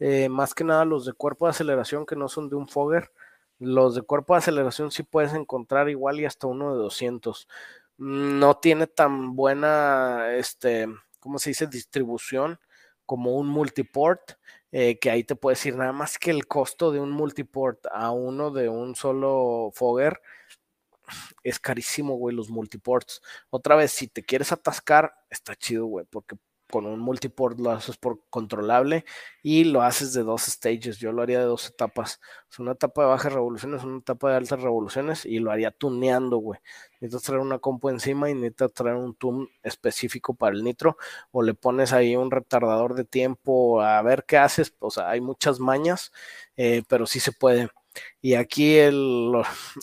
eh, 0.00 0.28
más 0.28 0.54
que 0.54 0.64
nada 0.64 0.84
los 0.84 1.06
de 1.06 1.14
cuerpo 1.14 1.46
de 1.46 1.50
aceleración 1.50 2.04
que 2.04 2.16
no 2.16 2.28
son 2.28 2.50
de 2.50 2.56
un 2.56 2.68
Fogger. 2.68 3.10
Los 3.58 3.94
de 3.94 4.02
cuerpo 4.02 4.34
de 4.34 4.38
aceleración 4.38 4.90
sí 4.90 5.02
puedes 5.02 5.32
encontrar 5.32 5.88
igual 5.88 6.20
y 6.20 6.26
hasta 6.26 6.46
uno 6.46 6.74
de 6.74 6.82
200. 6.82 7.48
No 7.96 8.56
tiene 8.58 8.86
tan 8.86 9.34
buena, 9.36 10.34
este, 10.36 10.88
¿cómo 11.20 11.38
se 11.38 11.50
dice? 11.50 11.66
Distribución 11.68 12.58
como 13.06 13.36
un 13.36 13.48
multiport. 13.48 14.32
Eh, 14.76 14.98
que 14.98 15.08
ahí 15.08 15.22
te 15.22 15.36
puedes 15.36 15.64
ir 15.66 15.76
nada 15.76 15.92
más 15.92 16.18
que 16.18 16.32
el 16.32 16.48
costo 16.48 16.90
de 16.90 16.98
un 16.98 17.12
multiport 17.12 17.86
a 17.92 18.10
uno 18.10 18.50
de 18.50 18.68
un 18.68 18.96
solo 18.96 19.70
Fogger 19.72 20.20
es 21.44 21.60
carísimo, 21.60 22.16
güey, 22.16 22.34
los 22.34 22.50
multiports. 22.50 23.22
Otra 23.50 23.76
vez, 23.76 23.92
si 23.92 24.08
te 24.08 24.24
quieres 24.24 24.50
atascar, 24.50 25.14
está 25.30 25.54
chido, 25.54 25.86
güey, 25.86 26.06
porque 26.10 26.36
con 26.70 26.86
un 26.86 26.98
multiport 27.00 27.58
lo 27.60 27.70
haces 27.70 27.96
por 27.96 28.20
controlable 28.30 29.04
y 29.42 29.64
lo 29.64 29.82
haces 29.82 30.12
de 30.12 30.22
dos 30.22 30.42
stages. 30.42 30.98
Yo 30.98 31.12
lo 31.12 31.22
haría 31.22 31.38
de 31.38 31.44
dos 31.44 31.68
etapas. 31.68 32.20
Es 32.50 32.58
una 32.58 32.72
etapa 32.72 33.02
de 33.02 33.08
bajas 33.08 33.32
revoluciones, 33.32 33.84
una 33.84 33.98
etapa 33.98 34.30
de 34.30 34.36
altas 34.36 34.60
revoluciones 34.60 35.24
y 35.26 35.38
lo 35.38 35.50
haría 35.50 35.70
tuneando, 35.70 36.38
güey. 36.38 36.60
Necesitas 37.00 37.22
traer 37.22 37.40
una 37.40 37.58
compu 37.58 37.90
encima 37.90 38.30
y 38.30 38.34
necesitas 38.34 38.72
traer 38.72 38.96
un 38.96 39.14
tune 39.14 39.48
específico 39.62 40.34
para 40.34 40.56
el 40.56 40.64
nitro 40.64 40.96
o 41.30 41.42
le 41.42 41.54
pones 41.54 41.92
ahí 41.92 42.16
un 42.16 42.30
retardador 42.30 42.94
de 42.94 43.04
tiempo 43.04 43.80
a 43.82 44.00
ver 44.02 44.24
qué 44.26 44.38
haces. 44.38 44.74
O 44.78 44.90
sea, 44.90 45.10
hay 45.10 45.20
muchas 45.20 45.60
mañas, 45.60 46.12
eh, 46.56 46.82
pero 46.88 47.06
sí 47.06 47.20
se 47.20 47.32
puede. 47.32 47.68
Y 48.20 48.34
aquí 48.34 48.76
el, 48.78 49.32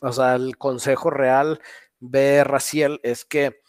o 0.01 0.11
sea, 0.11 0.35
el 0.35 0.57
consejo 0.57 1.09
real 1.09 1.61
de 1.99 2.43
Raciel 2.43 2.99
es 3.03 3.25
que 3.25 3.61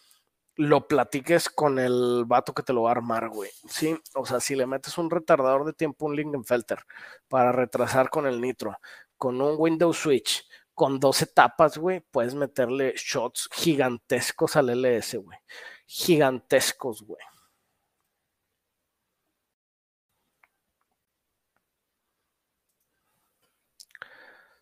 lo 0.55 0.87
platiques 0.87 1.49
con 1.49 1.79
el 1.79 2.25
vato 2.25 2.53
que 2.53 2.63
te 2.63 2.73
lo 2.73 2.83
va 2.83 2.89
a 2.89 2.93
armar, 2.93 3.29
güey. 3.29 3.49
Sí, 3.67 3.97
o 4.15 4.25
sea, 4.25 4.39
si 4.39 4.55
le 4.55 4.67
metes 4.67 4.97
un 4.97 5.09
retardador 5.09 5.65
de 5.65 5.73
tiempo, 5.73 6.05
un 6.05 6.15
Lingenfelter, 6.15 6.79
para 7.27 7.51
retrasar 7.51 8.09
con 8.09 8.27
el 8.27 8.39
nitro, 8.41 8.77
con 9.17 9.41
un 9.41 9.55
Windows 9.57 9.97
Switch, 9.97 10.47
con 10.73 10.99
dos 10.99 11.21
etapas, 11.21 11.77
güey, 11.77 12.01
puedes 12.11 12.35
meterle 12.35 12.93
shots 12.97 13.49
gigantescos 13.51 14.55
al 14.55 14.69
LS, 14.69 15.17
güey. 15.17 15.37
Gigantescos, 15.85 17.03
güey. 17.03 17.21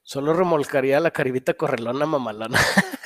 Solo 0.03 0.33
remolcaría 0.33 0.99
la 0.99 1.11
caribita 1.11 1.53
correlona 1.53 2.05
mamalona. 2.05 2.59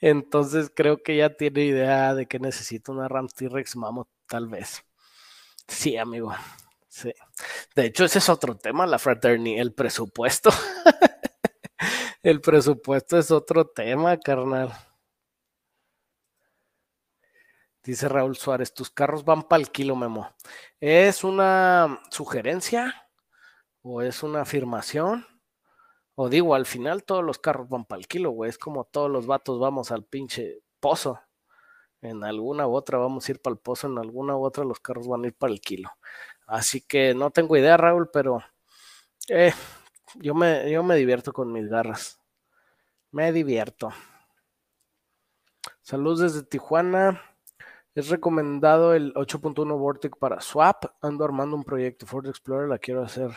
Entonces 0.00 0.70
creo 0.74 1.02
que 1.02 1.16
ya 1.16 1.36
tiene 1.36 1.64
idea 1.64 2.14
de 2.14 2.26
que 2.26 2.38
necesita 2.38 2.92
una 2.92 3.08
Ram 3.08 3.28
T-Rex 3.28 3.76
Mammoth, 3.76 4.08
tal 4.26 4.48
vez. 4.48 4.82
Sí, 5.68 5.96
amigo. 5.96 6.34
Sí. 6.88 7.12
De 7.74 7.86
hecho, 7.86 8.04
ese 8.04 8.18
es 8.18 8.28
otro 8.28 8.56
tema, 8.56 8.86
la 8.86 8.98
fraternity, 8.98 9.58
el 9.58 9.72
presupuesto. 9.74 10.50
el 12.22 12.40
presupuesto 12.40 13.18
es 13.18 13.30
otro 13.30 13.66
tema, 13.66 14.18
carnal. 14.18 14.72
Dice 17.82 18.08
Raúl 18.08 18.36
Suárez, 18.36 18.74
tus 18.74 18.90
carros 18.90 19.24
van 19.24 19.42
para 19.42 19.62
el 19.62 19.70
kilo, 19.70 19.96
Memo. 19.96 20.30
¿Es 20.80 21.24
una 21.24 22.00
sugerencia 22.10 23.08
o 23.82 24.02
es 24.02 24.22
una 24.22 24.42
afirmación? 24.42 25.26
O 26.22 26.28
digo, 26.28 26.54
al 26.54 26.66
final 26.66 27.02
todos 27.02 27.24
los 27.24 27.38
carros 27.38 27.70
van 27.70 27.86
para 27.86 27.98
el 27.98 28.06
kilo, 28.06 28.32
güey. 28.32 28.50
Es 28.50 28.58
como 28.58 28.84
todos 28.84 29.10
los 29.10 29.26
vatos 29.26 29.58
vamos 29.58 29.90
al 29.90 30.04
pinche 30.04 30.60
pozo. 30.78 31.18
En 32.02 32.24
alguna 32.24 32.66
u 32.66 32.74
otra 32.74 32.98
vamos 32.98 33.26
a 33.26 33.32
ir 33.32 33.40
para 33.40 33.54
el 33.54 33.58
pozo, 33.58 33.86
en 33.86 33.96
alguna 33.96 34.36
u 34.36 34.44
otra 34.44 34.64
los 34.64 34.80
carros 34.80 35.08
van 35.08 35.24
a 35.24 35.28
ir 35.28 35.34
para 35.34 35.50
el 35.50 35.62
kilo. 35.62 35.90
Así 36.46 36.82
que 36.82 37.14
no 37.14 37.30
tengo 37.30 37.56
idea, 37.56 37.78
Raúl, 37.78 38.10
pero 38.12 38.42
eh, 39.28 39.54
yo, 40.16 40.34
me, 40.34 40.70
yo 40.70 40.82
me 40.82 40.94
divierto 40.96 41.32
con 41.32 41.50
mis 41.54 41.70
garras. 41.70 42.20
Me 43.10 43.32
divierto. 43.32 43.88
Saludos 45.80 46.20
desde 46.20 46.42
Tijuana. 46.42 47.29
Es 47.94 48.08
recomendado 48.08 48.94
el 48.94 49.12
8.1 49.14 49.76
Vortex 49.76 50.16
para 50.16 50.40
Swap. 50.40 50.84
Ando 51.02 51.24
armando 51.24 51.56
un 51.56 51.64
proyecto 51.64 52.06
Ford 52.06 52.26
Explorer, 52.28 52.68
la 52.68 52.78
quiero 52.78 53.02
hacer 53.02 53.30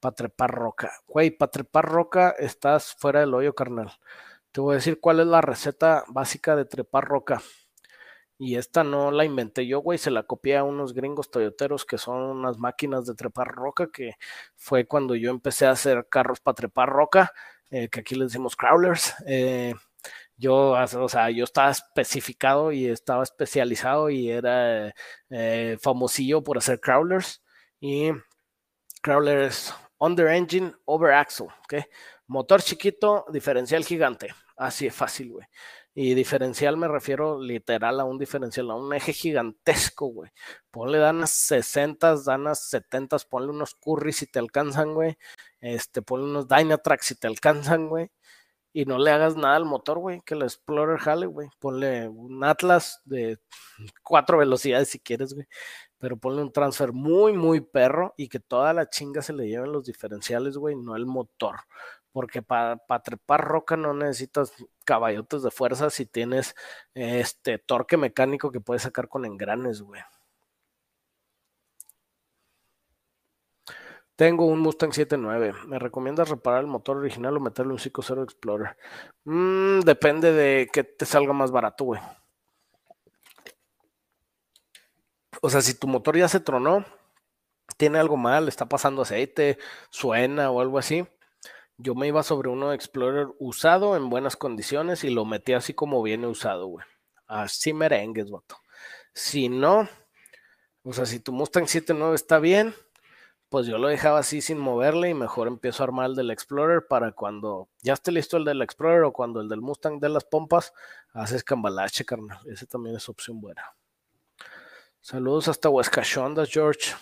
para 0.00 0.14
trepar 0.14 0.50
roca. 0.50 0.90
Güey, 1.06 1.30
para 1.30 1.50
trepar 1.50 1.84
roca 1.84 2.30
estás 2.38 2.94
fuera 2.94 3.20
del 3.20 3.34
hoyo, 3.34 3.54
carnal. 3.54 3.92
Te 4.50 4.62
voy 4.62 4.72
a 4.72 4.76
decir 4.76 4.98
cuál 4.98 5.20
es 5.20 5.26
la 5.26 5.42
receta 5.42 6.04
básica 6.08 6.56
de 6.56 6.64
trepar 6.64 7.04
roca. 7.04 7.42
Y 8.38 8.56
esta 8.56 8.82
no 8.84 9.10
la 9.10 9.24
inventé 9.24 9.66
yo, 9.66 9.80
güey, 9.80 9.98
se 9.98 10.10
la 10.10 10.22
copié 10.22 10.56
a 10.56 10.64
unos 10.64 10.94
gringos 10.94 11.30
toyoteros 11.30 11.84
que 11.84 11.98
son 11.98 12.22
unas 12.22 12.56
máquinas 12.56 13.04
de 13.04 13.14
trepar 13.14 13.48
roca, 13.48 13.88
que 13.92 14.12
fue 14.56 14.86
cuando 14.86 15.16
yo 15.16 15.30
empecé 15.30 15.66
a 15.66 15.72
hacer 15.72 16.06
carros 16.08 16.40
para 16.40 16.54
trepar 16.54 16.88
roca, 16.88 17.32
eh, 17.70 17.88
que 17.88 18.00
aquí 18.00 18.14
les 18.14 18.28
decimos 18.28 18.56
crawlers. 18.56 19.14
Eh, 19.26 19.74
yo, 20.38 20.70
o 20.70 21.08
sea, 21.08 21.30
yo 21.30 21.44
estaba 21.44 21.70
especificado 21.70 22.72
y 22.72 22.86
estaba 22.86 23.24
especializado 23.24 24.08
y 24.08 24.30
era 24.30 24.94
eh, 25.30 25.76
famosillo 25.82 26.42
por 26.42 26.58
hacer 26.58 26.80
crawlers. 26.80 27.42
Y 27.80 28.10
crawlers 29.02 29.74
under 29.98 30.28
engine, 30.28 30.72
over 30.84 31.12
axle, 31.12 31.48
¿ok? 31.64 31.84
Motor 32.28 32.62
chiquito, 32.62 33.24
diferencial 33.32 33.84
gigante. 33.84 34.28
Así 34.56 34.86
es 34.86 34.94
fácil, 34.94 35.32
güey. 35.32 35.46
Y 35.94 36.14
diferencial 36.14 36.76
me 36.76 36.86
refiero 36.86 37.40
literal 37.40 37.98
a 37.98 38.04
un 38.04 38.18
diferencial, 38.18 38.70
a 38.70 38.76
un 38.76 38.94
eje 38.94 39.12
gigantesco, 39.12 40.06
güey. 40.06 40.30
Ponle 40.70 40.98
danas 40.98 41.30
60, 41.30 42.14
danas 42.24 42.68
70, 42.70 43.16
ponle 43.28 43.50
unos 43.50 43.74
curries 43.74 44.18
si 44.18 44.26
te 44.26 44.38
alcanzan, 44.38 44.94
güey. 44.94 45.18
Este, 45.60 46.02
ponle 46.02 46.26
unos 46.26 46.46
Dynatrack 46.46 47.02
si 47.02 47.16
te 47.16 47.26
alcanzan, 47.26 47.88
güey. 47.88 48.10
Y 48.78 48.84
no 48.84 48.96
le 48.96 49.10
hagas 49.10 49.34
nada 49.34 49.56
al 49.56 49.64
motor, 49.64 49.98
güey, 49.98 50.20
que 50.24 50.34
el 50.34 50.42
Explorer 50.42 51.00
jale, 51.00 51.26
güey. 51.26 51.48
Ponle 51.58 52.06
un 52.06 52.44
Atlas 52.44 53.00
de 53.04 53.40
cuatro 54.04 54.38
velocidades 54.38 54.90
si 54.90 55.00
quieres, 55.00 55.34
güey. 55.34 55.48
Pero 55.98 56.16
ponle 56.16 56.42
un 56.42 56.52
transfer 56.52 56.92
muy, 56.92 57.32
muy 57.32 57.60
perro 57.60 58.14
y 58.16 58.28
que 58.28 58.38
toda 58.38 58.72
la 58.72 58.88
chinga 58.88 59.20
se 59.20 59.32
le 59.32 59.48
lleven 59.48 59.72
los 59.72 59.84
diferenciales, 59.84 60.56
güey, 60.56 60.76
no 60.76 60.94
el 60.94 61.06
motor 61.06 61.56
porque 62.12 62.40
para 62.40 62.78
trepar 63.04 63.44
roca 63.44 63.76
no 63.76 63.94
necesitas 63.94 64.52
caballotes 64.84 65.42
de 65.42 65.50
fuerza 65.50 65.90
si 65.90 66.06
tienes 66.06 66.54
este 66.94 67.58
torque 67.58 67.96
mecánico 67.96 68.52
que 68.52 68.60
puedes 68.60 68.82
sacar 68.82 69.08
con 69.08 69.24
engranes, 69.24 69.82
güey. 69.82 70.00
Tengo 74.18 74.46
un 74.46 74.58
Mustang 74.58 74.92
79. 74.92 75.54
¿Me 75.68 75.78
recomiendas 75.78 76.28
reparar 76.28 76.62
el 76.62 76.66
motor 76.66 76.96
original 76.96 77.36
o 77.36 77.40
meterle 77.40 77.72
un 77.72 77.78
5.0 77.78 78.24
Explorer? 78.24 78.76
Mm, 79.22 79.78
depende 79.82 80.32
de 80.32 80.68
que 80.72 80.82
te 80.82 81.06
salga 81.06 81.32
más 81.32 81.52
barato, 81.52 81.84
güey. 81.84 82.00
O 85.40 85.48
sea, 85.48 85.60
si 85.60 85.78
tu 85.78 85.86
motor 85.86 86.16
ya 86.16 86.26
se 86.26 86.40
tronó, 86.40 86.84
tiene 87.76 88.00
algo 88.00 88.16
mal, 88.16 88.48
está 88.48 88.68
pasando 88.68 89.02
aceite, 89.02 89.56
suena 89.88 90.50
o 90.50 90.60
algo 90.60 90.78
así, 90.78 91.06
yo 91.76 91.94
me 91.94 92.08
iba 92.08 92.24
sobre 92.24 92.48
uno 92.48 92.72
Explorer 92.72 93.28
usado 93.38 93.96
en 93.96 94.10
buenas 94.10 94.36
condiciones 94.36 95.04
y 95.04 95.10
lo 95.10 95.26
metí 95.26 95.52
así 95.52 95.74
como 95.74 96.02
viene 96.02 96.26
usado, 96.26 96.66
güey. 96.66 96.84
Así 97.28 97.72
merengues, 97.72 98.32
vato. 98.32 98.56
Si 99.14 99.48
no, 99.48 99.88
o 100.82 100.92
sea, 100.92 101.06
si 101.06 101.20
tu 101.20 101.30
Mustang 101.30 101.68
79 101.68 102.16
está 102.16 102.40
bien, 102.40 102.74
pues 103.48 103.66
yo 103.66 103.78
lo 103.78 103.88
dejaba 103.88 104.18
así 104.18 104.40
sin 104.40 104.58
moverle 104.58 105.08
y 105.08 105.14
mejor 105.14 105.48
empiezo 105.48 105.82
a 105.82 105.86
armar 105.86 106.10
el 106.10 106.16
del 106.16 106.30
Explorer 106.30 106.86
para 106.86 107.12
cuando 107.12 107.68
ya 107.82 107.94
esté 107.94 108.12
listo 108.12 108.36
el 108.36 108.44
del 108.44 108.60
Explorer 108.60 109.04
o 109.04 109.12
cuando 109.12 109.40
el 109.40 109.48
del 109.48 109.60
Mustang 109.60 110.00
de 110.00 110.10
las 110.10 110.24
pompas, 110.24 110.74
haces 111.12 111.44
cambalache, 111.44 112.04
carnal. 112.04 112.38
Ese 112.46 112.66
también 112.66 112.96
es 112.96 113.08
opción 113.08 113.40
buena. 113.40 113.74
Saludos 115.00 115.48
hasta 115.48 115.70
Huesca 115.70 116.02
George. 116.02 116.94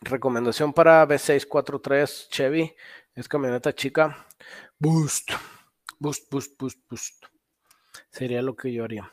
Recomendación 0.00 0.72
para 0.72 1.06
B643 1.06 2.28
Chevy. 2.30 2.74
Es 3.14 3.28
camioneta 3.28 3.74
chica. 3.74 4.26
Boost. 4.78 5.32
Boost, 5.98 6.30
boost, 6.30 6.58
boost, 6.58 6.78
boost. 6.88 7.26
Sería 8.10 8.40
lo 8.40 8.56
que 8.56 8.72
yo 8.72 8.84
haría. 8.84 9.12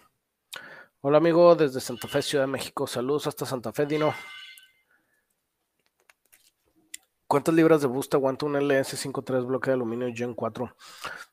Hola 1.02 1.18
amigo 1.18 1.56
desde 1.56 1.82
Santa 1.82 2.08
Fe, 2.08 2.22
Ciudad 2.22 2.46
de 2.46 2.52
México. 2.52 2.88
Saludos 2.88 3.28
hasta 3.28 3.46
Santa 3.46 3.74
Fe, 3.74 3.86
Dino. 3.86 4.14
¿Cuántas 7.28 7.54
libras 7.54 7.82
de 7.82 7.88
boost 7.88 8.14
aguanta 8.14 8.46
un 8.46 8.54
LS53 8.54 9.46
bloque 9.46 9.70
de 9.70 9.74
aluminio 9.76 10.08
Gen 10.16 10.34
4? 10.34 10.74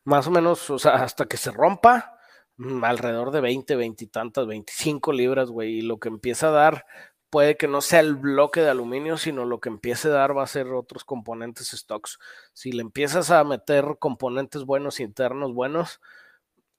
Más 0.02 0.26
o 0.26 0.30
menos, 0.32 0.68
o 0.70 0.78
sea, 0.78 0.94
hasta 0.96 1.26
que 1.26 1.36
se 1.36 1.52
rompa, 1.52 2.18
mm, 2.56 2.82
alrededor 2.84 3.30
de 3.30 3.40
20, 3.40 3.76
20 3.76 4.04
y 4.04 4.06
tantas, 4.08 4.46
25 4.46 5.12
libras, 5.12 5.50
güey. 5.50 5.78
Y 5.78 5.82
lo 5.82 5.98
que 5.98 6.08
empieza 6.08 6.48
a 6.48 6.50
dar 6.50 6.86
puede 7.30 7.56
que 7.56 7.68
no 7.68 7.80
sea 7.80 8.00
el 8.00 8.16
bloque 8.16 8.60
de 8.60 8.70
aluminio, 8.70 9.16
sino 9.18 9.44
lo 9.44 9.60
que 9.60 9.68
empiece 9.68 10.08
a 10.08 10.12
dar 10.12 10.36
va 10.36 10.42
a 10.44 10.48
ser 10.48 10.68
otros 10.68 11.04
componentes 11.04 11.68
stocks. 11.68 12.18
Si 12.52 12.72
le 12.72 12.82
empiezas 12.82 13.30
a 13.30 13.44
meter 13.44 13.96
componentes 14.00 14.64
buenos 14.64 15.00
internos 15.00 15.54
buenos, 15.54 16.00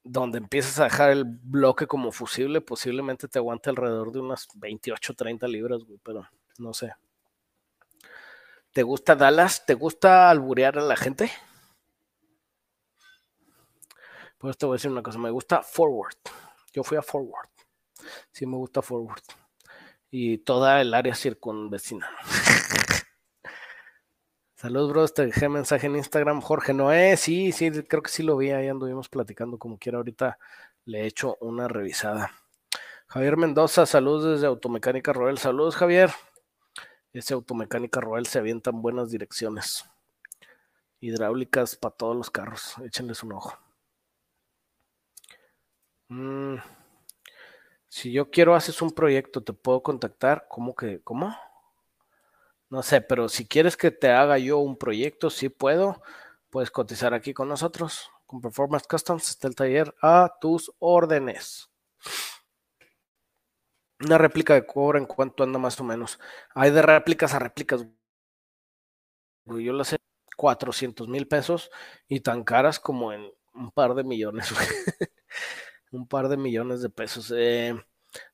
donde 0.04 0.38
empiezas 0.38 0.78
a 0.80 0.84
dejar 0.84 1.10
el 1.10 1.24
bloque 1.24 1.86
como 1.86 2.12
fusible, 2.12 2.60
posiblemente 2.60 3.28
te 3.28 3.38
aguante 3.38 3.70
alrededor 3.70 4.12
de 4.12 4.20
unas 4.20 4.48
28, 4.56 5.14
30 5.14 5.48
libras, 5.48 5.84
güey, 5.84 5.98
pero 6.02 6.28
no 6.58 6.72
sé. 6.74 6.92
¿Te 8.76 8.82
gusta 8.82 9.16
Dallas? 9.16 9.64
¿Te 9.64 9.72
gusta 9.72 10.28
alburear 10.28 10.76
a 10.78 10.82
la 10.82 10.96
gente? 10.96 11.32
Pues 14.36 14.58
te 14.58 14.66
voy 14.66 14.74
a 14.74 14.76
decir 14.76 14.90
una 14.90 15.02
cosa, 15.02 15.18
me 15.18 15.30
gusta 15.30 15.62
Forward. 15.62 16.18
Yo 16.74 16.84
fui 16.84 16.98
a 16.98 17.02
Forward. 17.02 17.48
Sí 18.32 18.44
me 18.44 18.58
gusta 18.58 18.82
Forward 18.82 19.22
y 20.10 20.36
toda 20.36 20.82
el 20.82 20.92
área 20.92 21.14
circunvecina. 21.14 22.06
Saludos, 24.56 24.90
bros. 24.90 25.14
Te 25.14 25.24
dejé 25.24 25.48
mensaje 25.48 25.86
en 25.86 25.96
Instagram. 25.96 26.42
Jorge 26.42 26.74
Noé, 26.74 27.16
sí, 27.16 27.52
sí, 27.52 27.70
creo 27.84 28.02
que 28.02 28.10
sí 28.10 28.22
lo 28.22 28.36
vi. 28.36 28.50
Ahí 28.50 28.68
anduvimos 28.68 29.08
platicando 29.08 29.56
como 29.56 29.78
quiera. 29.78 29.96
Ahorita 29.96 30.38
le 30.84 31.00
he 31.00 31.06
hecho 31.06 31.38
una 31.40 31.66
revisada. 31.66 32.30
Javier 33.06 33.38
Mendoza, 33.38 33.86
saludos 33.86 34.32
desde 34.32 34.46
Automecánica 34.48 35.14
Royal. 35.14 35.38
Saludos, 35.38 35.76
Javier. 35.76 36.10
Ese 37.16 37.34
Automecánica 37.34 38.00
Royal 38.00 38.26
se 38.26 38.38
avienta 38.38 38.70
en 38.70 38.82
buenas 38.82 39.10
direcciones. 39.10 39.84
Hidráulicas 41.00 41.76
para 41.76 41.94
todos 41.94 42.16
los 42.16 42.30
carros. 42.30 42.74
Échenles 42.84 43.22
un 43.22 43.32
ojo. 43.32 43.58
Mmm 46.08 46.56
si 47.96 48.12
yo 48.12 48.30
quiero 48.30 48.54
haces 48.54 48.82
un 48.82 48.90
proyecto, 48.90 49.42
te 49.42 49.54
puedo 49.54 49.82
contactar. 49.82 50.46
¿Cómo 50.50 50.74
que? 50.74 51.00
¿Cómo? 51.02 51.34
No 52.68 52.82
sé, 52.82 53.00
pero 53.00 53.26
si 53.30 53.46
quieres 53.46 53.74
que 53.74 53.90
te 53.90 54.10
haga 54.10 54.36
yo 54.38 54.58
un 54.58 54.76
proyecto, 54.76 55.30
sí 55.30 55.48
puedo. 55.48 56.02
Puedes 56.50 56.70
cotizar 56.70 57.14
aquí 57.14 57.32
con 57.32 57.48
nosotros. 57.48 58.10
Con 58.26 58.42
Performance 58.42 58.86
Customs 58.86 59.30
está 59.30 59.48
el 59.48 59.54
taller 59.54 59.94
a 60.02 60.30
tus 60.42 60.70
órdenes. 60.78 61.70
Una 64.00 64.18
réplica 64.18 64.54
de 64.54 64.66
cobre 64.66 64.98
en 64.98 65.06
cuánto 65.06 65.42
anda 65.42 65.58
más 65.58 65.80
o 65.80 65.84
menos. 65.84 66.18
Hay 66.54 66.70
de 66.70 66.82
réplicas 66.82 67.34
a 67.34 67.38
réplicas. 67.38 67.86
Yo 69.46 69.72
las 69.72 69.88
sé 69.88 69.96
400 70.36 71.08
mil 71.08 71.26
pesos 71.28 71.70
y 72.08 72.20
tan 72.20 72.44
caras 72.44 72.78
como 72.78 73.12
en 73.12 73.30
un 73.54 73.70
par 73.70 73.94
de 73.94 74.04
millones. 74.04 74.52
un 75.92 76.06
par 76.06 76.28
de 76.28 76.36
millones 76.36 76.82
de 76.82 76.90
pesos. 76.90 77.32
Eh, 77.36 77.74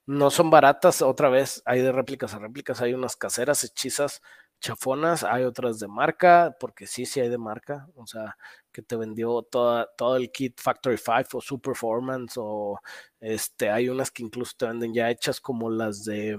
no 0.06 0.30
son 0.30 0.50
baratas, 0.50 1.02
otra 1.02 1.28
vez, 1.28 1.62
hay 1.64 1.80
de 1.80 1.92
réplicas 1.92 2.34
a 2.34 2.38
réplicas, 2.38 2.80
hay 2.80 2.94
unas 2.94 3.16
caseras 3.16 3.64
hechizas 3.64 4.22
chafonas, 4.62 5.24
hay 5.24 5.44
otras 5.44 5.80
de 5.80 5.88
marca, 5.88 6.56
porque 6.58 6.86
sí, 6.86 7.04
sí 7.04 7.20
hay 7.20 7.28
de 7.28 7.36
marca, 7.36 7.88
o 7.96 8.06
sea, 8.06 8.36
que 8.70 8.80
te 8.80 8.96
vendió 8.96 9.42
toda, 9.42 9.88
todo 9.96 10.16
el 10.16 10.30
kit 10.30 10.60
Factory 10.60 10.96
5 10.96 11.38
o 11.38 11.40
Super 11.40 11.72
Performance, 11.72 12.34
o 12.38 12.80
este, 13.20 13.70
hay 13.70 13.88
unas 13.88 14.10
que 14.10 14.22
incluso 14.22 14.54
te 14.56 14.66
venden 14.66 14.94
ya 14.94 15.10
hechas 15.10 15.40
como 15.40 15.68
las 15.68 16.04
de 16.04 16.38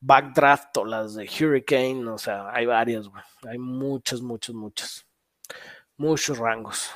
Backdraft 0.00 0.76
o 0.76 0.84
las 0.84 1.14
de 1.14 1.24
Hurricane, 1.24 2.06
o 2.08 2.18
sea, 2.18 2.50
hay 2.52 2.66
varias, 2.66 3.08
hay 3.48 3.58
muchas, 3.58 4.20
muchas, 4.20 4.54
muchas, 4.54 5.06
muchos 5.96 6.38
rangos. 6.38 6.90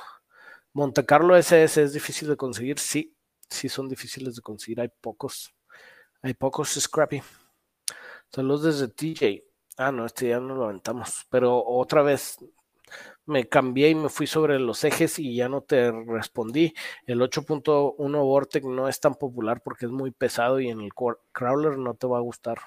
Monte 0.74 1.04
Carlo 1.04 1.36
SS 1.36 1.82
es 1.82 1.92
difícil 1.94 2.28
de 2.28 2.36
conseguir, 2.36 2.78
sí, 2.78 3.16
sí 3.48 3.68
son 3.68 3.88
difíciles 3.88 4.36
de 4.36 4.42
conseguir, 4.42 4.80
hay 4.80 4.90
pocos, 5.00 5.52
hay 6.22 6.34
pocos 6.34 6.68
Scrappy. 6.78 7.22
Saludos 8.28 8.62
desde 8.62 8.88
TJ. 8.88 9.49
Ah, 9.76 9.92
no, 9.92 10.06
este 10.06 10.28
ya 10.28 10.40
no 10.40 10.54
lo 10.54 10.64
aventamos, 10.64 11.26
pero 11.30 11.64
otra 11.64 12.02
vez 12.02 12.38
me 13.26 13.48
cambié 13.48 13.90
y 13.90 13.94
me 13.94 14.08
fui 14.08 14.26
sobre 14.26 14.58
los 14.58 14.82
ejes 14.84 15.18
y 15.18 15.36
ya 15.36 15.48
no 15.48 15.62
te 15.62 15.92
respondí. 15.92 16.74
El 17.06 17.20
8.1 17.20 17.96
Vortex 17.96 18.66
no 18.66 18.88
es 18.88 19.00
tan 19.00 19.14
popular 19.14 19.62
porque 19.62 19.86
es 19.86 19.92
muy 19.92 20.10
pesado 20.10 20.60
y 20.60 20.68
en 20.68 20.80
el 20.80 20.90
crawler 21.32 21.78
no 21.78 21.94
te 21.94 22.06
va 22.06 22.18
a 22.18 22.22
gustar. 22.22 22.58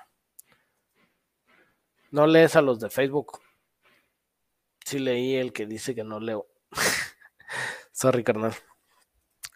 No 2.12 2.28
lees 2.28 2.56
a 2.56 2.62
los 2.62 2.80
de 2.80 2.90
Facebook. 2.90 3.40
Sí 4.86 5.00
leí 5.00 5.36
el 5.36 5.52
que 5.52 5.66
dice 5.66 5.96
que 5.96 6.04
no 6.04 6.20
leo. 6.20 6.48
Sorry, 7.92 8.24
carnal. 8.24 8.54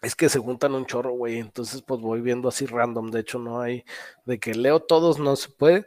es 0.02 0.14
que 0.14 0.28
se 0.28 0.38
juntan 0.38 0.74
un 0.74 0.86
chorro, 0.86 1.12
güey. 1.12 1.38
Entonces, 1.38 1.82
pues 1.82 2.00
voy 2.00 2.20
viendo 2.20 2.48
así 2.48 2.66
random. 2.66 3.10
De 3.10 3.20
hecho, 3.20 3.38
no 3.38 3.60
hay 3.60 3.84
de 4.24 4.38
que 4.38 4.54
leo 4.54 4.80
todos, 4.80 5.18
no 5.18 5.36
se 5.36 5.50
puede. 5.50 5.86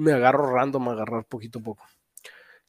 Me 0.00 0.12
agarro 0.12 0.50
random, 0.50 0.88
agarrar 0.88 1.26
poquito 1.26 1.58
a 1.58 1.62
poco. 1.62 1.84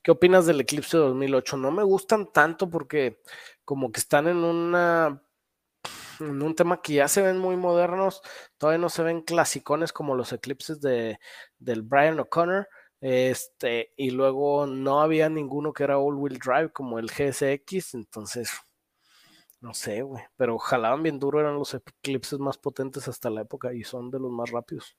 ¿Qué 0.03 0.11
opinas 0.11 0.45
del 0.45 0.59
eclipse 0.59 0.97
de 0.97 1.03
2008? 1.03 1.55
No 1.55 1.71
me 1.71 1.81
gustan 1.81 2.29
tanto 2.33 2.69
porque 2.69 3.21
como 3.63 3.89
que 3.89 4.01
están 4.01 4.27
en 4.27 4.35
una 4.37 5.23
en 6.19 6.41
un 6.41 6.55
tema 6.55 6.81
que 6.81 6.95
ya 6.95 7.07
se 7.07 7.21
ven 7.21 7.37
muy 7.37 7.55
modernos, 7.55 8.21
todavía 8.57 8.79
no 8.79 8.89
se 8.89 9.03
ven 9.03 9.21
clasicones 9.21 9.93
como 9.93 10.13
los 10.13 10.33
eclipses 10.33 10.81
de, 10.81 11.19
del 11.57 11.83
Brian 11.83 12.19
O'Connor, 12.19 12.67
este, 12.99 13.93
y 13.95 14.11
luego 14.11 14.67
no 14.67 15.01
había 15.01 15.29
ninguno 15.29 15.71
que 15.71 15.85
era 15.85 15.99
all-wheel 15.99 16.37
drive 16.37 16.73
como 16.73 16.99
el 16.99 17.09
GSX, 17.09 17.93
entonces, 17.93 18.51
no 19.61 19.73
sé, 19.73 20.01
güey, 20.01 20.23
pero 20.35 20.59
jalaban 20.59 21.01
bien 21.01 21.17
duro, 21.17 21.39
eran 21.39 21.55
los 21.55 21.73
eclipses 21.73 22.39
más 22.39 22.57
potentes 22.57 23.07
hasta 23.07 23.29
la 23.29 23.41
época 23.41 23.73
y 23.73 23.83
son 23.85 24.11
de 24.11 24.19
los 24.19 24.31
más 24.31 24.51
rápidos. 24.51 24.97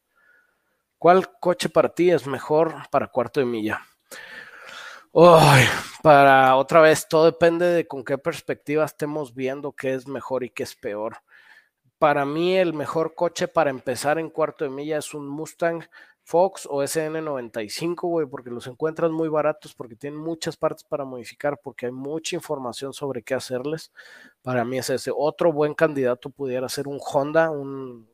¿Cuál 1.03 1.37
coche 1.41 1.69
para 1.69 1.89
ti 1.89 2.13
es 2.13 2.29
mejor 2.29 2.77
para 2.93 3.09
cuarto 3.09 3.41
de 3.41 3.47
milla? 3.47 3.81
Uy, 5.11 5.65
para 6.01 6.55
otra 6.55 6.81
vez, 6.81 7.09
todo 7.09 7.25
depende 7.25 7.67
de 7.67 7.89
con 7.89 8.05
qué 8.05 8.19
perspectiva 8.19 8.85
estemos 8.85 9.35
viendo 9.35 9.73
qué 9.73 9.95
es 9.95 10.07
mejor 10.07 10.45
y 10.45 10.51
qué 10.51 10.63
es 10.63 10.77
peor. 10.77 11.17
Para 11.99 12.25
mí, 12.25 12.57
el 12.57 12.73
mejor 12.73 13.17
coche 13.17 13.49
para 13.49 13.71
empezar 13.71 14.21
en 14.21 14.31
cuarto 14.31 14.63
de 14.63 14.71
milla 14.71 14.99
es 14.99 15.13
un 15.13 15.27
Mustang 15.27 15.89
Fox 16.23 16.69
o 16.71 16.85
SN95, 16.85 18.03
güey, 18.03 18.29
porque 18.29 18.51
los 18.51 18.69
encuentras 18.69 19.11
muy 19.11 19.29
baratos, 19.29 19.75
porque 19.75 19.97
tienen 19.97 20.21
muchas 20.21 20.57
partes 20.57 20.85
para 20.85 21.05
modificar, 21.05 21.59
porque 21.61 21.87
hay 21.87 21.93
mucha 21.93 22.37
información 22.37 22.93
sobre 22.93 23.25
qué 23.25 23.35
hacerles. 23.35 23.91
Para 24.41 24.65
mí 24.65 24.79
es 24.79 24.89
ese. 24.89 25.11
Otro 25.13 25.53
buen 25.53 25.75
candidato 25.75 26.31
pudiera 26.31 26.69
ser 26.69 26.87
un 26.87 27.01
Honda, 27.01 27.51
un 27.51 28.12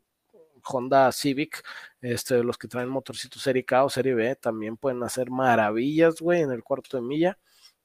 Honda 0.69 1.11
Civic, 1.13 1.63
este, 2.01 2.43
los 2.43 2.59
que 2.59 2.69
traen 2.69 2.89
motorcitos 2.89 3.43
serie 3.43 3.65
K 3.65 3.85
o 3.85 3.91
serie 3.91 4.15
B, 4.15 4.37
también 4.37 4.77
pueden 4.77 5.03
hacer 5.03 5.31
maravillas, 5.31 6.21
güey, 6.21 6.43
en 6.43 6.53
el 6.53 6.63
cuarto 6.63 6.97
de 6.97 7.03
milla. 7.03 7.39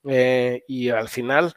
Eh, 0.05 0.63
y 0.67 0.89
al 0.89 1.09
final, 1.09 1.53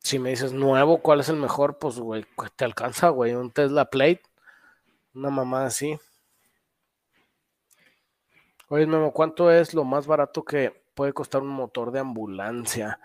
si 0.00 0.18
me 0.18 0.30
dices 0.30 0.52
nuevo, 0.52 1.02
¿cuál 1.02 1.20
es 1.20 1.28
el 1.28 1.36
mejor? 1.36 1.78
Pues, 1.78 1.98
güey, 1.98 2.24
te 2.56 2.64
alcanza, 2.64 3.08
güey, 3.10 3.34
un 3.34 3.50
Tesla 3.50 3.90
Plate, 3.90 4.22
una 5.14 5.30
mamá 5.30 5.66
así. 5.66 5.98
Oye, 8.68 8.86
Memo, 8.86 9.12
¿cuánto 9.12 9.50
es 9.50 9.74
lo 9.74 9.84
más 9.84 10.08
barato 10.08 10.44
que 10.44 10.82
puede 10.94 11.12
costar 11.12 11.42
un 11.42 11.48
motor 11.48 11.92
de 11.92 12.00
ambulancia? 12.00 12.98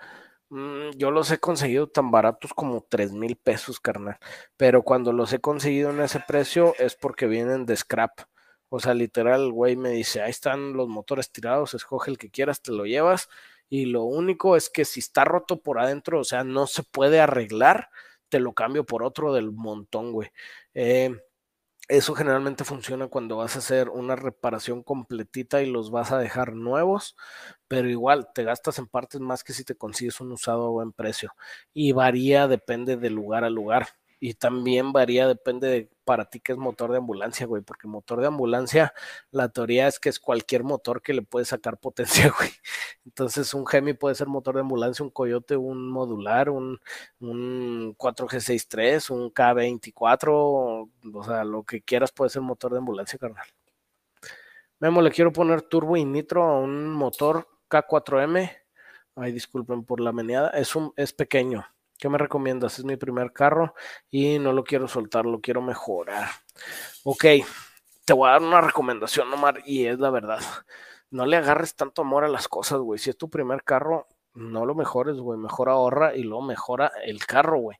Mm, 0.51 0.91
yo 0.97 1.11
los 1.11 1.31
he 1.31 1.39
conseguido 1.39 1.87
tan 1.87 2.11
baratos 2.11 2.53
como 2.53 2.81
3 2.89 3.13
mil 3.13 3.37
pesos, 3.37 3.79
carnal. 3.79 4.17
Pero 4.57 4.83
cuando 4.83 5.13
los 5.13 5.31
he 5.31 5.39
conseguido 5.39 5.91
en 5.91 6.01
ese 6.01 6.19
precio 6.19 6.73
es 6.77 6.95
porque 6.95 7.25
vienen 7.27 7.65
de 7.65 7.77
scrap. 7.77 8.11
O 8.69 8.79
sea, 8.81 8.93
literal, 8.93 9.41
el 9.45 9.51
güey 9.53 9.75
me 9.77 9.91
dice, 9.91 10.21
ahí 10.21 10.29
están 10.31 10.73
los 10.73 10.89
motores 10.89 11.31
tirados, 11.31 11.73
escoge 11.73 12.11
el 12.11 12.17
que 12.17 12.29
quieras, 12.29 12.61
te 12.61 12.71
lo 12.73 12.85
llevas. 12.85 13.29
Y 13.69 13.85
lo 13.85 14.03
único 14.03 14.57
es 14.57 14.69
que 14.69 14.83
si 14.85 14.99
está 14.99 15.23
roto 15.23 15.61
por 15.61 15.79
adentro, 15.79 16.19
o 16.19 16.23
sea, 16.25 16.43
no 16.43 16.67
se 16.67 16.83
puede 16.83 17.21
arreglar, 17.21 17.89
te 18.29 18.39
lo 18.39 18.53
cambio 18.53 18.85
por 18.85 19.03
otro 19.03 19.33
del 19.33 19.51
montón, 19.53 20.11
güey. 20.11 20.31
Eh, 20.73 21.17
eso 21.97 22.15
generalmente 22.15 22.63
funciona 22.63 23.07
cuando 23.07 23.37
vas 23.37 23.55
a 23.55 23.59
hacer 23.59 23.89
una 23.89 24.15
reparación 24.15 24.83
completita 24.83 25.61
y 25.61 25.67
los 25.71 25.91
vas 25.91 26.11
a 26.11 26.17
dejar 26.19 26.53
nuevos, 26.55 27.15
pero 27.67 27.89
igual 27.89 28.29
te 28.33 28.43
gastas 28.43 28.79
en 28.79 28.87
partes 28.87 29.21
más 29.21 29.43
que 29.43 29.53
si 29.53 29.63
te 29.65 29.75
consigues 29.75 30.21
un 30.21 30.31
usado 30.31 30.65
a 30.67 30.69
buen 30.71 30.93
precio. 30.93 31.33
Y 31.73 31.91
varía, 31.93 32.47
depende 32.47 32.97
de 32.97 33.09
lugar 33.11 33.43
a 33.45 33.49
lugar. 33.49 33.87
Y 34.23 34.35
también 34.35 34.93
varía, 34.93 35.27
depende 35.27 35.67
de 35.67 35.89
para 36.03 36.25
ti 36.25 36.39
qué 36.39 36.51
es 36.51 36.57
motor 36.59 36.91
de 36.91 36.97
ambulancia, 36.99 37.47
güey, 37.47 37.63
porque 37.63 37.87
motor 37.87 38.21
de 38.21 38.27
ambulancia, 38.27 38.93
la 39.31 39.49
teoría 39.49 39.87
es 39.87 39.99
que 39.99 40.09
es 40.09 40.19
cualquier 40.19 40.63
motor 40.63 41.01
que 41.01 41.13
le 41.13 41.23
puede 41.23 41.45
sacar 41.45 41.79
potencia, 41.79 42.31
güey. 42.37 42.51
Entonces, 43.03 43.51
un 43.55 43.65
Hemi 43.71 43.93
puede 43.93 44.13
ser 44.13 44.27
motor 44.27 44.53
de 44.55 44.61
ambulancia, 44.61 45.03
un 45.03 45.09
Coyote, 45.09 45.57
un 45.57 45.89
modular, 45.89 46.51
un, 46.51 46.79
un 47.19 47.95
4G63, 47.97 49.09
un 49.09 49.33
K24, 49.33 50.29
o 51.13 51.23
sea, 51.23 51.43
lo 51.43 51.63
que 51.63 51.81
quieras 51.81 52.11
puede 52.11 52.29
ser 52.29 52.43
motor 52.43 52.73
de 52.73 52.77
ambulancia, 52.77 53.17
carnal. 53.17 53.47
Memo, 54.79 55.01
le 55.01 55.11
quiero 55.11 55.33
poner 55.33 55.63
turbo 55.63 55.97
y 55.97 56.05
nitro 56.05 56.43
a 56.43 56.59
un 56.59 56.91
motor 56.91 57.47
K4M. 57.69 58.51
Ay, 59.15 59.31
disculpen 59.31 59.83
por 59.83 59.99
la 59.99 60.11
meneada. 60.11 60.49
Es, 60.51 60.75
un, 60.75 60.93
es 60.95 61.11
pequeño. 61.11 61.65
¿Qué 62.01 62.09
me 62.09 62.17
recomiendas? 62.17 62.79
Es 62.79 62.83
mi 62.83 62.97
primer 62.97 63.31
carro 63.31 63.75
y 64.09 64.39
no 64.39 64.53
lo 64.53 64.63
quiero 64.63 64.87
soltar, 64.87 65.27
lo 65.27 65.39
quiero 65.39 65.61
mejorar. 65.61 66.29
Ok, 67.03 67.25
te 68.05 68.13
voy 68.13 68.27
a 68.27 68.31
dar 68.31 68.41
una 68.41 68.59
recomendación, 68.59 69.31
Omar, 69.31 69.61
y 69.67 69.85
es 69.85 69.99
la 69.99 70.09
verdad. 70.09 70.39
No 71.11 71.27
le 71.27 71.37
agarres 71.37 71.75
tanto 71.75 72.01
amor 72.01 72.23
a 72.23 72.27
las 72.27 72.47
cosas, 72.47 72.79
güey. 72.79 72.97
Si 72.97 73.11
es 73.11 73.17
tu 73.17 73.29
primer 73.29 73.63
carro, 73.63 74.07
no 74.33 74.65
lo 74.65 74.73
mejores, 74.73 75.17
güey. 75.17 75.37
Mejor 75.37 75.69
ahorra 75.69 76.15
y 76.15 76.23
luego 76.23 76.41
mejora 76.41 76.91
el 77.05 77.23
carro, 77.23 77.59
güey. 77.59 77.77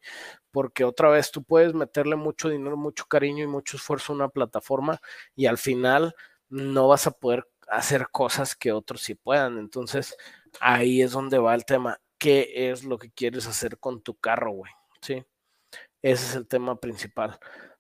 Porque 0.52 0.84
otra 0.84 1.10
vez 1.10 1.32
tú 1.32 1.42
puedes 1.44 1.74
meterle 1.74 2.16
mucho 2.16 2.48
dinero, 2.48 2.78
mucho 2.78 3.06
cariño 3.08 3.44
y 3.44 3.48
mucho 3.48 3.78
esfuerzo 3.78 4.14
a 4.14 4.18
una 4.18 4.30
plataforma 4.30 5.02
y 5.36 5.48
al 5.48 5.58
final 5.58 6.14
no 6.48 6.88
vas 6.88 7.08
a 7.08 7.12
poder 7.12 7.50
hacer 7.70 8.10
cosas 8.12 8.56
que 8.56 8.72
otros 8.72 9.02
sí 9.02 9.16
puedan. 9.16 9.58
Entonces, 9.58 10.16
ahí 10.60 11.02
es 11.02 11.12
donde 11.14 11.40
va 11.40 11.56
el 11.56 11.66
tema 11.66 12.00
qué 12.22 12.70
es 12.70 12.84
lo 12.84 13.00
que 13.00 13.10
quieres 13.10 13.48
hacer 13.48 13.80
con 13.80 14.04
tu 14.04 14.14
carro, 14.14 14.52
güey. 14.52 14.72
Sí. 15.02 15.26
Ese 16.04 16.26
es 16.28 16.36
el 16.36 16.48
tema 16.48 16.80
principal. 16.80 17.40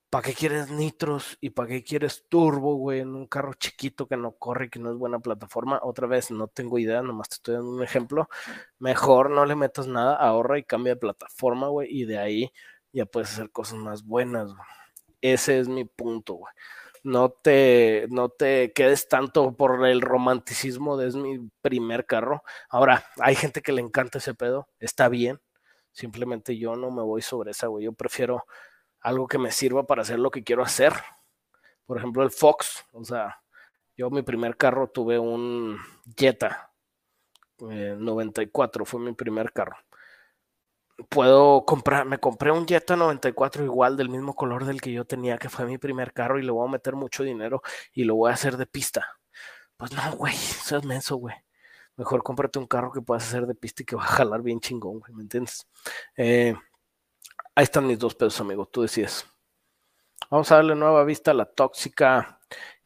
¿Para 0.10 0.28
qué 0.28 0.34
quieres 0.34 0.72
nitros 0.72 1.38
y 1.42 1.52
para 1.52 1.70
qué 1.70 1.84
quieres 1.84 2.26
turbo, 2.28 2.74
güey, 2.76 3.02
en 3.02 3.16
un 3.16 3.28
carro 3.28 3.54
chiquito 3.54 4.08
que 4.08 4.18
no 4.18 4.32
corre 4.32 4.72
que 4.72 4.80
no 4.80 4.90
es 4.90 4.98
buena 4.98 5.20
plataforma? 5.20 5.80
Otra 5.84 6.08
vez, 6.08 6.32
no 6.32 6.48
tengo 6.48 6.80
idea, 6.80 7.04
nomás 7.04 7.30
te 7.30 7.36
estoy 7.36 7.54
dando 7.54 7.70
un 7.70 7.84
ejemplo. 7.84 8.28
Mejor 8.80 9.30
no 9.30 9.46
le 9.46 9.56
metas 9.56 9.86
nada, 9.86 10.16
ahorra 10.16 10.58
y 10.58 10.64
cambia 10.64 10.96
de 10.96 11.00
plataforma, 11.00 11.68
güey, 11.68 11.88
y 11.92 12.06
de 12.06 12.18
ahí 12.18 12.52
ya 12.92 13.06
puedes 13.06 13.32
hacer 13.34 13.52
cosas 13.52 13.78
más 13.78 14.04
buenas. 14.04 14.52
Ese 15.22 15.60
es 15.60 15.68
mi 15.68 15.86
punto, 15.86 16.34
güey 16.34 16.54
no 17.04 17.30
te, 17.32 18.08
no 18.10 18.30
te 18.30 18.74
quedes 18.74 19.08
tanto 19.08 19.56
por 19.56 19.86
el 19.88 20.02
romanticismo 20.02 20.98
de 20.98 21.08
es 21.08 21.16
mi 21.16 21.50
primer 21.62 22.06
carro. 22.06 22.44
Ahora, 22.70 23.06
hay 23.20 23.36
gente 23.36 23.62
que 23.62 23.72
le 23.72 23.82
encanta 23.82 24.20
ese 24.20 24.34
pedo, 24.34 24.68
está 24.80 25.10
bien. 25.10 25.40
Simplemente 25.92 26.58
yo 26.58 26.76
no 26.76 26.92
me 26.92 27.02
voy 27.02 27.22
sobre 27.22 27.52
esa, 27.52 27.68
güey. 27.68 27.86
Yo 27.86 27.94
prefiero 27.94 28.46
algo 29.02 29.28
que 29.28 29.38
me 29.38 29.52
sirva 29.52 29.86
para 29.86 30.04
hacer 30.04 30.20
lo 30.20 30.32
que 30.32 30.44
quiero 30.44 30.64
hacer. 30.64 30.94
Por 31.86 31.98
ejemplo, 31.98 32.24
el 32.24 32.32
Fox. 32.32 32.86
O 32.94 33.04
sea, 33.04 33.42
yo 33.98 34.10
mi 34.10 34.22
primer 34.22 34.56
carro 34.58 34.90
tuve 34.90 35.20
un 35.20 35.78
Jetta. 36.18 36.72
94 37.60 38.84
eh, 38.84 38.86
fue 38.88 39.00
mi 39.00 39.14
primer 39.14 39.52
carro 39.54 39.78
puedo 41.10 41.66
comprar, 41.66 42.06
me 42.06 42.20
compré 42.20 42.52
un 42.52 42.68
Jetta 42.68 42.96
94 42.96 43.64
igual 43.64 43.98
del 43.98 44.10
mismo 44.10 44.36
color 44.36 44.66
del 44.66 44.82
que 44.82 44.92
yo 44.92 45.06
tenía, 45.06 45.38
que 45.38 45.50
fue 45.50 45.66
mi 45.66 45.78
primer 45.78 46.14
carro 46.14 46.40
y 46.40 46.44
le 46.44 46.52
voy 46.52 46.68
a 46.68 46.72
meter 46.72 46.96
mucho 46.96 47.24
dinero 47.24 47.62
y 47.94 48.04
lo 48.04 48.16
voy 48.16 48.32
a 48.32 48.34
hacer 48.34 48.58
de 48.58 48.66
pista. 48.66 49.18
Pues 49.78 49.92
no, 49.94 50.16
güey, 50.16 50.34
eso 50.34 50.78
es 50.78 50.86
menso, 50.86 51.16
güey. 51.18 51.36
Mejor 51.98 52.24
cómprate 52.24 52.60
un 52.60 52.68
carro 52.68 52.92
que 52.92 53.02
puedas 53.02 53.28
hacer 53.28 53.46
de 53.48 53.56
pista 53.56 53.84
y 53.84 53.86
que 53.86 53.96
va 53.96 54.04
a 54.04 54.08
jalar 54.08 54.42
bien 54.42 54.60
chingón, 54.60 55.00
güey, 55.00 55.14
¿me 55.14 55.24
entiendes? 55.24 55.68
Eh, 56.16 56.56
ahí 57.56 57.64
están 57.64 57.88
mis 57.88 58.00
dos 58.00 58.16
pesos, 58.16 58.40
amigo, 58.42 58.66
tú 58.66 58.82
decides. 58.82 59.26
Vamos 60.30 60.52
a 60.52 60.56
darle 60.56 60.76
nueva 60.76 61.04
vista 61.04 61.32
a 61.32 61.34
la 61.34 61.46
tóxica. 61.46 62.40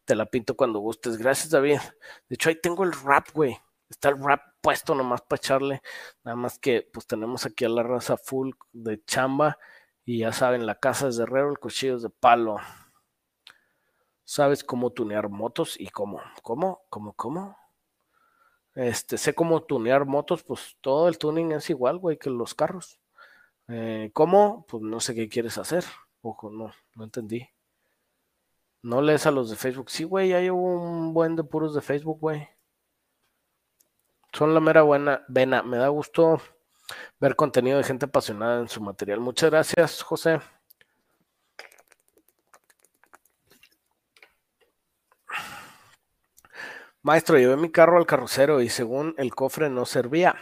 Te 0.04 0.16
la 0.16 0.26
pinto 0.26 0.56
cuando 0.56 0.80
gustes. 0.80 1.18
Gracias, 1.18 1.52
David. 1.52 1.80
De 2.28 2.36
hecho, 2.36 2.50
ahí 2.50 2.60
tengo 2.60 2.84
el 2.84 2.92
rap, 2.92 3.28
güey. 3.34 3.58
Está 3.90 4.10
el 4.10 4.24
rap 4.24 4.42
puesto 4.66 4.96
nomás 4.96 5.22
para 5.22 5.38
echarle. 5.38 5.84
Nada 6.24 6.36
más 6.36 6.58
que 6.58 6.90
pues 6.92 7.06
tenemos 7.06 7.46
aquí 7.46 7.66
a 7.66 7.70
la 7.70 7.84
raza 7.84 8.18
full 8.18 8.50
de 8.74 9.04
chamba. 9.06 9.60
Y 10.04 10.20
ya 10.20 10.34
saben, 10.34 10.66
la 10.66 10.80
casa 10.80 11.08
es 11.08 11.18
de 11.18 11.24
herrero, 11.24 11.52
el 11.52 11.60
cuchillo 11.60 11.98
es 11.98 12.02
de 12.02 12.10
palo. 12.10 12.58
¿Sabes 14.24 14.64
cómo 14.64 14.92
tunear 14.92 15.30
motos 15.30 15.80
y 15.80 15.90
cómo? 15.90 16.20
¿Cómo? 16.42 16.82
¿Cómo? 16.90 17.14
¿Cómo? 17.14 17.58
Este, 18.74 19.20
sé 19.20 19.36
cómo 19.36 19.62
tunear 19.62 20.06
motos, 20.06 20.44
pues 20.44 20.78
todo 20.82 21.10
el 21.10 21.20
tuning 21.20 21.52
es 21.52 21.70
igual, 21.70 22.00
güey, 22.00 22.18
que 22.18 22.32
los 22.32 22.56
carros. 22.56 23.00
Eh, 23.68 24.10
¿Cómo? 24.14 24.66
Pues 24.68 24.82
no 24.82 25.00
sé 25.00 25.14
qué 25.14 25.30
quieres 25.30 25.60
hacer. 25.60 25.86
Ojo, 26.22 26.50
no, 26.50 26.72
no 26.96 27.04
entendí. 27.04 27.48
No 28.82 29.04
lees 29.04 29.28
a 29.28 29.32
los 29.32 29.52
de 29.52 29.58
Facebook. 29.58 29.92
Sí, 29.92 30.06
güey, 30.06 30.34
hay 30.34 30.50
un 30.50 31.14
buen 31.14 31.36
de 31.36 31.44
puros 31.44 31.76
de 31.76 31.82
Facebook, 31.82 32.20
güey 32.20 32.55
son 34.36 34.54
la 34.54 34.60
mera 34.60 34.82
buena 34.82 35.24
vena. 35.30 35.64
Me 35.64 35.78
da 35.78 35.88
gusto 35.88 36.42
ver 37.20 37.36
contenido 37.36 37.78
de 37.78 37.84
gente 37.84 38.06
apasionada 38.06 38.60
en 38.60 38.68
su 38.68 38.82
material. 38.82 39.20
Muchas 39.22 39.50
gracias, 39.50 40.04
José. 40.04 40.40
Maestro, 47.02 47.38
llevé 47.38 47.56
mi 47.56 47.72
carro 47.72 47.98
al 47.98 48.06
carrocero 48.06 48.62
y 48.62 48.70
según 48.70 49.14
el 49.18 49.34
cofre 49.34 49.70
no 49.70 49.86
servía. 49.86 50.36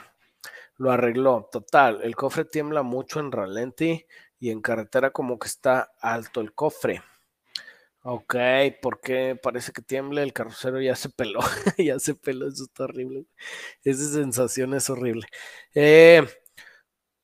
lo 0.77 0.91
arregló. 0.91 1.49
Total, 1.51 2.01
el 2.03 2.15
cofre 2.15 2.45
tiembla 2.45 2.81
mucho 2.83 3.19
en 3.19 3.31
ralenti 3.31 4.07
y 4.39 4.49
en 4.49 4.61
carretera 4.61 5.11
como 5.11 5.37
que 5.39 5.47
está 5.47 5.91
alto 6.01 6.41
el 6.41 6.53
cofre. 6.53 7.03
Ok, 8.05 8.35
porque 8.81 9.39
parece 9.41 9.71
que 9.71 9.81
tiembla, 9.81 10.23
el 10.23 10.33
carrocero 10.33 10.81
ya 10.81 10.93
se 10.95 11.07
peló, 11.09 11.39
ya 11.77 11.99
se 11.99 12.13
peló, 12.15 12.47
eso 12.49 12.63
está 12.65 12.83
horrible. 12.83 13.25
Esa 13.83 14.11
sensación 14.13 14.73
es 14.73 14.89
horrible. 14.89 15.27
Eh, 15.75 16.23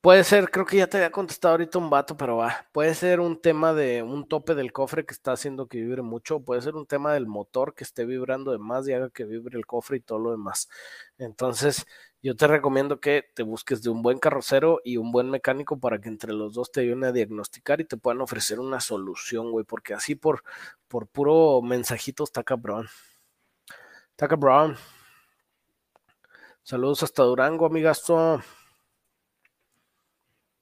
Puede 0.01 0.23
ser, 0.23 0.49
creo 0.49 0.65
que 0.65 0.77
ya 0.77 0.87
te 0.87 0.95
había 0.97 1.11
contestado 1.11 1.53
ahorita 1.53 1.77
un 1.77 1.89
vato, 1.89 2.15
pero 2.15 2.37
va. 2.37 2.67
Puede 2.71 2.95
ser 2.95 3.19
un 3.19 3.41
tema 3.41 3.73
de 3.73 4.01
un 4.01 4.27
tope 4.29 4.55
del 4.55 4.71
cofre 4.71 5.05
que 5.05 5.13
está 5.13 5.33
haciendo 5.33 5.67
que 5.67 5.79
vibre 5.79 6.01
mucho. 6.01 6.39
Puede 6.39 6.61
ser 6.61 6.75
un 6.75 6.85
tema 6.87 7.13
del 7.13 7.27
motor 7.27 7.75
que 7.75 7.83
esté 7.83 8.05
vibrando 8.05 8.51
de 8.53 8.59
más 8.59 8.87
y 8.87 8.93
haga 8.93 9.09
que 9.09 9.25
vibre 9.25 9.57
el 9.57 9.65
cofre 9.65 9.97
y 9.97 9.99
todo 10.01 10.19
lo 10.19 10.31
demás. 10.31 10.69
Entonces, 11.17 11.85
yo 12.21 12.35
te 12.35 12.47
recomiendo 12.47 12.99
que 12.99 13.23
te 13.33 13.43
busques 13.43 13.81
de 13.81 13.89
un 13.89 14.01
buen 14.01 14.19
carrocero 14.19 14.81
y 14.83 14.97
un 14.97 15.11
buen 15.11 15.29
mecánico 15.29 15.79
para 15.79 15.99
que 16.01 16.09
entre 16.09 16.33
los 16.33 16.53
dos 16.53 16.71
te 16.71 16.81
ayuden 16.81 17.05
a 17.05 17.11
diagnosticar 17.13 17.79
y 17.79 17.85
te 17.85 17.97
puedan 17.97 18.21
ofrecer 18.21 18.59
una 18.59 18.81
solución, 18.81 19.51
güey. 19.51 19.65
Porque 19.65 19.93
así 19.93 20.15
por, 20.15 20.43
por 20.87 21.07
puro 21.07 21.61
mensajito 21.61 22.25
está 22.25 22.43
cabrón. 22.43 22.89
Está 24.11 24.27
cabrón. 24.27 24.75
Saludos 26.63 27.03
hasta 27.03 27.23
Durango, 27.23 27.65
amigazo. 27.65 28.41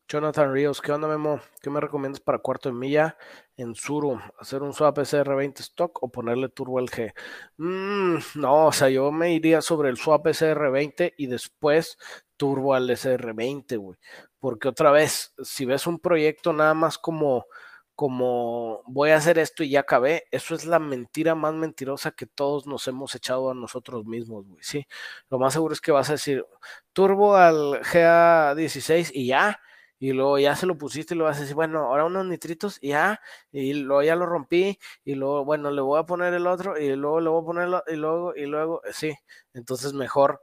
Jonathan 0.09 0.53
Ríos, 0.53 0.81
¿qué 0.81 0.93
onda, 0.93 1.05
Memo? 1.05 1.41
¿Qué 1.61 1.69
me 1.69 1.81
recomiendas 1.81 2.21
para 2.21 2.37
cuarto 2.37 2.69
de 2.69 2.75
milla 2.75 3.17
en 3.57 3.75
Suru? 3.75 4.17
¿Hacer 4.39 4.63
un 4.63 4.71
swap 4.71 4.99
SR20 4.99 5.59
stock 5.59 6.01
o 6.01 6.09
ponerle 6.09 6.47
turbo 6.47 6.79
LG? 6.79 7.13
Mm, 7.57 8.15
no, 8.35 8.67
o 8.67 8.71
sea, 8.71 8.87
yo 8.87 9.11
me 9.11 9.33
iría 9.33 9.61
sobre 9.61 9.89
el 9.89 9.97
swap 9.97 10.27
SR20 10.27 11.13
y 11.17 11.27
después 11.27 11.97
turbo 12.37 12.73
al 12.73 12.89
SR20, 12.89 13.77
güey. 13.77 13.99
Porque 14.39 14.69
otra 14.69 14.91
vez, 14.91 15.33
si 15.43 15.65
ves 15.65 15.85
un 15.87 15.99
proyecto 15.99 16.53
nada 16.53 16.73
más 16.73 16.97
como, 16.97 17.47
como 17.93 18.83
voy 18.85 19.09
a 19.09 19.17
hacer 19.17 19.37
esto 19.37 19.61
y 19.61 19.71
ya 19.71 19.81
acabé, 19.81 20.23
eso 20.31 20.55
es 20.55 20.63
la 20.65 20.79
mentira 20.79 21.35
más 21.35 21.53
mentirosa 21.53 22.11
que 22.11 22.27
todos 22.27 22.65
nos 22.65 22.87
hemos 22.87 23.13
echado 23.13 23.51
a 23.51 23.53
nosotros 23.53 24.05
mismos, 24.05 24.47
güey. 24.47 24.63
Sí, 24.63 24.87
lo 25.29 25.37
más 25.37 25.51
seguro 25.51 25.73
es 25.73 25.81
que 25.81 25.91
vas 25.91 26.09
a 26.09 26.13
decir 26.13 26.45
turbo 26.93 27.35
al 27.35 27.81
GA16 27.81 29.11
y 29.13 29.27
ya 29.27 29.59
y 29.99 30.13
luego 30.13 30.39
ya 30.39 30.55
se 30.55 30.65
lo 30.65 30.77
pusiste 30.77 31.15
y 31.15 31.17
lo 31.17 31.25
vas 31.25 31.37
a 31.37 31.41
decir, 31.41 31.55
bueno, 31.55 31.79
ahora 31.85 32.05
unos 32.05 32.25
nitritos 32.25 32.77
y 32.81 32.89
ya, 32.89 33.19
y 33.51 33.73
luego 33.73 34.03
ya 34.03 34.15
lo 34.15 34.25
rompí, 34.25 34.79
y 35.05 35.15
luego, 35.15 35.45
bueno, 35.45 35.71
le 35.71 35.81
voy 35.81 35.99
a 35.99 36.03
poner 36.05 36.33
el 36.33 36.47
otro, 36.47 36.77
y 36.79 36.95
luego 36.95 37.21
le 37.21 37.29
voy 37.29 37.41
a 37.41 37.45
poner, 37.45 37.83
y 37.87 37.95
luego, 37.95 38.35
y 38.35 38.45
luego, 38.45 38.81
sí, 38.91 39.13
entonces 39.53 39.93
mejor 39.93 40.41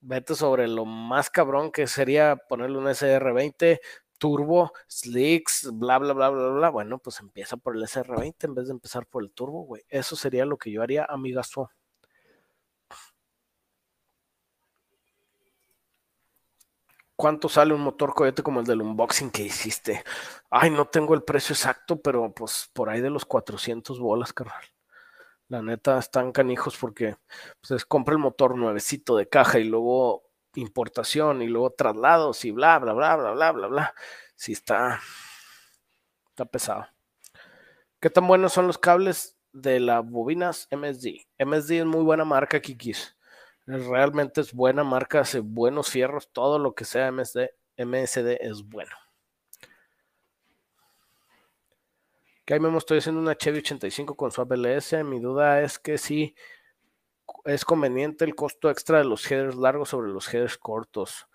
vete 0.00 0.34
sobre 0.34 0.68
lo 0.68 0.84
más 0.84 1.30
cabrón 1.30 1.72
que 1.72 1.86
sería 1.86 2.36
ponerle 2.48 2.78
un 2.78 2.88
SR20 2.88 3.80
turbo, 4.18 4.72
slicks, 4.88 5.70
bla, 5.72 5.98
bla, 5.98 6.12
bla, 6.14 6.30
bla, 6.30 6.48
bla, 6.50 6.70
bueno, 6.70 6.98
pues 6.98 7.20
empieza 7.20 7.56
por 7.56 7.76
el 7.76 7.82
SR20 7.84 8.46
en 8.46 8.54
vez 8.54 8.66
de 8.68 8.72
empezar 8.72 9.06
por 9.06 9.22
el 9.24 9.32
turbo, 9.32 9.62
güey, 9.64 9.82
eso 9.88 10.16
sería 10.16 10.44
lo 10.46 10.58
que 10.58 10.70
yo 10.72 10.82
haría, 10.82 11.04
amigazo. 11.08 11.70
¿Cuánto 17.20 17.50
sale 17.50 17.74
un 17.74 17.82
motor 17.82 18.14
cohete 18.14 18.42
como 18.42 18.60
el 18.60 18.66
del 18.66 18.80
unboxing 18.80 19.30
que 19.30 19.42
hiciste? 19.42 20.02
Ay, 20.48 20.70
no 20.70 20.86
tengo 20.86 21.12
el 21.12 21.22
precio 21.22 21.52
exacto, 21.52 22.00
pero 22.00 22.32
pues 22.32 22.70
por 22.72 22.88
ahí 22.88 23.02
de 23.02 23.10
los 23.10 23.26
400 23.26 24.00
bolas, 24.00 24.32
carnal. 24.32 24.64
La 25.48 25.60
neta 25.60 25.98
están 25.98 26.32
canijos 26.32 26.78
porque 26.78 27.16
pues 27.60 27.84
compra 27.84 28.14
el 28.14 28.20
motor 28.20 28.56
nuevecito 28.56 29.18
de 29.18 29.28
caja 29.28 29.58
y 29.58 29.64
luego 29.64 30.30
importación 30.54 31.42
y 31.42 31.46
luego 31.48 31.72
traslados 31.72 32.42
y 32.46 32.52
bla, 32.52 32.78
bla, 32.78 32.94
bla, 32.94 33.16
bla, 33.16 33.32
bla, 33.32 33.52
bla, 33.52 33.66
bla. 33.66 33.94
Sí 34.34 34.52
está, 34.52 34.98
está 36.30 36.46
pesado. 36.46 36.86
¿Qué 38.00 38.08
tan 38.08 38.26
buenos 38.26 38.54
son 38.54 38.66
los 38.66 38.78
cables 38.78 39.36
de 39.52 39.78
las 39.78 40.02
bobinas 40.08 40.68
MSD? 40.70 41.26
MSD 41.38 41.80
es 41.80 41.84
muy 41.84 42.02
buena 42.02 42.24
marca, 42.24 42.62
Kikis. 42.62 43.14
Realmente 43.70 44.40
es 44.40 44.52
buena 44.52 44.82
marca, 44.82 45.20
hace 45.20 45.38
buenos 45.38 45.90
fierros, 45.90 46.28
todo 46.32 46.58
lo 46.58 46.74
que 46.74 46.84
sea 46.84 47.12
MSD, 47.12 47.50
MSD 47.76 48.38
es 48.40 48.64
bueno. 48.64 48.90
Que 52.44 52.54
ahí 52.54 52.60
me 52.60 52.76
estoy 52.76 52.98
haciendo 52.98 53.20
una 53.20 53.36
Chevy 53.36 53.58
85 53.58 54.16
con 54.16 54.32
su 54.32 54.40
ABLS. 54.40 55.04
Mi 55.04 55.20
duda 55.20 55.62
es 55.62 55.78
que 55.78 55.98
si 55.98 56.34
es 57.44 57.64
conveniente 57.64 58.24
el 58.24 58.34
costo 58.34 58.70
extra 58.70 58.98
de 58.98 59.04
los 59.04 59.30
headers 59.30 59.54
largos 59.54 59.90
sobre 59.90 60.10
los 60.10 60.26
headers 60.34 60.58
cortos. 60.58 61.28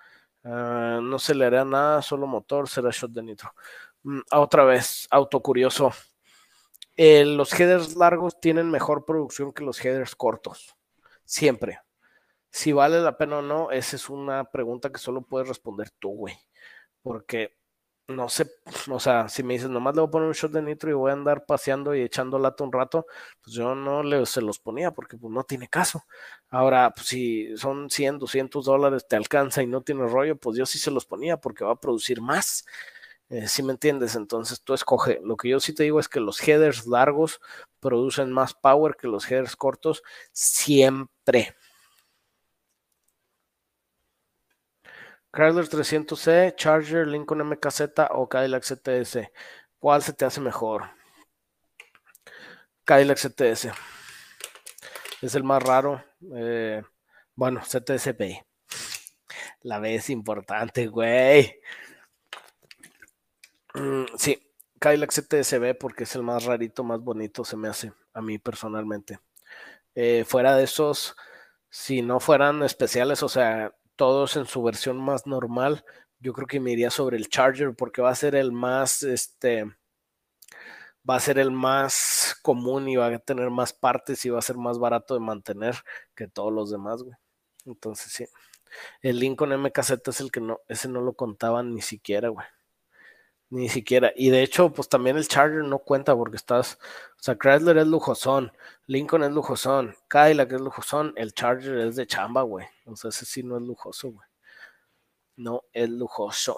Ah, 0.44 1.00
no 1.02 1.18
se 1.18 1.36
le 1.36 1.46
hará 1.46 1.64
nada, 1.64 2.02
solo 2.02 2.28
motor, 2.28 2.68
será 2.68 2.90
shot 2.92 3.12
de 3.12 3.24
nitro. 3.24 3.54
Mm, 4.04 4.20
otra 4.34 4.66
vez, 4.66 5.08
autocurioso. 5.10 5.94
Eh, 6.98 7.24
los 7.24 7.58
headers 7.58 7.96
largos 7.96 8.42
tienen 8.42 8.70
mejor 8.70 9.06
producción 9.06 9.54
que 9.54 9.64
los 9.64 9.84
headers 9.84 10.16
cortos. 10.16 10.76
Siempre. 11.24 11.85
Si 12.56 12.72
vale 12.72 13.02
la 13.02 13.18
pena 13.18 13.40
o 13.40 13.42
no, 13.42 13.70
esa 13.72 13.98
es 13.98 14.10
una 14.10 14.46
pregunta 14.46 14.90
que 14.90 14.98
solo 14.98 15.24
puedes 15.24 15.50
responder 15.50 15.90
tú, 16.00 16.12
güey. 16.12 16.36
Porque 17.04 17.58
no 18.08 18.30
sé, 18.30 18.50
o 18.90 19.00
sea, 19.00 19.28
si 19.30 19.44
me 19.44 19.56
dices, 19.56 19.70
nomás 19.70 19.94
le 19.96 20.02
voy 20.02 20.08
a 20.08 20.12
poner 20.12 20.28
un 20.30 20.34
shot 20.36 20.52
de 20.54 20.62
nitro 20.62 20.90
y 20.90 20.94
voy 20.94 21.12
a 21.12 21.16
andar 21.16 21.46
paseando 21.46 21.94
y 21.96 22.02
echando 22.02 22.40
lata 22.40 22.64
un 22.64 22.72
rato, 22.72 23.08
pues 23.42 23.56
yo 23.58 23.76
no 23.76 24.04
le, 24.04 24.26
se 24.26 24.42
los 24.42 24.60
ponía 24.60 24.92
porque 24.92 25.18
pues 25.18 25.34
no 25.34 25.44
tiene 25.44 25.68
caso. 25.68 26.04
Ahora, 26.50 26.92
pues 26.96 27.08
si 27.08 27.58
son 27.58 27.90
100, 27.90 28.20
200 28.20 28.64
dólares, 28.66 29.06
te 29.08 29.18
alcanza 29.18 29.62
y 29.62 29.68
no 29.68 29.82
tiene 29.82 30.08
rollo, 30.08 30.38
pues 30.38 30.58
yo 30.58 30.66
sí 30.66 30.80
se 30.80 30.92
los 30.92 31.06
ponía 31.06 31.36
porque 31.38 31.66
va 31.66 31.74
a 31.74 31.80
producir 31.82 32.22
más. 32.22 32.66
Eh, 33.30 33.48
si 33.50 33.64
me 33.64 33.74
entiendes, 33.74 34.16
entonces 34.16 34.62
tú 34.64 34.74
escoge. 34.74 35.20
Lo 35.24 35.36
que 35.36 35.50
yo 35.50 35.60
sí 35.60 35.74
te 35.76 35.84
digo 35.84 36.00
es 36.00 36.08
que 36.08 36.22
los 36.22 36.46
headers 36.48 36.88
largos 36.88 37.42
producen 37.82 38.32
más 38.32 38.54
power 38.54 38.96
que 38.96 39.08
los 39.08 39.30
headers 39.30 39.58
cortos 39.58 40.04
siempre. 40.32 41.56
Chrysler 45.36 45.68
300C, 45.68 46.56
Charger, 46.56 47.06
Lincoln 47.06 47.46
MKZ 47.46 47.82
o 48.12 48.30
Cadillac 48.30 48.64
CTS. 48.64 49.30
¿Cuál 49.80 50.02
se 50.02 50.14
te 50.14 50.24
hace 50.24 50.40
mejor? 50.40 50.84
Cadillac 52.86 53.18
CTS. 53.18 53.74
Es 55.22 55.36
el 55.36 55.44
más 55.44 55.62
raro. 55.62 56.02
Eh, 56.34 56.82
bueno, 57.36 57.60
CTSB. 57.60 58.46
La 59.64 59.80
B 59.80 59.96
es 59.96 60.10
importante, 60.10 60.88
güey. 60.88 61.60
Mm, 63.74 64.06
sí, 64.18 64.42
Cadillac 64.80 65.12
CTSB 65.12 65.78
porque 65.78 66.04
es 66.06 66.16
el 66.16 66.24
más 66.24 66.46
rarito, 66.46 66.86
más 66.86 67.02
bonito, 67.02 67.44
se 67.44 67.58
me 67.58 67.68
hace 67.68 67.92
a 68.14 68.22
mí 68.22 68.38
personalmente. 68.38 69.20
Eh, 69.96 70.24
fuera 70.26 70.56
de 70.56 70.64
esos, 70.64 71.18
si 71.70 72.02
no 72.02 72.22
fueran 72.22 72.64
especiales, 72.64 73.22
o 73.22 73.28
sea, 73.28 73.74
todos 73.96 74.36
en 74.38 74.46
su 74.46 74.64
versión 74.64 74.98
más 74.98 75.28
normal, 75.28 75.86
yo 76.20 76.34
creo 76.34 76.48
que 76.48 76.60
me 76.60 76.72
iría 76.72 76.90
sobre 76.90 77.18
el 77.18 77.30
Charger 77.30 77.76
porque 77.76 78.02
va 78.02 78.10
a 78.10 78.16
ser 78.16 78.36
el 78.36 78.52
más, 78.52 79.04
este, 79.04 79.66
va 81.10 81.16
a 81.16 81.20
ser 81.20 81.40
el 81.40 81.52
más 81.52 82.36
común 82.42 82.88
y 82.90 82.96
va 82.96 83.08
a 83.08 83.20
tener 83.20 83.50
más 83.50 83.74
partes 83.74 84.26
y 84.26 84.30
va 84.30 84.40
a 84.40 84.42
ser 84.42 84.58
más 84.58 84.80
barato 84.80 85.14
de 85.14 85.20
mantener 85.20 85.76
que 86.16 86.28
todos 86.28 86.52
los 86.52 86.72
demás, 86.72 87.04
güey. 87.04 87.16
Entonces 87.66 88.12
sí. 88.12 88.26
El 89.02 89.20
Lincoln 89.20 89.52
MKZ 89.62 90.08
es 90.08 90.22
el 90.22 90.32
que 90.32 90.42
no, 90.42 90.62
ese 90.68 90.90
no 90.90 91.02
lo 91.02 91.14
contaban 91.14 91.74
ni 91.74 91.82
siquiera, 91.82 92.30
güey. 92.30 92.46
Ni 93.50 93.70
siquiera. 93.70 94.12
Y 94.16 94.30
de 94.32 94.42
hecho, 94.44 94.72
pues 94.74 94.90
también 94.90 95.18
el 95.18 95.28
Charger 95.28 95.64
no 95.64 95.80
cuenta 95.80 96.16
porque 96.16 96.36
estás. 96.38 96.80
O 97.20 97.24
sea, 97.24 97.36
Chrysler 97.38 97.78
es 97.78 97.88
lujosón. 97.88 98.52
Lincoln 98.88 99.24
es 99.24 99.32
lujosón. 99.32 99.96
Cadillac 100.08 100.52
es 100.52 100.62
lujosón. 100.62 101.14
El 101.16 101.34
Charger 101.34 101.78
es 101.80 101.96
de 101.96 102.08
chamba, 102.08 102.42
güey. 102.42 102.66
O 102.86 102.96
sea, 102.96 103.10
ese 103.10 103.26
sí 103.26 103.44
no 103.44 103.58
es 103.58 103.64
lujoso, 103.64 104.12
güey. 104.12 104.28
No 105.38 105.64
es 105.74 105.90
lujoso. 105.90 106.58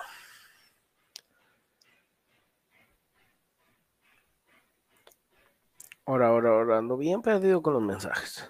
Ahora, 6.06 6.28
ahora, 6.30 6.50
ahora. 6.52 6.78
Ando 6.78 6.98
bien 6.98 7.22
perdido 7.22 7.62
con 7.62 7.74
los 7.74 7.82
mensajes. 7.82 8.50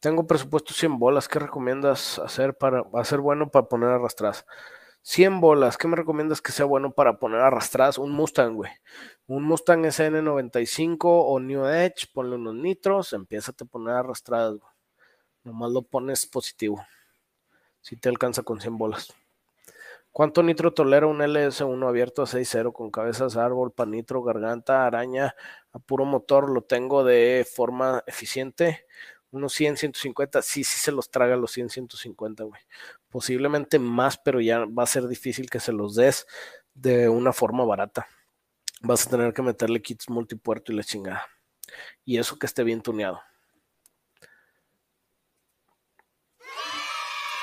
Tengo 0.00 0.26
presupuesto 0.26 0.74
100 0.74 0.98
bolas. 0.98 1.28
¿Qué 1.28 1.38
recomiendas 1.38 2.18
hacer 2.18 2.56
para 2.56 2.84
hacer 2.94 3.20
bueno 3.20 3.50
para 3.50 3.68
poner 3.68 3.88
arrastras? 3.88 4.44
100 5.06 5.42
bolas, 5.42 5.76
¿qué 5.76 5.86
me 5.86 5.96
recomiendas 5.96 6.40
que 6.40 6.50
sea 6.50 6.64
bueno 6.64 6.92
para 6.94 7.18
poner 7.18 7.40
arrastradas? 7.40 7.98
Un 7.98 8.10
Mustang, 8.12 8.54
güey. 8.54 8.70
Un 9.26 9.44
Mustang 9.44 9.84
SN95 9.84 10.98
o 11.02 11.38
New 11.40 11.66
Edge, 11.66 12.06
ponle 12.10 12.36
unos 12.36 12.54
nitros, 12.54 13.12
empieza 13.12 13.52
a 13.52 13.64
poner 13.66 13.96
arrastradas, 13.96 14.54
güey. 14.54 14.72
Nomás 15.44 15.72
lo 15.72 15.82
pones 15.82 16.24
positivo. 16.24 16.82
Si 17.82 17.96
te 17.96 18.08
alcanza 18.08 18.44
con 18.44 18.62
100 18.62 18.78
bolas. 18.78 19.12
¿Cuánto 20.10 20.42
nitro 20.42 20.72
tolera 20.72 21.06
un 21.06 21.18
LS1 21.18 21.86
abierto 21.86 22.22
a 22.22 22.26
6.0 22.26 22.72
con 22.72 22.90
cabezas 22.90 23.36
árbol, 23.36 23.72
panitro, 23.72 24.22
garganta, 24.22 24.86
araña, 24.86 25.34
a 25.72 25.80
puro 25.80 26.06
motor? 26.06 26.50
Lo 26.50 26.62
tengo 26.62 27.04
de 27.04 27.46
forma 27.52 28.02
eficiente. 28.06 28.86
Unos 29.32 29.52
100, 29.52 29.76
150, 29.76 30.40
sí, 30.40 30.64
sí 30.64 30.78
se 30.78 30.92
los 30.92 31.10
traga 31.10 31.36
los 31.36 31.50
100, 31.50 31.68
150, 31.68 32.44
güey 32.44 32.60
posiblemente 33.14 33.78
más, 33.78 34.18
pero 34.18 34.40
ya 34.40 34.64
va 34.64 34.82
a 34.82 34.88
ser 34.88 35.06
difícil 35.06 35.48
que 35.48 35.60
se 35.60 35.70
los 35.70 35.94
des 35.94 36.26
de 36.74 37.08
una 37.08 37.32
forma 37.32 37.64
barata. 37.64 38.08
Vas 38.80 39.06
a 39.06 39.10
tener 39.10 39.32
que 39.32 39.40
meterle 39.40 39.80
kits 39.80 40.10
multipuerto 40.10 40.72
y 40.72 40.74
la 40.74 40.82
chingada. 40.82 41.24
Y 42.04 42.18
eso 42.18 42.36
que 42.36 42.46
esté 42.46 42.64
bien 42.64 42.82
tuneado. 42.82 43.22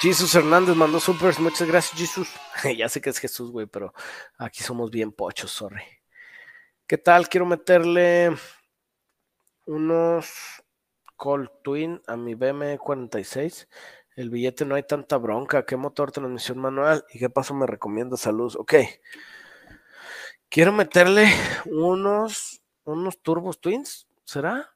Jesús 0.02 0.36
Hernández 0.36 0.76
mandó 0.76 1.00
supers. 1.00 1.40
Muchas 1.40 1.66
gracias, 1.66 1.98
Jesús. 1.98 2.28
ya 2.78 2.90
sé 2.90 3.00
que 3.00 3.10
es 3.10 3.18
Jesús, 3.18 3.50
güey, 3.50 3.66
pero 3.66 3.94
aquí 4.38 4.62
somos 4.62 4.92
bien 4.92 5.14
pochos, 5.14 5.52
sorry. 5.52 5.86
¿Qué 6.86 6.98
tal? 6.98 7.30
Quiero 7.30 7.46
meterle 7.46 8.36
unos 9.68 10.34
Cold 11.16 11.50
Twin 11.64 12.02
a 12.08 12.18
mi 12.18 12.36
BM46. 12.36 13.70
El 14.16 14.30
billete 14.30 14.66
no 14.66 14.76
hay 14.76 14.84
tanta 14.84 15.18
bronca. 15.18 15.66
¿Qué 15.66 15.78
motor, 15.78 16.12
transmisión 16.12 16.60
manual? 16.60 17.06
¿Y 17.14 17.20
qué 17.20 17.30
paso 17.30 17.54
me 17.54 17.66
recomienda? 17.68 18.18
Salud. 18.18 18.56
Ok. 18.58 18.76
Quiero 20.50 20.72
meterle 20.72 21.28
unos, 21.66 22.62
unos 22.84 23.22
turbos 23.22 23.62
twins. 23.62 24.08
¿Será? 24.26 24.72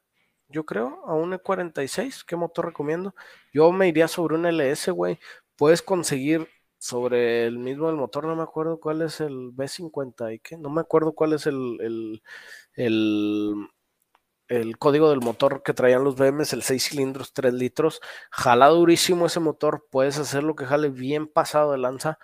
yo 0.48 0.64
creo, 0.64 1.02
a 1.06 1.14
un 1.14 1.32
E46. 1.32 2.24
¿Qué 2.24 2.36
motor 2.36 2.66
recomiendo? 2.66 3.14
Yo 3.52 3.72
me 3.72 3.88
iría 3.88 4.08
sobre 4.08 4.36
un 4.36 4.46
LS, 4.46 4.90
güey. 4.92 5.18
Puedes 5.56 5.82
conseguir 5.82 6.48
sobre 6.78 7.46
el 7.46 7.58
mismo 7.58 7.88
el 7.90 7.96
motor, 7.96 8.26
no 8.26 8.36
me 8.36 8.42
acuerdo 8.42 8.78
cuál 8.78 9.02
es 9.02 9.20
el 9.20 9.52
B50 9.52 10.34
y 10.34 10.38
qué, 10.40 10.58
no 10.58 10.68
me 10.70 10.82
acuerdo 10.82 11.14
cuál 11.14 11.32
es 11.32 11.46
el, 11.46 11.78
el, 11.80 12.22
el, 12.74 13.54
el 14.48 14.78
código 14.78 15.10
del 15.10 15.20
motor 15.20 15.62
que 15.62 15.74
traían 15.74 16.04
los 16.04 16.16
BMs, 16.16 16.52
el 16.52 16.62
6 16.62 16.88
cilindros, 16.90 17.32
3 17.32 17.54
litros. 17.54 18.00
Jala 18.30 18.68
durísimo 18.68 19.26
ese 19.26 19.40
motor, 19.40 19.86
puedes 19.90 20.18
hacer 20.18 20.42
lo 20.42 20.54
que 20.54 20.66
jale 20.66 20.88
bien 20.88 21.26
pasado 21.26 21.72
de 21.72 21.78
lanza. 21.78 22.18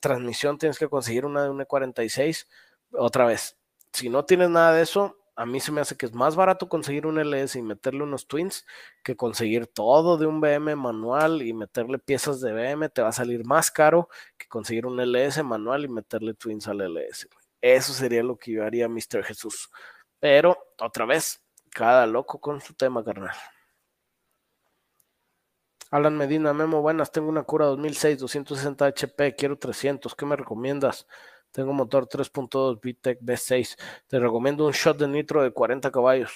Transmisión 0.00 0.58
tienes 0.58 0.78
que 0.78 0.88
conseguir 0.88 1.24
una 1.24 1.42
de 1.42 1.50
un 1.50 1.60
E46. 1.60 2.46
Otra 2.92 3.26
vez, 3.26 3.58
si 3.92 4.08
no 4.08 4.24
tienes 4.24 4.50
nada 4.50 4.72
de 4.72 4.82
eso, 4.82 5.18
a 5.38 5.46
mí 5.46 5.60
se 5.60 5.70
me 5.70 5.80
hace 5.80 5.96
que 5.96 6.06
es 6.06 6.14
más 6.14 6.34
barato 6.34 6.68
conseguir 6.68 7.06
un 7.06 7.18
LS 7.18 7.56
y 7.56 7.62
meterle 7.62 8.02
unos 8.02 8.26
twins 8.26 8.66
que 9.04 9.16
conseguir 9.16 9.68
todo 9.68 10.18
de 10.18 10.26
un 10.26 10.40
BM 10.40 10.74
manual 10.74 11.42
y 11.42 11.52
meterle 11.52 11.98
piezas 12.00 12.40
de 12.40 12.52
BM. 12.52 12.88
Te 12.88 13.02
va 13.02 13.08
a 13.10 13.12
salir 13.12 13.44
más 13.44 13.70
caro 13.70 14.08
que 14.36 14.48
conseguir 14.48 14.84
un 14.84 14.98
LS 14.98 15.44
manual 15.44 15.84
y 15.84 15.88
meterle 15.88 16.34
twins 16.34 16.66
al 16.66 16.80
LS. 16.80 17.28
Eso 17.60 17.92
sería 17.92 18.22
lo 18.22 18.36
que 18.36 18.52
yo 18.52 18.64
haría, 18.64 18.88
Mr. 18.88 19.22
Jesús. 19.22 19.70
Pero, 20.20 20.56
otra 20.80 21.06
vez, 21.06 21.42
cada 21.70 22.06
loco 22.06 22.40
con 22.40 22.60
su 22.60 22.74
tema, 22.74 23.04
carnal. 23.04 23.36
Alan 25.90 26.16
Medina, 26.16 26.52
Memo, 26.52 26.82
buenas, 26.82 27.10
tengo 27.10 27.28
una 27.28 27.44
cura 27.44 27.66
2006, 27.66 28.18
260 28.18 28.86
HP, 28.86 29.34
quiero 29.36 29.58
300, 29.58 30.14
¿qué 30.14 30.26
me 30.26 30.36
recomiendas? 30.36 31.06
Tengo 31.52 31.72
motor 31.72 32.06
3.2 32.08 32.78
VTEC 32.80 33.20
V6. 33.20 33.76
Te 34.06 34.18
recomiendo 34.18 34.66
un 34.66 34.72
shot 34.72 34.98
de 34.98 35.08
nitro 35.08 35.42
de 35.42 35.50
40 35.50 35.90
caballos. 35.90 36.32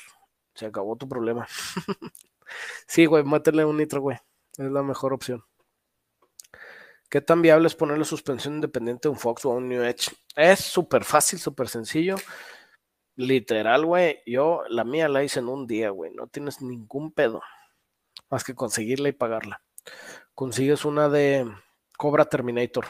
Se 0.54 0.66
acabó 0.66 0.96
tu 0.96 1.08
problema. 1.08 1.46
sí, 2.86 3.06
güey, 3.06 3.24
métele 3.24 3.64
un 3.64 3.76
nitro, 3.76 4.00
güey. 4.00 4.18
Es 4.56 4.70
la 4.70 4.82
mejor 4.82 5.12
opción. 5.12 5.44
¿Qué 7.08 7.20
tan 7.20 7.42
viable 7.42 7.66
es 7.66 7.74
ponerle 7.74 8.06
suspensión 8.06 8.54
independiente 8.54 9.08
a 9.08 9.10
un 9.10 9.18
Fox 9.18 9.44
o 9.44 9.52
a 9.52 9.56
un 9.56 9.68
New 9.68 9.82
Edge? 9.82 10.10
Es 10.34 10.60
súper 10.60 11.04
fácil, 11.04 11.38
súper 11.38 11.68
sencillo. 11.68 12.16
Literal, 13.16 13.84
güey. 13.84 14.20
Yo 14.26 14.62
la 14.68 14.84
mía 14.84 15.08
la 15.08 15.22
hice 15.22 15.40
en 15.40 15.48
un 15.48 15.66
día, 15.66 15.90
güey. 15.90 16.12
No 16.14 16.26
tienes 16.28 16.62
ningún 16.62 17.12
pedo. 17.12 17.42
Más 18.30 18.44
que 18.44 18.54
conseguirla 18.54 19.08
y 19.08 19.12
pagarla. 19.12 19.62
Consigues 20.34 20.84
una 20.84 21.08
de 21.08 21.46
Cobra 21.98 22.24
Terminator. 22.24 22.86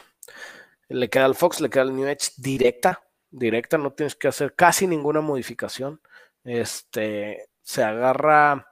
Le 0.87 1.09
queda 1.09 1.25
al 1.25 1.35
Fox, 1.35 1.59
le 1.59 1.69
queda 1.69 1.83
al 1.83 1.95
New 1.95 2.07
Edge 2.07 2.31
directa, 2.37 3.03
directa, 3.31 3.77
no 3.77 3.93
tienes 3.93 4.15
que 4.15 4.27
hacer 4.27 4.53
casi 4.55 4.87
ninguna 4.87 5.21
modificación. 5.21 6.01
Este 6.43 7.49
se 7.61 7.83
agarra 7.83 8.67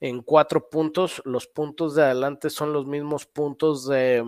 en 0.00 0.22
cuatro 0.22 0.68
puntos. 0.68 1.22
Los 1.24 1.46
puntos 1.46 1.94
de 1.94 2.04
adelante 2.04 2.50
son 2.50 2.72
los 2.72 2.86
mismos 2.86 3.26
puntos 3.26 3.88
de, 3.88 4.24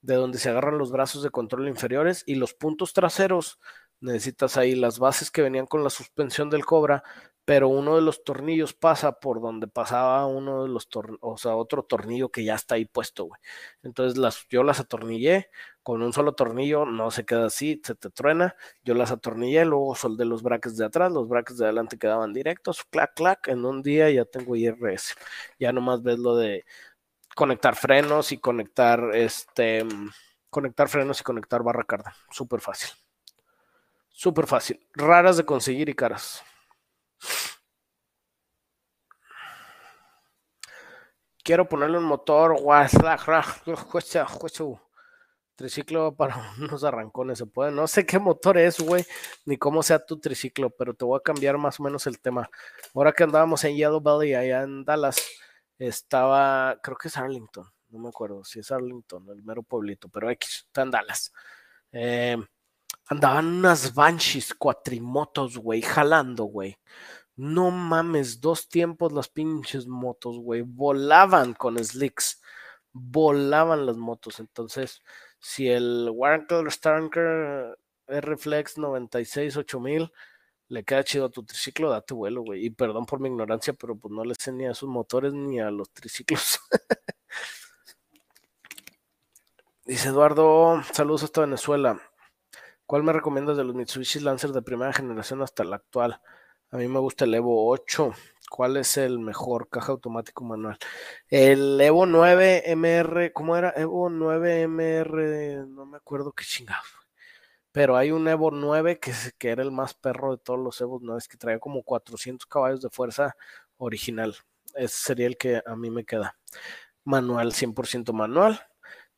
de 0.00 0.14
donde 0.14 0.38
se 0.38 0.50
agarran 0.50 0.78
los 0.78 0.90
brazos 0.90 1.22
de 1.22 1.30
control 1.30 1.68
inferiores 1.68 2.24
y 2.26 2.34
los 2.34 2.54
puntos 2.54 2.92
traseros 2.92 3.60
necesitas 4.02 4.56
ahí 4.56 4.74
las 4.74 4.98
bases 4.98 5.30
que 5.30 5.42
venían 5.42 5.66
con 5.66 5.84
la 5.84 5.90
suspensión 5.90 6.50
del 6.50 6.64
Cobra, 6.66 7.02
pero 7.44 7.68
uno 7.68 7.96
de 7.96 8.02
los 8.02 8.22
tornillos 8.24 8.72
pasa 8.74 9.18
por 9.18 9.40
donde 9.40 9.66
pasaba 9.66 10.26
uno 10.26 10.62
de 10.62 10.68
los 10.68 10.88
tornillos, 10.88 11.18
o 11.22 11.36
sea, 11.36 11.56
otro 11.56 11.82
tornillo 11.82 12.30
que 12.30 12.44
ya 12.44 12.54
está 12.54 12.76
ahí 12.76 12.84
puesto, 12.84 13.24
güey. 13.24 13.40
Entonces 13.82 14.16
las, 14.18 14.46
yo 14.48 14.62
las 14.62 14.78
atornillé 14.80 15.50
con 15.82 16.02
un 16.02 16.12
solo 16.12 16.34
tornillo, 16.34 16.86
no 16.86 17.10
se 17.10 17.24
queda 17.24 17.46
así, 17.46 17.80
se 17.84 17.94
te 17.96 18.10
truena. 18.10 18.54
Yo 18.84 18.94
las 18.94 19.10
atornillé, 19.10 19.64
luego 19.64 19.94
soldé 19.96 20.24
los 20.24 20.42
brackets 20.42 20.76
de 20.76 20.84
atrás, 20.86 21.10
los 21.12 21.28
brackets 21.28 21.58
de 21.58 21.64
adelante 21.64 21.98
quedaban 21.98 22.32
directos, 22.32 22.84
clac, 22.84 23.14
clac, 23.14 23.48
en 23.48 23.64
un 23.64 23.82
día 23.82 24.08
ya 24.10 24.24
tengo 24.24 24.54
IRS. 24.56 25.14
Ya 25.58 25.72
nomás 25.72 26.02
ves 26.02 26.18
lo 26.18 26.36
de 26.36 26.64
conectar 27.34 27.76
frenos 27.76 28.32
y 28.32 28.38
conectar 28.38 29.14
este 29.14 29.86
conectar 30.50 30.88
frenos 30.88 31.20
y 31.20 31.24
conectar 31.24 31.62
barra 31.62 31.84
carga. 31.84 32.14
Súper 32.30 32.60
fácil. 32.60 32.90
Súper 34.12 34.46
fácil. 34.46 34.86
Raras 34.94 35.36
de 35.36 35.44
conseguir 35.44 35.88
y 35.88 35.94
caras. 35.94 36.42
Quiero 41.42 41.68
ponerle 41.68 41.98
un 41.98 42.04
motor 42.04 42.56
triciclo 45.56 46.14
para 46.14 46.52
unos 46.58 46.84
arrancones. 46.84 47.38
Se 47.38 47.46
puede. 47.46 47.72
No 47.72 47.86
sé 47.86 48.06
qué 48.06 48.18
motor 48.18 48.58
es, 48.58 48.80
güey, 48.80 49.04
ni 49.44 49.56
cómo 49.56 49.82
sea 49.82 50.04
tu 50.04 50.20
triciclo, 50.20 50.70
pero 50.70 50.94
te 50.94 51.04
voy 51.04 51.18
a 51.18 51.22
cambiar 51.22 51.58
más 51.58 51.80
o 51.80 51.82
menos 51.84 52.06
el 52.06 52.20
tema. 52.20 52.48
Ahora 52.94 53.12
que 53.12 53.24
andábamos 53.24 53.64
en 53.64 53.76
Yellow 53.76 54.00
Valley, 54.00 54.34
allá 54.34 54.62
en 54.62 54.84
Dallas, 54.84 55.16
estaba, 55.78 56.78
creo 56.82 56.96
que 56.96 57.08
es 57.08 57.16
Arlington, 57.16 57.66
no 57.88 57.98
me 57.98 58.08
acuerdo 58.08 58.44
si 58.44 58.60
es 58.60 58.70
Arlington, 58.70 59.28
el 59.30 59.42
mero 59.42 59.62
pueblito, 59.62 60.08
pero 60.08 60.30
X, 60.30 60.64
está 60.66 60.82
en 60.82 60.90
Dallas. 60.90 61.32
Eh, 61.92 62.36
andaban 63.06 63.46
unas 63.46 63.94
Banshees 63.94 64.54
cuatrimotos, 64.54 65.58
güey, 65.58 65.82
jalando, 65.82 66.44
güey. 66.44 66.78
No 67.36 67.70
mames, 67.70 68.40
dos 68.40 68.68
tiempos 68.68 69.12
las 69.12 69.28
pinches 69.28 69.86
motos, 69.86 70.38
güey. 70.38 70.62
Volaban 70.62 71.54
con 71.54 71.82
slicks. 71.82 72.42
Volaban 72.92 73.86
las 73.86 73.96
motos. 73.96 74.38
Entonces, 74.40 75.02
si 75.38 75.68
el 75.68 76.10
Warnkel 76.12 76.70
Starker 76.70 77.78
R-Flex 78.06 78.78
96 78.78 79.56
8000 79.56 80.12
le 80.68 80.84
queda 80.84 81.04
chido 81.04 81.26
a 81.26 81.30
tu 81.30 81.44
triciclo, 81.44 81.90
date 81.90 82.14
vuelo, 82.14 82.42
güey. 82.42 82.66
Y 82.66 82.70
perdón 82.70 83.06
por 83.06 83.20
mi 83.20 83.28
ignorancia, 83.28 83.72
pero 83.74 83.96
pues 83.96 84.12
no 84.12 84.24
le 84.24 84.34
sé 84.34 84.52
ni 84.52 84.66
a 84.66 84.74
sus 84.74 84.88
motores 84.88 85.32
ni 85.34 85.60
a 85.60 85.70
los 85.70 85.90
triciclos. 85.90 86.60
Dice 89.84 90.08
Eduardo, 90.08 90.82
saludos 90.92 91.24
hasta 91.24 91.42
Venezuela. 91.42 92.00
¿Cuál 92.92 93.04
me 93.04 93.14
recomiendas 93.14 93.56
de 93.56 93.64
los 93.64 93.74
Mitsubishi 93.74 94.20
Lancer 94.20 94.52
de 94.52 94.60
primera 94.60 94.92
generación 94.92 95.40
hasta 95.40 95.64
la 95.64 95.76
actual? 95.76 96.20
A 96.70 96.76
mí 96.76 96.88
me 96.88 96.98
gusta 96.98 97.24
el 97.24 97.32
Evo 97.32 97.70
8. 97.70 98.12
¿Cuál 98.50 98.76
es 98.76 98.98
el 98.98 99.18
mejor 99.18 99.70
caja 99.70 99.92
automático 99.92 100.44
manual? 100.44 100.76
El 101.26 101.80
Evo 101.80 102.04
9 102.04 102.64
MR, 102.66 103.32
¿cómo 103.32 103.56
era? 103.56 103.72
Evo 103.74 104.10
9 104.10 104.68
MR, 104.68 105.64
no 105.68 105.86
me 105.86 105.96
acuerdo 105.96 106.32
qué 106.32 106.44
chingado. 106.44 106.82
Pero 107.72 107.96
hay 107.96 108.10
un 108.10 108.28
Evo 108.28 108.50
9 108.50 108.98
que, 108.98 109.14
que 109.38 109.48
era 109.48 109.62
el 109.62 109.72
más 109.72 109.94
perro 109.94 110.32
de 110.32 110.42
todos 110.44 110.60
los 110.60 110.78
Evo 110.82 110.98
9, 111.00 111.22
que 111.30 111.38
traía 111.38 111.58
como 111.58 111.82
400 111.84 112.44
caballos 112.44 112.82
de 112.82 112.90
fuerza 112.90 113.34
original. 113.78 114.36
Ese 114.74 114.96
sería 114.96 115.28
el 115.28 115.38
que 115.38 115.62
a 115.64 115.76
mí 115.76 115.88
me 115.88 116.04
queda. 116.04 116.36
Manual, 117.04 117.54
100% 117.54 118.12
manual. 118.12 118.60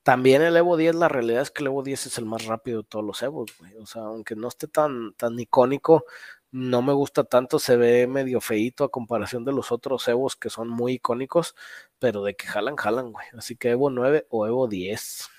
También 0.05 0.43
el 0.43 0.55
Evo 0.55 0.77
10, 0.77 0.95
la 0.97 1.09
realidad 1.09 1.41
es 1.41 1.51
que 1.51 1.63
el 1.63 1.69
Evo 1.69 1.83
10 1.83 2.07
es 2.07 2.19
el 2.19 2.27
más 2.27 2.45
rápido 2.45 2.83
de 2.83 2.89
todos 2.89 3.05
los 3.05 3.23
Evos, 3.23 3.51
güey. 3.59 3.75
O 3.77 3.87
sea, 3.87 4.03
aunque 4.03 4.37
no 4.37 4.49
esté 4.49 4.69
tan, 4.69 5.15
tan 5.15 5.41
icónico, 5.41 6.05
no 6.51 6.83
me 6.83 6.93
gusta 6.93 7.25
tanto, 7.25 7.59
se 7.59 7.77
ve 7.77 8.07
medio 8.07 8.43
feito 8.43 8.85
a 8.85 8.91
comparación 8.91 9.47
de 9.47 9.53
los 9.53 9.73
otros 9.73 10.07
Evos 10.09 10.37
que 10.37 10.51
son 10.51 10.69
muy 10.69 10.95
icónicos, 10.95 11.57
pero 11.99 12.23
de 12.23 12.37
que 12.37 12.47
jalan, 12.47 12.77
jalan, 12.77 13.13
güey. 13.13 13.27
Así 13.39 13.57
que 13.57 13.71
Evo 13.71 13.89
9 13.89 14.27
o 14.29 14.47
Evo 14.47 14.69
10. 14.69 15.31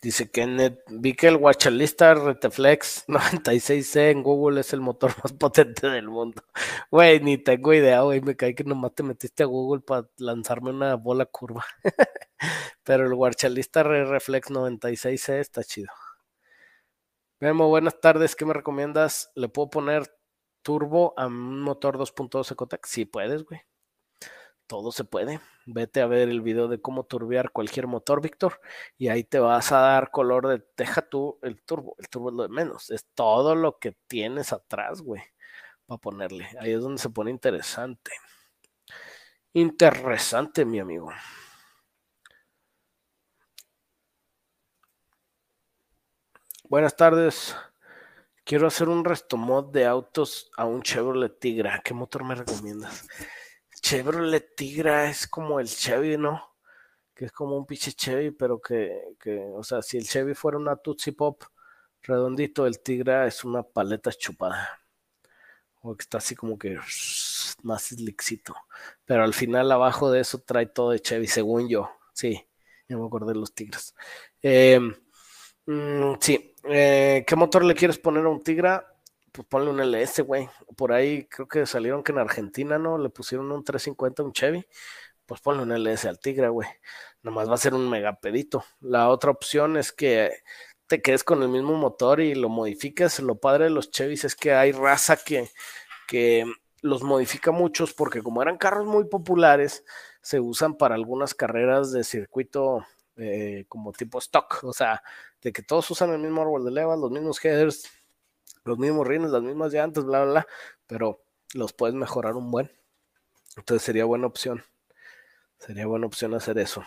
Dice 0.00 0.30
Kenneth, 0.30 0.78
vi 0.88 1.14
que 1.14 1.26
el 1.26 1.36
Watchalista 1.36 2.14
Reteflex 2.14 3.04
96C 3.08 4.10
en 4.12 4.22
Google 4.22 4.60
es 4.60 4.72
el 4.72 4.80
motor 4.80 5.12
más 5.22 5.32
potente 5.32 5.88
del 5.88 6.08
mundo. 6.08 6.42
Güey, 6.90 7.20
ni 7.20 7.36
tengo 7.36 7.74
idea, 7.74 8.02
güey. 8.02 8.20
Me 8.20 8.36
cae 8.36 8.54
que 8.54 8.62
nomás 8.64 8.94
te 8.94 9.02
metiste 9.02 9.42
a 9.42 9.46
Google 9.46 9.82
para 9.82 10.08
lanzarme 10.18 10.70
una 10.70 10.94
bola 10.94 11.26
curva. 11.26 11.64
Pero 12.84 13.06
el 13.06 13.12
Watchalista 13.14 13.82
Reflex 13.82 14.50
96C 14.50 15.40
está 15.40 15.64
chido. 15.64 15.92
Memo, 17.40 17.68
buenas 17.68 18.00
tardes. 18.00 18.36
¿Qué 18.36 18.44
me 18.44 18.54
recomiendas? 18.54 19.32
¿Le 19.34 19.48
puedo 19.48 19.68
poner 19.70 20.14
turbo 20.62 21.14
a 21.16 21.26
un 21.26 21.60
motor 21.60 21.98
2.2 21.98 22.52
Ecotec? 22.52 22.86
Sí, 22.86 23.04
puedes, 23.04 23.44
güey. 23.44 23.60
Todo 24.68 24.92
se 24.92 25.04
puede. 25.04 25.40
Vete 25.66 26.00
a 26.00 26.06
ver 26.06 26.28
el 26.28 26.42
video 26.42 26.68
de 26.68 26.80
cómo 26.80 27.04
turbear 27.04 27.50
cualquier 27.50 27.88
motor, 27.88 28.22
Víctor, 28.22 28.60
y 28.96 29.08
ahí 29.08 29.24
te 29.24 29.40
vas 29.40 29.72
a 29.72 29.80
dar 29.80 30.10
color 30.12 30.46
de, 30.48 30.64
deja 30.76 31.02
tú 31.02 31.38
el 31.42 31.60
turbo, 31.62 31.96
el 31.98 32.08
turbo 32.08 32.30
es 32.30 32.36
lo 32.36 32.42
de 32.44 32.48
menos, 32.50 32.90
es 32.90 33.06
todo 33.14 33.54
lo 33.56 33.78
que 33.78 33.96
tienes 34.06 34.52
atrás, 34.52 35.02
güey, 35.02 35.22
para 35.86 35.98
ponerle. 36.00 36.48
Ahí 36.60 36.72
es 36.72 36.80
donde 36.82 37.02
se 37.02 37.10
pone 37.10 37.30
interesante. 37.30 38.12
Interesante, 39.54 40.64
mi 40.64 40.78
amigo. 40.78 41.10
Buenas 46.64 46.94
tardes. 46.96 47.56
Quiero 48.44 48.66
hacer 48.66 48.88
un 48.88 49.04
restomod 49.04 49.72
de 49.72 49.86
autos 49.86 50.50
a 50.56 50.64
un 50.66 50.82
Chevrolet 50.82 51.38
Tigra. 51.38 51.80
¿Qué 51.84 51.94
motor 51.94 52.24
me 52.24 52.34
recomiendas? 52.34 53.06
Chevrolet 53.80 54.54
Tigra 54.56 55.08
es 55.10 55.26
como 55.26 55.60
el 55.60 55.68
Chevy, 55.68 56.16
¿no? 56.16 56.56
Que 57.14 57.26
es 57.26 57.32
como 57.32 57.56
un 57.56 57.66
pinche 57.66 57.92
Chevy, 57.92 58.30
pero 58.32 58.60
que, 58.60 59.14
que, 59.20 59.38
o 59.54 59.62
sea, 59.64 59.82
si 59.82 59.98
el 59.98 60.06
Chevy 60.06 60.34
fuera 60.34 60.58
una 60.58 60.76
Tootsie 60.76 61.12
Pop 61.14 61.42
redondito, 62.02 62.66
el 62.66 62.80
Tigra 62.80 63.26
es 63.26 63.44
una 63.44 63.62
paleta 63.62 64.12
chupada. 64.12 64.80
O 65.82 65.96
que 65.96 66.02
está 66.02 66.18
así 66.18 66.34
como 66.34 66.58
que 66.58 66.78
más 67.62 67.82
slickcito. 67.84 68.54
Pero 69.04 69.24
al 69.24 69.34
final 69.34 69.70
abajo 69.72 70.10
de 70.10 70.20
eso 70.20 70.40
trae 70.40 70.66
todo 70.66 70.90
de 70.90 71.00
Chevy, 71.00 71.26
según 71.26 71.68
yo. 71.68 71.90
Sí, 72.12 72.46
ya 72.88 72.96
me 72.96 73.06
acordé 73.06 73.32
de 73.32 73.38
los 73.40 73.54
Tigres. 73.54 73.94
Eh, 74.42 74.80
Mm, 75.66 76.14
sí. 76.20 76.54
Eh, 76.64 77.24
¿Qué 77.26 77.36
motor 77.36 77.64
le 77.64 77.74
quieres 77.74 77.98
poner 77.98 78.24
a 78.24 78.28
un 78.30 78.42
Tigra? 78.42 78.86
Pues 79.32 79.46
ponle 79.48 79.70
un 79.70 79.80
LS, 79.80 80.22
güey. 80.22 80.48
Por 80.76 80.92
ahí 80.92 81.26
creo 81.26 81.48
que 81.48 81.66
salieron 81.66 82.02
que 82.02 82.12
en 82.12 82.18
Argentina, 82.18 82.78
¿no? 82.78 82.98
Le 82.98 83.10
pusieron 83.10 83.50
un 83.52 83.64
350 83.64 84.22
a 84.22 84.26
un 84.26 84.32
Chevy. 84.32 84.66
Pues 85.26 85.40
ponle 85.40 85.62
un 85.62 85.72
LS 85.72 86.06
al 86.06 86.18
Tigra, 86.20 86.48
güey. 86.48 86.68
Nomás 87.22 87.48
va 87.50 87.54
a 87.54 87.58
ser 87.58 87.74
un 87.74 87.88
megapedito. 87.90 88.64
La 88.80 89.08
otra 89.10 89.30
opción 89.30 89.76
es 89.76 89.92
que 89.92 90.32
te 90.86 91.02
quedes 91.02 91.24
con 91.24 91.42
el 91.42 91.48
mismo 91.48 91.74
motor 91.74 92.20
y 92.20 92.34
lo 92.34 92.48
modifiques. 92.48 93.20
Lo 93.20 93.38
padre 93.38 93.64
de 93.64 93.70
los 93.70 93.90
Chevys 93.90 94.24
es 94.24 94.34
que 94.34 94.54
hay 94.54 94.72
raza 94.72 95.16
que, 95.16 95.50
que 96.06 96.44
los 96.80 97.02
modifica 97.02 97.50
muchos 97.50 97.92
porque 97.92 98.22
como 98.22 98.42
eran 98.42 98.58
carros 98.58 98.86
muy 98.86 99.04
populares, 99.04 99.84
se 100.22 100.40
usan 100.40 100.76
para 100.76 100.94
algunas 100.94 101.34
carreras 101.34 101.92
de 101.92 102.04
circuito 102.04 102.84
eh, 103.16 103.64
como 103.68 103.92
tipo 103.92 104.18
stock, 104.18 104.60
o 104.62 104.72
sea, 104.72 105.02
de 105.42 105.52
que 105.52 105.62
todos 105.62 105.90
usan 105.90 106.10
el 106.10 106.20
mismo 106.20 106.42
árbol 106.42 106.64
de 106.64 106.70
levas, 106.70 106.98
los 106.98 107.10
mismos 107.10 107.44
headers, 107.44 107.84
los 108.68 108.78
mismos 108.78 109.06
rines, 109.06 109.30
las 109.30 109.42
mismas 109.42 109.72
llantas, 109.72 110.04
bla, 110.04 110.22
bla, 110.22 110.30
bla, 110.30 110.46
pero 110.86 111.24
los 111.54 111.72
puedes 111.72 111.94
mejorar 111.94 112.34
un 112.34 112.50
buen. 112.50 112.70
Entonces 113.56 113.82
sería 113.84 114.04
buena 114.04 114.26
opción. 114.26 114.62
Sería 115.58 115.86
buena 115.86 116.06
opción 116.06 116.34
hacer 116.34 116.58
eso. 116.58 116.84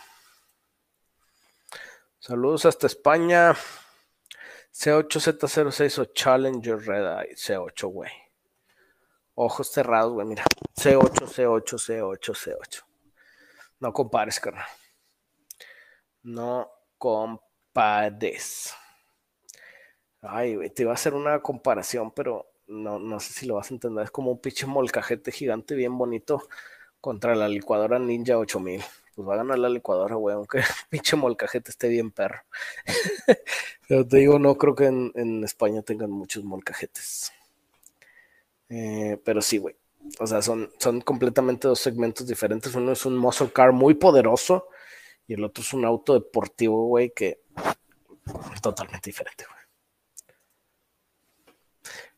Saludos 2.19 2.65
hasta 2.65 2.87
España. 2.87 3.55
C8Z06 4.73 5.99
o 5.99 6.05
Challenger 6.05 6.77
Red 6.77 7.19
Eye. 7.19 7.35
C8, 7.35 7.91
güey. 7.91 8.11
Ojos 9.35 9.69
cerrados, 9.69 10.13
güey. 10.13 10.27
Mira. 10.27 10.45
C8, 10.75 11.27
C8, 11.27 11.77
C8, 11.77 12.33
C8. 12.33 12.83
No 13.79 13.91
compares, 13.91 14.39
carnal. 14.39 14.67
No 16.23 16.71
compares. 16.97 18.73
Ay, 20.21 20.55
güey, 20.55 20.69
te 20.69 20.83
iba 20.83 20.91
a 20.91 20.95
hacer 20.95 21.13
una 21.13 21.41
comparación, 21.41 22.11
pero 22.11 22.51
no, 22.67 22.99
no 22.99 23.19
sé 23.19 23.33
si 23.33 23.45
lo 23.45 23.55
vas 23.55 23.71
a 23.71 23.73
entender. 23.73 24.03
Es 24.05 24.11
como 24.11 24.31
un 24.31 24.39
pinche 24.39 24.65
molcajete 24.67 25.31
gigante 25.31 25.75
bien 25.75 25.97
bonito 25.97 26.47
contra 27.01 27.35
la 27.35 27.49
licuadora 27.49 27.99
Ninja 27.99 28.37
8000. 28.37 28.83
Pues 29.15 29.27
va 29.27 29.33
a 29.33 29.37
ganar 29.37 29.59
la 29.59 29.69
licuadora, 29.69 30.15
güey, 30.15 30.35
aunque 30.35 30.59
el 30.59 30.65
pinche 30.89 31.15
molcajete 31.15 31.71
esté 31.71 31.89
bien 31.89 32.11
perro. 32.11 32.41
pero 33.87 34.07
te 34.07 34.17
digo, 34.17 34.39
no 34.39 34.57
creo 34.57 34.75
que 34.75 34.85
en, 34.85 35.43
España 35.43 35.81
tengan 35.81 36.11
muchos 36.11 36.43
molcajetes. 36.43 37.33
Eh, 38.69 39.19
pero 39.25 39.41
sí, 39.41 39.57
güey. 39.57 39.75
O 40.19 40.27
sea, 40.27 40.41
son, 40.41 40.71
son 40.79 41.01
completamente 41.01 41.67
dos 41.67 41.79
segmentos 41.79 42.27
diferentes. 42.27 42.73
Uno 42.75 42.91
es 42.93 43.05
un 43.05 43.17
muscle 43.17 43.51
car 43.51 43.71
muy 43.71 43.95
poderoso 43.95 44.67
y 45.27 45.33
el 45.33 45.43
otro 45.43 45.63
es 45.63 45.73
un 45.73 45.85
auto 45.85 46.13
deportivo, 46.13 46.87
güey, 46.87 47.11
que 47.11 47.41
totalmente 48.61 49.09
diferente, 49.09 49.45
güey. 49.49 49.60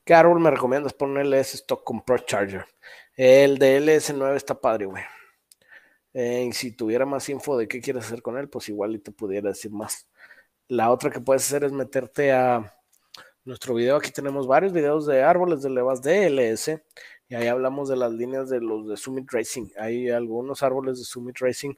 ¿Qué 0.06 0.14
árbol 0.14 0.42
me 0.42 0.52
recomiendas? 0.52 0.94
Ponerle 0.94 1.40
ese 1.40 1.56
stock 1.56 1.84
con 1.86 2.04
Pro 2.04 2.18
Charger. 2.18 2.66
El 3.16 3.58
de 3.58 3.80
LS9 3.80 4.36
está 4.36 4.60
padre, 4.60 4.86
güey. 4.86 5.04
Eh, 6.14 6.48
y 6.50 6.54
si 6.54 6.76
tuviera 6.76 7.06
más 7.06 7.30
info 7.30 7.58
de 7.58 7.70
qué 7.70 7.80
quieres 7.80 8.06
hacer 8.06 8.22
con 8.22 8.38
él, 8.38 8.50
pues 8.50 8.68
igual 8.68 8.96
y 8.96 9.00
te 9.00 9.12
pudiera 9.12 9.50
decir 9.50 9.72
más. 9.72 10.10
La 10.68 10.92
otra 10.92 11.10
que 11.10 11.22
puedes 11.22 11.46
hacer 11.46 11.64
es 11.64 11.72
meterte 11.72 12.34
a 12.34 12.76
nuestro 13.46 13.76
video. 13.76 13.96
Aquí 13.96 14.12
tenemos 14.12 14.46
varios 14.46 14.74
videos 14.74 15.06
de 15.06 15.24
árboles 15.24 15.62
de 15.62 15.70
levas 15.70 16.02
de 16.02 16.28
LS. 16.30 16.84
Y 17.30 17.36
ahí 17.36 17.48
hablamos 17.48 17.88
de 17.88 17.96
las 17.96 18.12
líneas 18.12 18.50
de 18.50 18.60
los 18.60 18.88
de 18.90 18.98
Summit 18.98 19.32
Racing. 19.32 19.70
Hay 19.78 20.10
algunos 20.10 20.64
árboles 20.64 21.00
de 21.00 21.06
Summit 21.06 21.38
Racing 21.40 21.76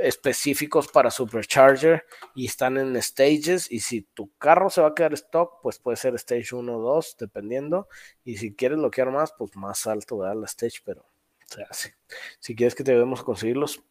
específicos 0.00 0.88
para 0.88 1.10
Supercharger 1.10 2.04
y 2.34 2.46
están 2.46 2.76
en 2.78 3.00
stages 3.00 3.70
y 3.70 3.80
si 3.80 4.02
tu 4.02 4.32
carro 4.36 4.70
se 4.70 4.80
va 4.80 4.88
a 4.88 4.94
quedar 4.94 5.12
stock, 5.14 5.60
pues 5.62 5.78
puede 5.78 5.96
ser 5.96 6.14
stage 6.14 6.54
1 6.54 6.76
o 6.76 6.80
2, 6.80 7.16
dependiendo, 7.18 7.88
y 8.24 8.36
si 8.36 8.54
quieres 8.54 8.78
bloquear 8.78 9.10
más, 9.10 9.32
pues 9.32 9.54
más 9.56 9.86
alto 9.86 10.18
da 10.18 10.34
la 10.34 10.46
stage, 10.46 10.80
pero 10.84 11.04
se 11.46 11.62
hace. 11.62 11.96
Si 12.38 12.54
quieres 12.54 12.74
que 12.74 12.84
te 12.84 12.92
debemos 12.92 13.22
conseguirlos, 13.22 13.82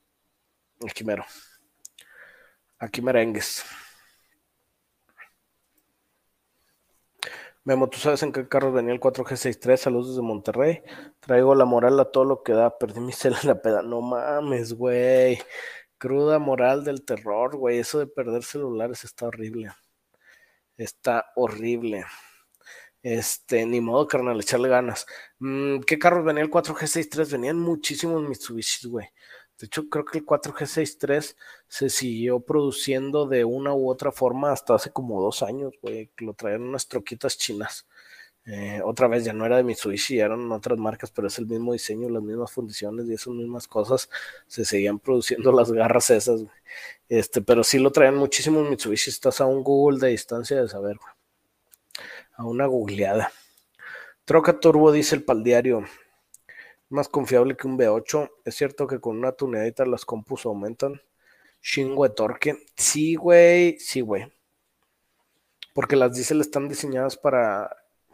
aquí. 0.88 1.06
Aquí 2.80 3.02
merengues. 3.02 3.64
Memo, 7.66 7.90
¿tú 7.90 8.00
sabes 8.00 8.24
en 8.24 8.32
qué 8.32 8.48
carro 8.48 8.72
venía 8.72 8.94
el 8.94 9.02
4G63? 9.02 9.78
Saludos 9.78 10.10
desde 10.10 10.22
Monterrey. 10.22 10.82
Traigo 11.20 11.54
la 11.54 11.66
moral 11.66 12.00
a 12.00 12.06
todo 12.06 12.24
lo 12.24 12.42
que 12.42 12.54
da. 12.54 12.80
Perdí 12.80 13.00
mi 13.02 13.12
cel 13.12 13.36
en 13.42 13.50
la 13.50 13.62
peda. 13.62 13.84
No 13.84 14.02
mames, 14.02 14.74
güey 14.74 15.38
cruda 16.00 16.40
moral 16.40 16.84
del 16.84 17.04
terror, 17.06 17.56
güey. 17.58 17.80
Eso 17.80 18.00
de 18.00 18.08
perder 18.08 18.44
celulares 18.44 19.04
está 19.04 19.28
horrible. 19.28 19.72
Está 20.78 21.32
horrible. 21.36 22.06
Este, 23.04 23.66
ni 23.66 23.80
modo, 23.82 24.08
carnal, 24.08 24.40
echarle 24.42 24.70
ganas. 24.70 25.06
Mm, 25.40 25.82
¿Qué 25.82 26.00
carros 26.00 26.26
venía 26.26 26.44
el 26.44 26.50
4G63? 26.50 27.32
Venían 27.32 27.60
muchísimos 27.60 28.28
Mitsubishi, 28.28 28.88
güey. 28.90 29.08
De 29.58 29.68
hecho, 29.68 29.90
creo 29.90 30.06
que 30.06 30.20
el 30.20 30.26
4G63 30.26 31.36
se 31.68 31.90
siguió 31.90 32.40
produciendo 32.42 33.28
de 33.28 33.46
una 33.46 33.74
u 33.74 33.90
otra 33.90 34.12
forma 34.12 34.52
hasta 34.52 34.76
hace 34.76 34.92
como 34.92 35.22
dos 35.22 35.44
años, 35.44 35.74
güey. 35.82 36.12
Lo 36.18 36.34
traían 36.34 36.64
unas 36.64 36.88
troquitas 36.88 37.38
chinas. 37.38 37.88
Eh, 38.52 38.82
otra 38.84 39.08
vez 39.08 39.24
ya 39.26 39.32
no 39.34 39.46
era 39.46 39.58
de 39.58 39.64
Mitsubishi, 39.64 40.20
eran 40.20 40.52
otras 40.52 40.80
marcas, 40.80 41.12
pero 41.12 41.28
es 41.28 41.38
el 41.38 41.46
mismo 41.46 41.72
diseño, 41.74 42.10
las 42.10 42.24
mismas 42.24 42.52
funciones 42.52 43.08
y 43.08 43.14
esas 43.14 43.34
mismas 43.34 43.68
cosas. 43.68 44.10
Se 44.48 44.66
seguían 44.66 44.98
produciendo 45.00 45.52
las 45.54 45.72
garras 45.72 46.10
esas, 46.10 46.42
Este, 47.10 47.42
pero 47.42 47.64
sí 47.64 47.80
lo 47.80 47.92
traían 47.92 48.16
muchísimos 48.16 48.68
Mitsubishi. 48.70 49.12
Estás 49.12 49.42
a 49.42 49.46
un 49.46 49.64
Google 49.64 50.00
de 50.00 50.10
distancia 50.10 50.60
de 50.62 50.68
saber, 50.68 50.98
A 52.38 52.46
una 52.46 52.66
googleada. 52.66 53.32
Troca 54.26 54.60
Turbo, 54.60 54.92
dice 54.92 55.16
el 55.16 55.24
paldiario. 55.24 55.86
Más 56.90 57.10
confiable 57.10 57.56
que 57.56 57.68
un 57.68 57.78
V8. 57.78 58.32
Es 58.46 58.56
cierto 58.56 58.88
que 58.88 59.00
con 59.00 59.18
una 59.18 59.32
tuneadita 59.34 59.86
las 59.86 60.06
compus 60.06 60.46
aumentan. 60.46 61.02
Chingo 61.62 62.04
de 62.04 62.16
torque. 62.16 62.58
Sí, 62.76 63.16
güey. 63.16 63.78
Sí, 63.80 64.02
güey. 64.02 64.32
Porque 65.74 65.96
las 65.96 66.16
diesel 66.16 66.42
están 66.42 66.68
diseñadas 66.68 67.18
para 67.18 67.70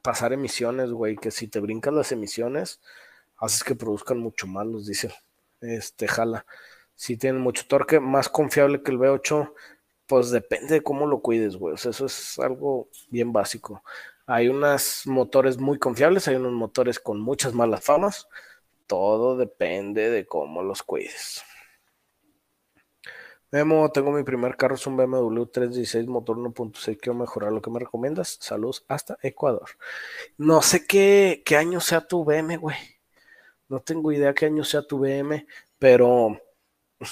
pasar 0.06 0.34
emisiones, 0.34 0.92
güey, 0.92 1.16
que 1.16 1.32
si 1.32 1.48
te 1.48 1.60
brincas 1.60 1.92
las 1.92 2.12
emisiones, 2.12 2.80
haces 3.38 3.64
que 3.64 3.74
produzcan 3.74 4.20
mucho 4.20 4.46
más 4.46 4.68
los 4.68 4.86
diésel. 4.86 5.12
Este, 5.62 6.08
jala. 6.08 6.46
Si 6.94 7.18
tienen 7.18 7.42
mucho 7.42 7.66
torque, 7.68 8.00
más 8.00 8.30
confiable 8.30 8.84
que 8.84 8.92
el 8.92 9.00
V8, 9.00 9.52
pues 10.06 10.30
depende 10.30 10.76
de 10.76 10.84
cómo 10.84 11.08
lo 11.08 11.22
cuides, 11.22 11.56
güey. 11.56 11.74
O 11.74 11.78
sea, 11.78 11.90
eso 11.90 12.06
es 12.06 12.38
algo 12.38 12.90
bien 13.10 13.34
básico. 13.34 13.84
Hay 14.28 14.48
unos 14.48 15.08
motores 15.08 15.58
muy 15.58 15.80
confiables, 15.80 16.28
hay 16.28 16.36
unos 16.36 16.54
motores 16.54 17.00
con 17.00 17.20
muchas 17.20 17.54
malas 17.56 17.84
famas. 17.84 18.28
Todo 18.86 19.36
depende 19.38 20.12
de 20.12 20.28
cómo 20.28 20.62
los 20.62 20.84
cuides. 20.84 21.44
Memo, 23.52 23.90
tengo 23.92 24.12
mi 24.12 24.24
primer 24.24 24.58
carro, 24.58 24.76
es 24.76 24.86
un 24.88 24.98
BMW 24.98 25.46
316 25.46 26.08
motor 26.08 26.38
1.6, 26.38 26.98
quiero 27.00 27.18
mejorar 27.18 27.52
lo 27.52 27.62
que 27.62 27.70
me 27.70 27.80
recomiendas. 27.80 28.38
Saludos 28.42 28.86
hasta 28.88 29.18
Ecuador. 29.22 29.70
No 30.38 30.62
sé 30.62 30.86
qué, 30.86 31.44
qué 31.46 31.56
año 31.56 31.80
sea 31.80 32.02
tu 32.02 32.26
BM, 32.26 32.58
güey. 32.58 32.76
No 33.70 33.80
tengo 33.80 34.12
idea 34.12 34.34
qué 34.34 34.48
año 34.48 34.64
sea 34.64 34.82
tu 34.82 35.00
BM, 35.00 35.46
pero 35.80 36.40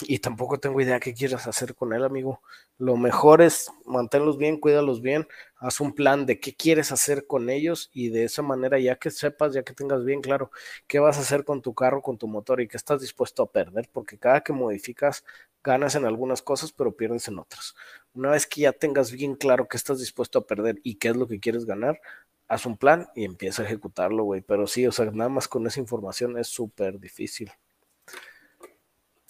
y 0.01 0.19
tampoco 0.19 0.59
tengo 0.59 0.81
idea 0.81 0.99
qué 0.99 1.13
quieras 1.13 1.47
hacer 1.47 1.75
con 1.75 1.93
él, 1.93 2.03
amigo. 2.03 2.41
Lo 2.77 2.97
mejor 2.97 3.41
es 3.41 3.71
manténlos 3.85 4.37
bien, 4.37 4.59
cuídalos 4.59 5.01
bien, 5.01 5.27
haz 5.63 5.79
un 5.79 5.93
plan 5.93 6.25
de 6.25 6.41
qué 6.41 6.53
quieres 6.53 6.91
hacer 6.91 7.25
con 7.25 7.49
ellos 7.49 7.89
y 7.93 8.09
de 8.09 8.25
esa 8.25 8.41
manera 8.41 8.77
ya 8.79 8.97
que 8.97 9.09
sepas, 9.09 9.53
ya 9.53 9.63
que 9.63 9.73
tengas 9.73 10.03
bien 10.03 10.21
claro 10.21 10.51
qué 10.87 10.99
vas 10.99 11.17
a 11.17 11.21
hacer 11.21 11.45
con 11.45 11.61
tu 11.61 11.73
carro, 11.73 12.01
con 12.01 12.17
tu 12.17 12.27
motor 12.27 12.59
y 12.59 12.67
qué 12.67 12.75
estás 12.75 12.99
dispuesto 12.99 13.43
a 13.43 13.51
perder, 13.51 13.89
porque 13.93 14.17
cada 14.17 14.41
que 14.41 14.51
modificas 14.51 15.23
ganas 15.63 15.95
en 15.95 16.05
algunas 16.05 16.41
cosas, 16.41 16.73
pero 16.73 16.97
pierdes 16.97 17.29
en 17.29 17.39
otras. 17.39 17.75
Una 18.13 18.31
vez 18.31 18.45
que 18.45 18.61
ya 18.61 18.73
tengas 18.73 19.13
bien 19.13 19.35
claro 19.35 19.69
qué 19.69 19.77
estás 19.77 19.99
dispuesto 19.99 20.39
a 20.39 20.45
perder 20.45 20.81
y 20.83 20.95
qué 20.95 21.09
es 21.09 21.15
lo 21.15 21.29
que 21.29 21.39
quieres 21.39 21.65
ganar, 21.65 22.01
haz 22.49 22.65
un 22.65 22.75
plan 22.75 23.07
y 23.15 23.23
empieza 23.23 23.61
a 23.63 23.65
ejecutarlo, 23.65 24.25
güey. 24.25 24.41
Pero 24.41 24.67
sí, 24.67 24.85
o 24.85 24.91
sea, 24.91 25.05
nada 25.11 25.29
más 25.29 25.47
con 25.47 25.65
esa 25.65 25.79
información 25.79 26.37
es 26.37 26.47
súper 26.47 26.99
difícil. 26.99 27.49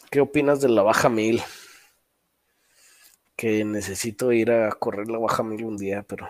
¿Qué 0.10 0.20
opinas 0.20 0.62
de 0.62 0.70
la 0.70 0.82
baja 0.82 1.10
mil? 1.10 1.44
Que 3.44 3.66
necesito 3.66 4.32
ir 4.32 4.52
a 4.52 4.72
correr 4.72 5.10
la 5.10 5.18
baja 5.18 5.44
mil 5.44 5.66
un 5.66 5.76
día, 5.76 6.04
pero, 6.04 6.30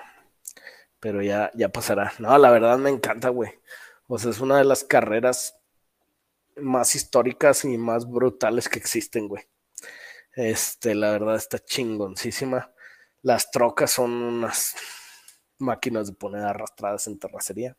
pero 0.99 1.21
ya, 1.21 1.51
ya 1.53 1.69
pasará. 1.69 2.11
No, 2.17 2.35
la 2.39 2.49
verdad 2.49 2.79
me 2.79 2.89
encanta, 2.89 3.29
güey. 3.29 3.51
O 4.07 4.17
sea, 4.17 4.31
es 4.31 4.39
una 4.39 4.57
de 4.57 4.63
las 4.63 4.83
carreras 4.83 5.55
más 6.55 6.95
históricas 6.95 7.65
y 7.65 7.77
más 7.77 8.09
brutales 8.09 8.67
que 8.67 8.79
existen, 8.79 9.27
güey. 9.27 9.43
Este, 10.35 10.95
la 10.95 11.11
verdad 11.11 11.35
está 11.35 11.59
chingoncísima. 11.59 12.73
Las 13.21 13.51
trocas 13.51 13.91
son 13.91 14.11
unas 14.11 14.75
máquinas 15.59 16.07
de 16.07 16.13
poner 16.13 16.41
arrastradas 16.41 17.05
en 17.05 17.19
terracería. 17.19 17.77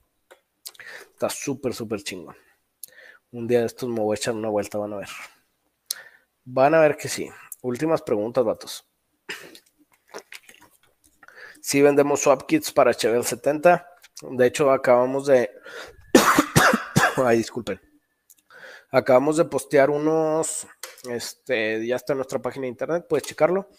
Está 1.11 1.29
súper, 1.29 1.75
súper 1.75 2.05
chingón. 2.05 2.37
Un 3.33 3.49
día 3.49 3.63
de 3.63 3.67
estos 3.67 3.89
me 3.89 3.99
voy 3.99 4.15
a 4.15 4.17
echar 4.17 4.35
una 4.35 4.49
vuelta, 4.49 4.79
van 4.79 4.93
a 4.93 4.99
ver. 4.99 5.09
Van 6.45 6.73
a 6.73 6.79
ver 6.79 6.97
que 6.97 7.09
sí. 7.09 7.29
Últimas 7.63 8.01
preguntas, 8.01 8.45
vatos. 8.45 8.94
Si 11.65 11.81
vendemos 11.81 12.21
swap 12.21 12.43
kits 12.43 12.73
para 12.73 12.93
Chevel 12.93 13.25
70. 13.25 13.89
De 14.33 14.47
hecho, 14.47 14.71
acabamos 14.71 15.25
de. 15.25 15.51
Ay, 17.17 17.39
disculpen. 17.39 17.81
Acabamos 18.91 19.39
de 19.39 19.47
postear 19.47 19.89
unos. 19.89 20.67
Este, 21.09 21.87
ya 21.87 21.97
está 21.97 22.13
en 22.13 22.19
nuestra 22.19 22.39
página 22.39 22.65
de 22.65 22.69
internet, 22.69 23.07
puedes 23.09 23.27
checarlo. 23.27 23.71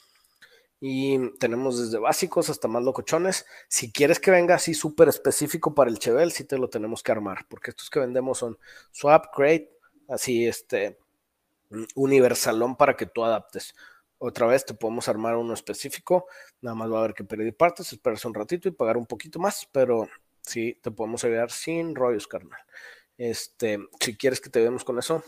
Y 0.79 1.37
tenemos 1.37 1.79
desde 1.79 1.99
básicos 1.99 2.49
hasta 2.49 2.67
más 2.67 2.81
locochones. 2.81 3.45
Si 3.67 3.91
quieres 3.91 4.19
que 4.19 4.31
venga 4.31 4.55
así 4.55 4.73
súper 4.73 5.07
específico 5.07 5.75
para 5.75 5.91
el 5.91 5.99
Chevel, 5.99 6.31
sí 6.31 6.43
te 6.43 6.57
lo 6.57 6.71
tenemos 6.71 7.03
que 7.03 7.11
armar. 7.11 7.45
Porque 7.47 7.69
estos 7.69 7.91
que 7.91 7.99
vendemos 7.99 8.39
son 8.39 8.57
swap, 8.89 9.27
crate, 9.31 9.77
así 10.09 10.47
este 10.47 10.97
universalón 11.93 12.77
para 12.77 12.97
que 12.97 13.05
tú 13.05 13.23
adaptes. 13.23 13.75
Otra 14.17 14.47
vez 14.47 14.65
te 14.65 14.73
podemos 14.73 15.09
armar 15.09 15.35
uno 15.35 15.53
específico, 15.53 16.27
nada 16.61 16.75
más 16.75 16.91
va 16.91 16.97
a 16.97 16.99
haber 16.99 17.13
que 17.13 17.23
pedir 17.23 17.55
partes, 17.55 17.91
esperarse 17.91 18.27
un 18.27 18.33
ratito 18.33 18.67
y 18.67 18.71
pagar 18.71 18.97
un 18.97 19.05
poquito 19.05 19.39
más, 19.39 19.67
pero 19.71 20.07
sí 20.41 20.79
te 20.81 20.91
podemos 20.91 21.23
ayudar 21.23 21.51
sin 21.51 21.95
rollos, 21.95 22.27
carnal. 22.27 22.59
Este, 23.17 23.79
si 23.99 24.17
quieres 24.17 24.39
que 24.39 24.49
te 24.49 24.61
veamos 24.61 24.83
con 24.83 24.97
eso, 24.99 25.23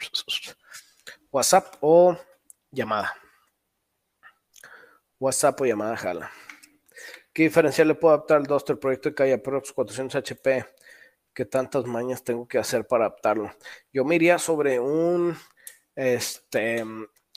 WhatsApp 1.30 1.76
o 1.80 2.16
llamada. 2.70 3.14
WhatsApp 5.20 5.60
o 5.60 5.66
llamada 5.66 5.96
jala. 5.96 6.30
¿Qué 7.32 7.44
diferencial 7.44 7.88
le 7.88 7.94
puedo 7.94 8.14
adaptar 8.14 8.38
al 8.38 8.46
Duster 8.46 8.78
proyecto 8.78 9.08
de 9.08 9.14
Calle 9.14 9.38
Prox 9.38 9.72
400 9.72 10.16
HP? 10.16 10.66
¿Qué 11.32 11.44
tantas 11.46 11.86
mañas 11.86 12.22
tengo 12.22 12.46
que 12.46 12.58
hacer 12.58 12.86
para 12.86 13.06
adaptarlo? 13.06 13.50
Yo 13.92 14.04
me 14.04 14.16
iría 14.16 14.38
sobre 14.38 14.78
un 14.78 15.36
este 15.94 16.84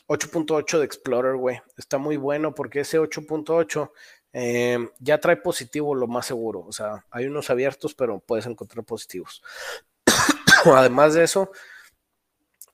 8.8 0.07 0.79
de 0.79 0.85
Explorer, 0.85 1.35
güey. 1.35 1.61
Está 1.77 1.97
muy 1.97 2.17
bueno 2.17 2.53
porque 2.53 2.81
ese 2.81 2.99
8.8 2.99 3.91
em, 4.33 4.89
ya 4.99 5.19
trae 5.19 5.37
positivo 5.37 5.95
lo 5.95 6.07
más 6.07 6.25
seguro. 6.27 6.61
O 6.61 6.71
sea, 6.71 7.05
hay 7.09 7.25
unos 7.25 7.49
abiertos, 7.49 7.95
pero 7.95 8.19
puedes 8.19 8.45
encontrar 8.45 8.85
positivos. 8.85 9.41
además 10.65 11.13
de 11.13 11.23
eso, 11.23 11.51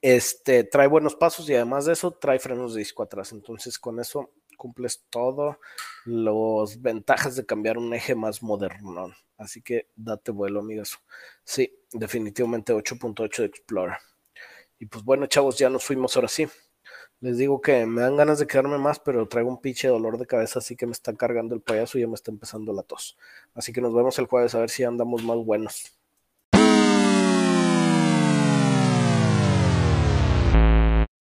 este 0.01 0.63
trae 0.63 0.87
buenos 0.87 1.15
pasos 1.15 1.49
y 1.49 1.55
además 1.55 1.85
de 1.85 1.93
eso 1.93 2.11
trae 2.11 2.39
frenos 2.39 2.73
de 2.73 2.79
disco 2.79 3.03
atrás. 3.03 3.31
Entonces, 3.31 3.79
con 3.79 3.99
eso 3.99 4.31
cumples 4.57 5.05
todo 5.09 5.59
las 6.05 6.81
ventajas 6.81 7.35
de 7.35 7.45
cambiar 7.45 7.77
un 7.77 7.93
eje 7.93 8.13
más 8.13 8.43
moderno. 8.43 9.11
Así 9.37 9.61
que 9.63 9.89
date 9.95 10.31
vuelo, 10.31 10.59
amigas. 10.59 10.99
Sí, 11.43 11.73
definitivamente 11.91 12.73
8.8 12.73 13.37
de 13.37 13.45
Explorer. 13.45 13.97
Y 14.77 14.85
pues 14.85 15.03
bueno, 15.03 15.25
chavos, 15.25 15.57
ya 15.57 15.69
nos 15.69 15.83
fuimos 15.83 16.15
ahora 16.15 16.27
sí. 16.27 16.47
Les 17.21 17.37
digo 17.37 17.61
que 17.61 17.85
me 17.85 18.01
dan 18.01 18.17
ganas 18.17 18.37
de 18.39 18.47
quedarme 18.47 18.77
más, 18.77 18.99
pero 18.99 19.27
traigo 19.27 19.49
un 19.49 19.61
pinche 19.61 19.87
dolor 19.87 20.17
de 20.17 20.25
cabeza, 20.25 20.59
así 20.59 20.75
que 20.75 20.85
me 20.85 20.91
está 20.91 21.13
cargando 21.15 21.55
el 21.55 21.61
payaso 21.61 21.97
y 21.97 22.01
ya 22.01 22.07
me 22.07 22.15
está 22.15 22.31
empezando 22.31 22.73
la 22.73 22.83
tos. 22.83 23.17
Así 23.53 23.71
que 23.73 23.81
nos 23.81 23.93
vemos 23.93 24.17
el 24.19 24.25
jueves 24.27 24.55
a 24.55 24.59
ver 24.59 24.69
si 24.69 24.83
andamos 24.83 25.23
más 25.23 25.37
buenos. 25.37 26.00